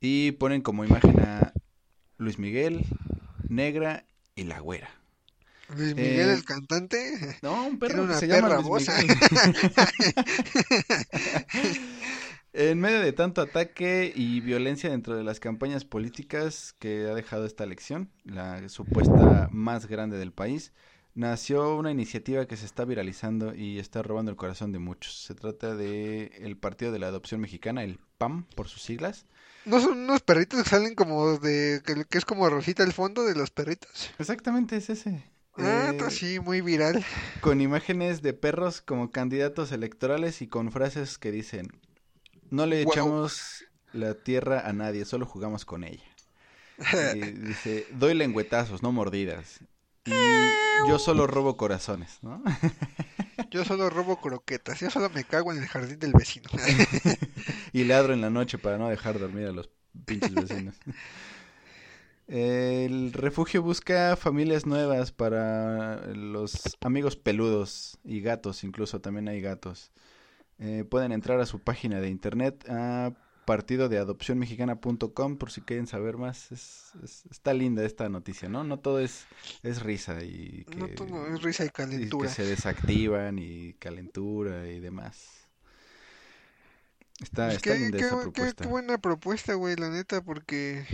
Y 0.00 0.30
ponen 0.32 0.62
como 0.62 0.84
imagen 0.84 1.18
a 1.20 1.52
Luis 2.18 2.38
Miguel, 2.38 2.86
Negra 3.48 4.06
y 4.36 4.44
La 4.44 4.60
Güera. 4.60 4.90
Luis 5.76 5.94
Miguel, 5.96 6.30
Eh, 6.30 6.32
el 6.34 6.44
cantante. 6.44 7.36
No, 7.42 7.66
un 7.66 7.78
perro 7.80 8.06
que 8.06 8.14
se 8.14 8.28
llama 8.28 8.60
Luis. 8.60 8.88
Miguel. 8.88 9.18
En 12.54 12.80
medio 12.80 13.00
de 13.00 13.12
tanto 13.12 13.42
ataque 13.42 14.12
y 14.14 14.40
violencia 14.40 14.90
dentro 14.90 15.14
de 15.16 15.22
las 15.22 15.38
campañas 15.38 15.84
políticas 15.84 16.74
que 16.78 17.06
ha 17.08 17.14
dejado 17.14 17.44
esta 17.44 17.64
elección, 17.64 18.10
la 18.24 18.68
supuesta 18.68 19.48
más 19.52 19.86
grande 19.86 20.16
del 20.18 20.32
país, 20.32 20.72
nació 21.14 21.76
una 21.76 21.90
iniciativa 21.90 22.46
que 22.46 22.56
se 22.56 22.64
está 22.64 22.84
viralizando 22.84 23.54
y 23.54 23.78
está 23.78 24.02
robando 24.02 24.30
el 24.30 24.36
corazón 24.36 24.72
de 24.72 24.78
muchos. 24.78 25.24
Se 25.24 25.34
trata 25.34 25.76
de 25.76 26.32
el 26.38 26.56
Partido 26.56 26.90
de 26.90 26.98
la 26.98 27.08
Adopción 27.08 27.40
Mexicana, 27.40 27.84
el 27.84 27.98
PAM 28.16 28.44
por 28.56 28.68
sus 28.68 28.82
siglas. 28.82 29.26
¿No 29.66 29.80
son 29.80 29.98
unos 29.98 30.22
perritos 30.22 30.62
que 30.62 30.68
salen 30.68 30.94
como 30.94 31.36
de... 31.38 31.82
que, 31.84 32.06
que 32.08 32.18
es 32.18 32.24
como 32.24 32.48
Rosita 32.48 32.82
el 32.82 32.94
fondo 32.94 33.24
de 33.24 33.34
los 33.34 33.50
perritos? 33.50 34.10
Exactamente 34.18 34.76
es 34.76 34.88
ese. 34.88 35.22
Ah, 35.58 35.92
Eh, 35.92 36.10
sí, 36.10 36.40
muy 36.40 36.60
viral. 36.62 37.04
con 37.40 37.60
imágenes 37.60 38.22
de 38.22 38.32
perros 38.32 38.80
como 38.80 39.10
candidatos 39.10 39.70
electorales 39.72 40.40
y 40.40 40.46
con 40.46 40.70
frases 40.72 41.18
que 41.18 41.32
dicen, 41.32 41.68
no 42.50 42.66
le 42.66 42.82
echamos 42.82 43.64
la 43.92 44.14
tierra 44.14 44.68
a 44.68 44.72
nadie, 44.72 45.04
solo 45.04 45.26
jugamos 45.26 45.64
con 45.64 45.84
ella. 45.84 46.04
Y 47.14 47.20
dice, 47.20 47.86
doy 47.92 48.14
lengüetazos, 48.14 48.82
no 48.82 48.92
mordidas. 48.92 49.60
Y 50.04 50.12
yo 50.88 50.98
solo 50.98 51.26
robo 51.26 51.56
corazones, 51.56 52.18
¿no? 52.22 52.42
Yo 53.50 53.64
solo 53.64 53.88
robo 53.88 54.20
croquetas. 54.20 54.80
Yo 54.80 54.90
solo 54.90 55.08
me 55.10 55.24
cago 55.24 55.52
en 55.52 55.58
el 55.62 55.66
jardín 55.66 55.98
del 55.98 56.12
vecino. 56.12 56.50
y 57.72 57.84
ladro 57.84 58.12
en 58.12 58.20
la 58.20 58.28
noche 58.30 58.58
para 58.58 58.76
no 58.76 58.88
dejar 58.88 59.18
dormir 59.18 59.46
a 59.46 59.52
los 59.52 59.70
pinches 60.04 60.34
vecinos. 60.34 60.76
El 62.26 63.14
refugio 63.14 63.62
busca 63.62 64.16
familias 64.16 64.66
nuevas 64.66 65.12
para 65.12 66.06
los 66.08 66.76
amigos 66.82 67.16
peludos 67.16 67.98
y 68.04 68.20
gatos, 68.20 68.64
incluso 68.64 69.00
también 69.00 69.28
hay 69.28 69.40
gatos. 69.40 69.92
Eh, 70.58 70.84
pueden 70.88 71.12
entrar 71.12 71.38
a 71.40 71.46
su 71.46 71.60
página 71.60 72.00
de 72.00 72.08
internet 72.08 72.64
a 72.68 73.12
partido 73.44 73.88
de 73.88 73.96
adopción 73.98 74.38
mexicana.com 74.38 75.38
por 75.38 75.50
si 75.50 75.60
quieren 75.62 75.86
saber 75.86 76.16
más. 76.18 76.52
Es- 76.52 76.92
es- 77.02 77.24
está 77.30 77.54
linda 77.54 77.84
esta 77.84 78.08
noticia, 78.08 78.48
¿no? 78.48 78.64
No 78.64 78.78
todo 78.78 78.98
es, 79.00 79.24
es 79.62 79.82
risa 79.82 80.22
y 80.22 80.64
que, 80.68 80.76
No 80.76 80.88
todo 80.88 81.26
es 81.28 81.42
risa 81.42 81.62
y 81.64 81.66
y 81.66 81.68
que 81.70 81.74
calentura. 81.74 82.28
se 82.28 82.44
desactivan 82.44 83.38
y 83.38 83.72
calentura 83.74 84.68
y 84.68 84.80
demás. 84.80 85.46
Está, 87.20 87.46
Pues 87.46 87.56
está 87.56 87.72
qué, 87.72 87.78
linda 87.80 87.98
qué 87.98 88.04
esa 88.04 88.14
bu- 88.16 88.18
qué- 88.18 88.30
propuesta. 88.32 88.64
qué 88.64 88.70
buena 88.70 88.98
propuesta, 88.98 89.54
güey, 89.54 89.76
la 89.76 89.88
neta, 89.90 90.22
porque 90.22 90.84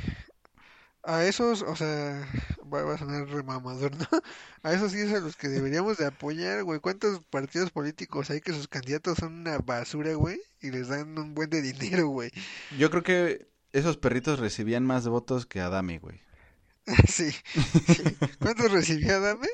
a 1.04 1.24
esos, 1.24 1.62
o 1.62 1.76
sea, 1.76 2.26
va, 2.72 2.94
a 2.94 2.98
sonar 2.98 3.28
remamador, 3.28 3.96
¿no? 3.96 4.06
A 4.62 4.72
esos 4.72 4.92
sí 4.92 4.98
es 5.00 5.12
a 5.12 5.20
los 5.20 5.36
que 5.36 5.48
deberíamos 5.48 5.98
de 5.98 6.06
apoyar, 6.06 6.64
güey. 6.64 6.80
¿Cuántos 6.80 7.22
partidos 7.24 7.70
políticos 7.70 8.30
hay 8.30 8.40
que 8.40 8.54
sus 8.54 8.66
candidatos 8.66 9.18
son 9.18 9.34
una 9.34 9.58
basura, 9.58 10.14
güey? 10.14 10.40
Y 10.62 10.70
les 10.70 10.88
dan 10.88 11.18
un 11.18 11.34
buen 11.34 11.50
de 11.50 11.60
dinero, 11.60 12.08
güey. 12.08 12.30
Yo 12.78 12.90
creo 12.90 13.02
que 13.02 13.46
esos 13.72 13.98
perritos 13.98 14.38
recibían 14.38 14.86
más 14.86 15.06
votos 15.06 15.44
que 15.44 15.60
Adame, 15.60 15.98
güey. 15.98 16.22
Sí, 17.08 17.30
sí. 17.30 18.02
¿Cuántos 18.40 18.70
recibió 18.70 19.16
Adame? 19.16 19.46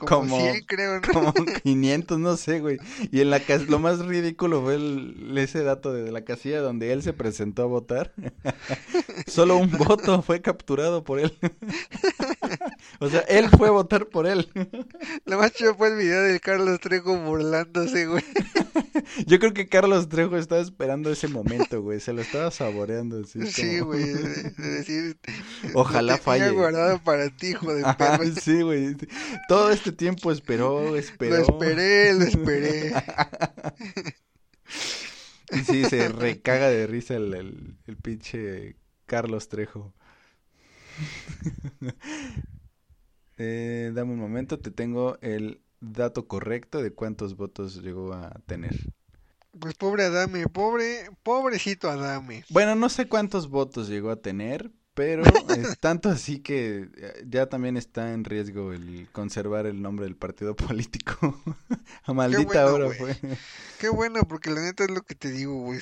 Como 0.00 0.28
Como- 0.28 0.40
100, 0.40 0.64
creo, 0.66 1.00
¿no? 1.00 1.12
Como 1.12 1.32
500, 1.62 2.18
no 2.18 2.36
sé, 2.36 2.60
güey. 2.60 2.78
Y 3.10 3.20
en 3.20 3.30
la 3.30 3.40
cas- 3.40 3.68
lo 3.68 3.78
más 3.78 4.00
ridículo 4.00 4.62
fue 4.62 4.74
el- 4.74 5.36
ese 5.38 5.62
dato 5.62 5.92
de 5.94 6.12
la 6.12 6.24
casilla 6.24 6.60
donde 6.60 6.92
él 6.92 7.02
se 7.02 7.12
presentó 7.14 7.62
a 7.62 7.66
votar. 7.66 8.12
Solo 9.26 9.56
un 9.56 9.70
voto 9.70 10.20
fue 10.22 10.42
capturado 10.42 11.04
por 11.04 11.20
él. 11.20 11.32
O 13.00 13.08
sea, 13.08 13.20
él 13.20 13.48
fue 13.50 13.68
a 13.68 13.72
votar 13.72 14.06
por 14.06 14.26
él. 14.26 14.50
Lo 15.24 15.38
más 15.38 15.52
chido 15.52 15.74
fue 15.74 15.88
el 15.88 15.96
video 15.96 16.22
del 16.22 16.40
Carlos 16.40 16.80
Trejo 16.80 17.16
burlándose, 17.18 18.06
güey. 18.06 18.22
Yo 19.26 19.38
creo 19.38 19.52
que 19.52 19.68
Carlos 19.68 20.08
Trejo 20.08 20.36
estaba 20.36 20.60
esperando 20.60 21.10
ese 21.10 21.28
momento, 21.28 21.82
güey. 21.82 22.00
Se 22.00 22.12
lo 22.12 22.22
estaba 22.22 22.50
saboreando. 22.50 23.20
Así 23.22 23.46
Sí, 23.46 23.80
güey, 23.80 24.04
de, 24.04 24.50
de 24.50 24.68
decir... 24.68 25.18
Ojalá 25.74 26.16
lo 26.16 26.18
tenía 26.22 26.48
falle. 26.48 26.50
guardado 26.50 27.02
para 27.02 27.30
ti, 27.30 27.48
hijo 27.48 27.74
de 27.74 27.84
Ajá, 27.84 27.96
perro. 27.96 28.24
sí, 28.40 28.62
güey. 28.62 28.96
Todo 29.48 29.70
este 29.70 29.92
tiempo 29.92 30.30
esperó, 30.32 30.96
esperó. 30.96 31.36
Lo 31.36 31.42
esperé, 31.42 32.12
lo 32.14 32.24
esperé. 32.24 32.92
Y 35.50 35.58
sí, 35.64 35.84
se 35.84 36.08
recaga 36.08 36.68
de 36.68 36.86
risa 36.86 37.14
el, 37.16 37.34
el, 37.34 37.76
el 37.86 37.96
pinche 37.96 38.76
Carlos 39.06 39.48
Trejo. 39.48 39.94
Eh, 43.36 43.90
dame 43.94 44.12
un 44.12 44.18
momento, 44.18 44.58
te 44.58 44.70
tengo 44.70 45.18
el 45.20 45.60
dato 45.80 46.26
correcto 46.26 46.82
de 46.82 46.92
cuántos 46.92 47.36
votos 47.36 47.82
llegó 47.82 48.12
a 48.12 48.30
tener. 48.46 48.74
Pues 49.58 49.74
pobre 49.74 50.04
Adame, 50.04 50.48
pobre, 50.48 51.10
pobrecito 51.22 51.90
Adame. 51.90 52.44
Bueno, 52.50 52.74
no 52.74 52.88
sé 52.88 53.08
cuántos 53.08 53.48
votos 53.48 53.88
llegó 53.88 54.10
a 54.10 54.16
tener, 54.16 54.72
pero 54.94 55.22
es 55.24 55.78
tanto 55.80 56.08
así 56.08 56.40
que 56.40 56.88
eh, 56.96 57.24
ya 57.26 57.48
también 57.48 57.76
está 57.76 58.12
en 58.12 58.24
riesgo 58.24 58.72
el 58.72 59.08
conservar 59.12 59.66
el 59.66 59.82
nombre 59.82 60.06
del 60.06 60.16
partido 60.16 60.56
político. 60.56 61.40
A 62.04 62.12
maldita 62.12 62.70
bueno, 62.70 62.86
hora 62.86 62.90
fue. 62.94 63.16
Qué 63.78 63.88
bueno, 63.88 64.22
porque 64.28 64.50
la 64.50 64.62
neta 64.62 64.84
es 64.84 64.90
lo 64.90 65.02
que 65.02 65.14
te 65.14 65.30
digo, 65.30 65.54
güey. 65.60 65.80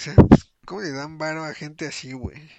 ¿cómo 0.64 0.80
le 0.80 0.90
dan 0.90 1.18
varo 1.18 1.44
a 1.44 1.54
gente 1.54 1.86
así, 1.86 2.12
güey? 2.12 2.50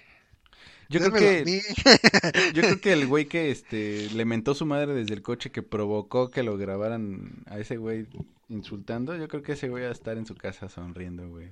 Yo 0.88 1.00
creo 1.00 1.14
a 1.14 1.18
que. 1.18 1.44
Yo 2.54 2.62
creo 2.62 2.80
que 2.80 2.92
el 2.92 3.06
güey 3.06 3.26
que 3.26 3.50
este 3.50 4.08
le 4.10 4.24
mentó 4.24 4.54
su 4.54 4.66
madre 4.66 4.94
desde 4.94 5.14
el 5.14 5.22
coche 5.22 5.50
que 5.50 5.62
provocó 5.62 6.30
que 6.30 6.42
lo 6.42 6.56
grabaran 6.56 7.44
a 7.46 7.58
ese 7.58 7.76
güey 7.76 8.06
insultando, 8.48 9.16
yo 9.16 9.26
creo 9.28 9.42
que 9.42 9.52
ese 9.52 9.68
güey 9.68 9.84
va 9.84 9.88
a 9.88 9.92
estar 9.92 10.18
en 10.18 10.26
su 10.26 10.34
casa 10.34 10.68
sonriendo, 10.68 11.28
güey. 11.28 11.50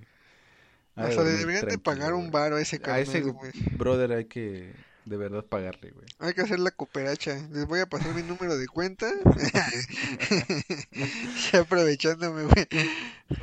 De 0.97 1.05
Hasta 1.05 1.25
le 1.25 1.31
deberían 1.31 1.67
de 1.67 1.79
pagar 1.79 2.13
un 2.13 2.31
varo 2.31 2.57
a 2.57 2.61
ese 2.61 2.81
A 2.85 3.01
ese 3.01 3.21
cabrón, 3.21 3.37
güey. 3.37 3.53
brother 3.77 4.13
hay 4.13 4.25
que 4.27 4.73
de 5.05 5.17
verdad 5.17 5.45
pagarle, 5.45 5.91
güey. 5.91 6.07
Hay 6.21 6.35
que 6.35 6.43
hacer 6.43 6.61
la 6.61 6.71
cooperacha. 6.71 7.49
Les 7.51 7.67
voy 7.67 7.81
a 7.81 7.87
pasar 7.87 8.15
mi 8.15 8.23
número 8.23 8.57
de 8.57 8.69
cuenta. 8.69 9.11
Aprovechándome, 11.53 12.45
güey. 12.45 12.69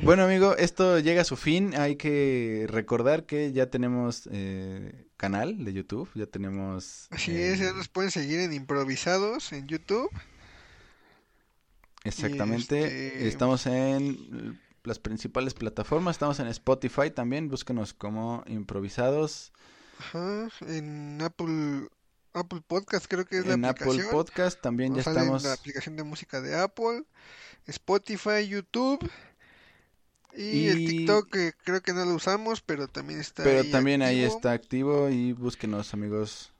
Bueno, 0.02 0.24
amigo, 0.24 0.56
esto 0.56 1.00
llega 1.00 1.22
a 1.22 1.26
su 1.26 1.36
fin. 1.36 1.76
Hay 1.76 1.98
que 1.98 2.66
recordar 2.70 3.26
que 3.26 3.52
ya 3.52 3.70
tenemos 3.70 4.30
eh, 4.32 5.09
canal 5.20 5.64
de 5.66 5.74
YouTube, 5.74 6.10
ya 6.16 6.26
tenemos 6.26 7.08
Así 7.12 7.32
eh, 7.32 7.52
es, 7.54 7.60
ya 7.60 7.74
nos 7.74 7.90
pueden 7.90 8.10
seguir 8.10 8.40
en 8.40 8.54
improvisados 8.54 9.52
en 9.52 9.68
YouTube. 9.68 10.10
Exactamente. 12.04 12.84
este- 12.86 13.28
Estamos 13.28 13.66
en 13.66 14.60
las 14.84 15.00
principales 15.00 15.54
plataformas. 15.54 16.16
Estamos 16.16 16.40
en 16.40 16.48
Spotify 16.48 17.12
también. 17.12 17.50
Búsquenos 17.50 17.94
como 17.94 18.44
improvisados. 18.48 19.52
Ajá, 20.00 20.48
en 20.68 21.22
Apple, 21.22 21.90
Apple 22.34 22.62
Podcast 22.66 23.06
creo 23.08 23.26
que 23.26 23.40
es 23.40 23.46
la 23.46 23.56
En 23.56 23.66
Apple 23.66 23.86
aplicación. 23.86 24.12
Podcast 24.12 24.62
también 24.62 24.94
ya 24.94 24.98
Nos 25.00 25.08
en 25.08 25.14
estamos. 25.14 25.44
la 25.44 25.54
aplicación 25.54 25.98
de 25.98 26.04
música 26.04 26.40
de 26.40 26.58
Apple, 26.58 27.04
Spotify, 27.68 28.48
YouTube 28.48 29.00
Y, 30.36 30.68
el 30.68 30.88
TikTok 30.88 31.30
que 31.30 31.54
creo 31.64 31.82
que 31.82 31.94
no 31.94 32.06
lo 32.06 32.14
usamos, 32.14 32.62
pero 32.62 32.88
también 32.88 33.20
está 33.20 33.44
Pero 33.44 33.62
ahí 33.62 33.72
también 33.72 34.02
ahí 34.02 34.24
activo. 34.24 34.36
está 34.36 34.52
activo 34.52 35.10
y 35.10 35.34
búsquenos 35.34 35.94
amigos. 35.94 36.54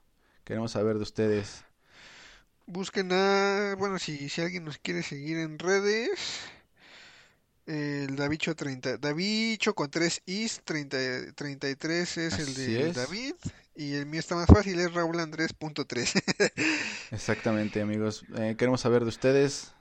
Queremos 0.44 0.72
saber 0.72 0.96
de 0.96 1.02
ustedes. 1.02 1.64
Busquen 2.66 3.12
a, 3.12 3.76
bueno, 3.78 3.98
si, 3.98 4.28
si 4.28 4.40
alguien 4.40 4.64
nos 4.64 4.78
quiere 4.78 5.02
seguir 5.02 5.38
en 5.38 5.58
redes, 5.58 6.40
el 7.66 8.16
Davicho 8.16 8.54
30, 8.56 8.98
Davicho 8.98 9.74
con 9.74 9.90
3 9.90 10.22
is, 10.26 10.60
30, 10.64 11.32
33 11.34 12.18
es 12.18 12.38
el 12.38 12.54
de 12.54 12.88
es. 12.88 12.96
David 12.96 13.34
y 13.76 13.94
el 13.94 14.06
mío 14.06 14.20
está 14.20 14.34
más 14.34 14.46
fácil, 14.46 14.78
es 14.80 14.92
Raúl 14.92 15.20
Andrés.3. 15.20 16.22
Exactamente, 17.12 17.80
amigos. 17.80 18.24
Eh, 18.36 18.56
queremos 18.58 18.80
saber 18.80 19.02
de 19.02 19.08
ustedes. 19.08 19.72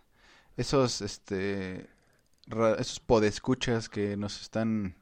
Esos, 0.55 1.01
este, 1.01 1.89
esos 2.79 2.99
podescuchas 2.99 3.89
que 3.89 4.17
nos 4.17 4.41
están 4.41 4.95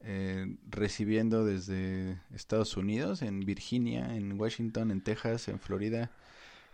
eh, 0.00 0.56
recibiendo 0.70 1.44
desde 1.44 2.20
Estados 2.34 2.76
Unidos, 2.76 3.22
en 3.22 3.40
Virginia, 3.46 4.16
en 4.16 4.40
Washington, 4.40 4.90
en 4.90 5.02
Texas, 5.02 5.48
en 5.48 5.60
Florida. 5.60 6.10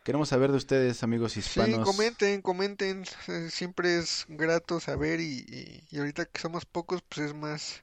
Queremos 0.04 0.30
saber 0.30 0.50
de 0.52 0.58
ustedes, 0.58 1.02
amigos 1.04 1.36
Sí, 1.38 1.78
hispanos. 1.78 1.80
comenten, 1.80 2.42
comenten, 2.42 3.04
eh, 3.28 3.48
siempre 3.50 3.98
es 3.98 4.26
grato 4.28 4.78
saber 4.80 5.20
y, 5.20 5.44
y, 5.48 5.86
y 5.90 5.98
ahorita 5.98 6.26
que 6.26 6.40
somos 6.40 6.66
pocos, 6.66 7.02
pues 7.02 7.28
es 7.28 7.34
más, 7.34 7.82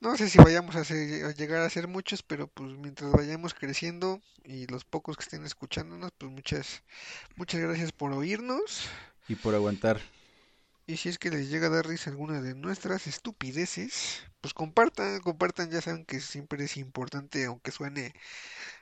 no 0.00 0.16
sé 0.16 0.30
si 0.30 0.38
vayamos 0.38 0.76
a, 0.76 0.84
ser- 0.84 1.24
a 1.26 1.32
llegar 1.32 1.62
a 1.62 1.70
ser 1.70 1.88
muchos, 1.88 2.22
pero 2.22 2.48
pues 2.48 2.72
mientras 2.78 3.12
vayamos 3.12 3.54
creciendo 3.54 4.22
y 4.44 4.66
los 4.68 4.84
pocos 4.84 5.16
que 5.16 5.24
estén 5.24 5.44
escuchándonos, 5.46 6.12
pues 6.18 6.32
muchas, 6.32 6.82
muchas 7.36 7.60
gracias 7.62 7.92
por 7.92 8.12
oírnos. 8.12 8.88
Y 9.28 9.36
por 9.36 9.54
aguantar. 9.54 10.00
Y 10.88 10.96
si 10.98 11.08
es 11.08 11.18
que 11.18 11.30
les 11.30 11.48
llega 11.50 11.66
a 11.66 11.70
dar 11.70 11.86
risa 11.86 12.10
alguna 12.10 12.40
de 12.40 12.54
nuestras 12.54 13.06
estupideces, 13.08 14.22
pues 14.40 14.54
compartan, 14.54 15.20
compartan, 15.20 15.68
ya 15.70 15.80
saben 15.80 16.04
que 16.06 16.20
siempre 16.20 16.64
es 16.64 16.76
importante, 16.76 17.44
aunque 17.46 17.72
suene 17.72 18.14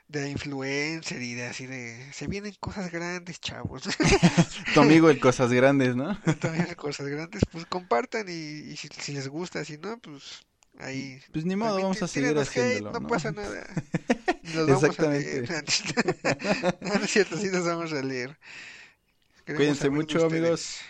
de 0.07 0.29
influencer 0.29 1.21
y 1.21 1.35
de 1.35 1.47
así 1.47 1.67
de, 1.67 2.11
se 2.13 2.27
vienen 2.27 2.55
cosas 2.59 2.91
grandes, 2.91 3.39
chavos. 3.41 3.83
Tu 4.73 4.79
amigo 4.79 5.09
el 5.09 5.19
Cosas 5.19 5.51
Grandes, 5.51 5.95
¿no? 5.95 6.17
También 6.39 6.67
hay 6.69 6.75
cosas 6.75 7.07
grandes, 7.07 7.43
pues 7.51 7.65
compartan 7.65 8.27
y, 8.29 8.31
y 8.71 8.77
si, 8.77 8.87
si 8.89 9.13
les 9.13 9.27
gusta, 9.27 9.63
si 9.65 9.77
no, 9.77 9.97
pues 9.99 10.45
ahí. 10.79 11.21
Pues 11.31 11.45
ni 11.45 11.55
modo, 11.55 11.81
vamos 11.81 12.01
a 12.01 12.07
seguir 12.07 12.37
hate, 12.39 12.39
haciéndolo, 12.39 12.93
no 12.93 12.99
¿no? 12.99 13.07
pasa 13.07 13.31
nada. 13.31 13.65
Los 14.43 14.69
vamos 14.69 14.99
a 14.99 15.05
Exactamente. 15.05 15.07
leer. 15.07 15.49
No, 16.81 16.95
no 16.97 17.03
es 17.05 17.11
cierto, 17.11 17.37
sí 17.37 17.49
los 17.49 17.65
vamos 17.65 17.93
a 17.93 18.01
leer. 18.01 18.37
Queremos 19.45 19.77
Cuídense 19.77 19.89
mucho, 19.89 20.25
amigos. 20.25 20.81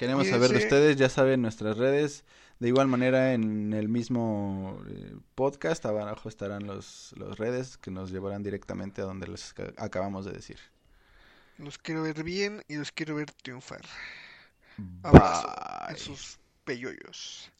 Queremos 0.00 0.26
saber 0.28 0.48
de 0.50 0.56
ustedes, 0.64 0.96
ya 0.96 1.10
saben 1.10 1.42
nuestras 1.42 1.76
redes. 1.76 2.24
De 2.58 2.68
igual 2.68 2.88
manera, 2.88 3.34
en 3.34 3.74
el 3.74 3.90
mismo 3.90 4.82
eh, 4.88 5.14
podcast, 5.34 5.84
abajo 5.84 6.26
estarán 6.30 6.66
los, 6.66 7.12
los 7.18 7.36
redes 7.38 7.76
que 7.76 7.90
nos 7.90 8.10
llevarán 8.10 8.42
directamente 8.42 9.02
a 9.02 9.04
donde 9.04 9.26
les 9.28 9.52
ca- 9.52 9.74
acabamos 9.76 10.24
de 10.24 10.32
decir. 10.32 10.58
Los 11.58 11.76
quiero 11.76 12.02
ver 12.02 12.24
bien 12.24 12.62
y 12.66 12.76
los 12.76 12.92
quiero 12.92 13.14
ver 13.16 13.30
triunfar. 13.30 13.82
Abrazo 15.02 15.48
en 15.90 15.96
sus 15.98 16.38
peyoyos. 16.64 17.50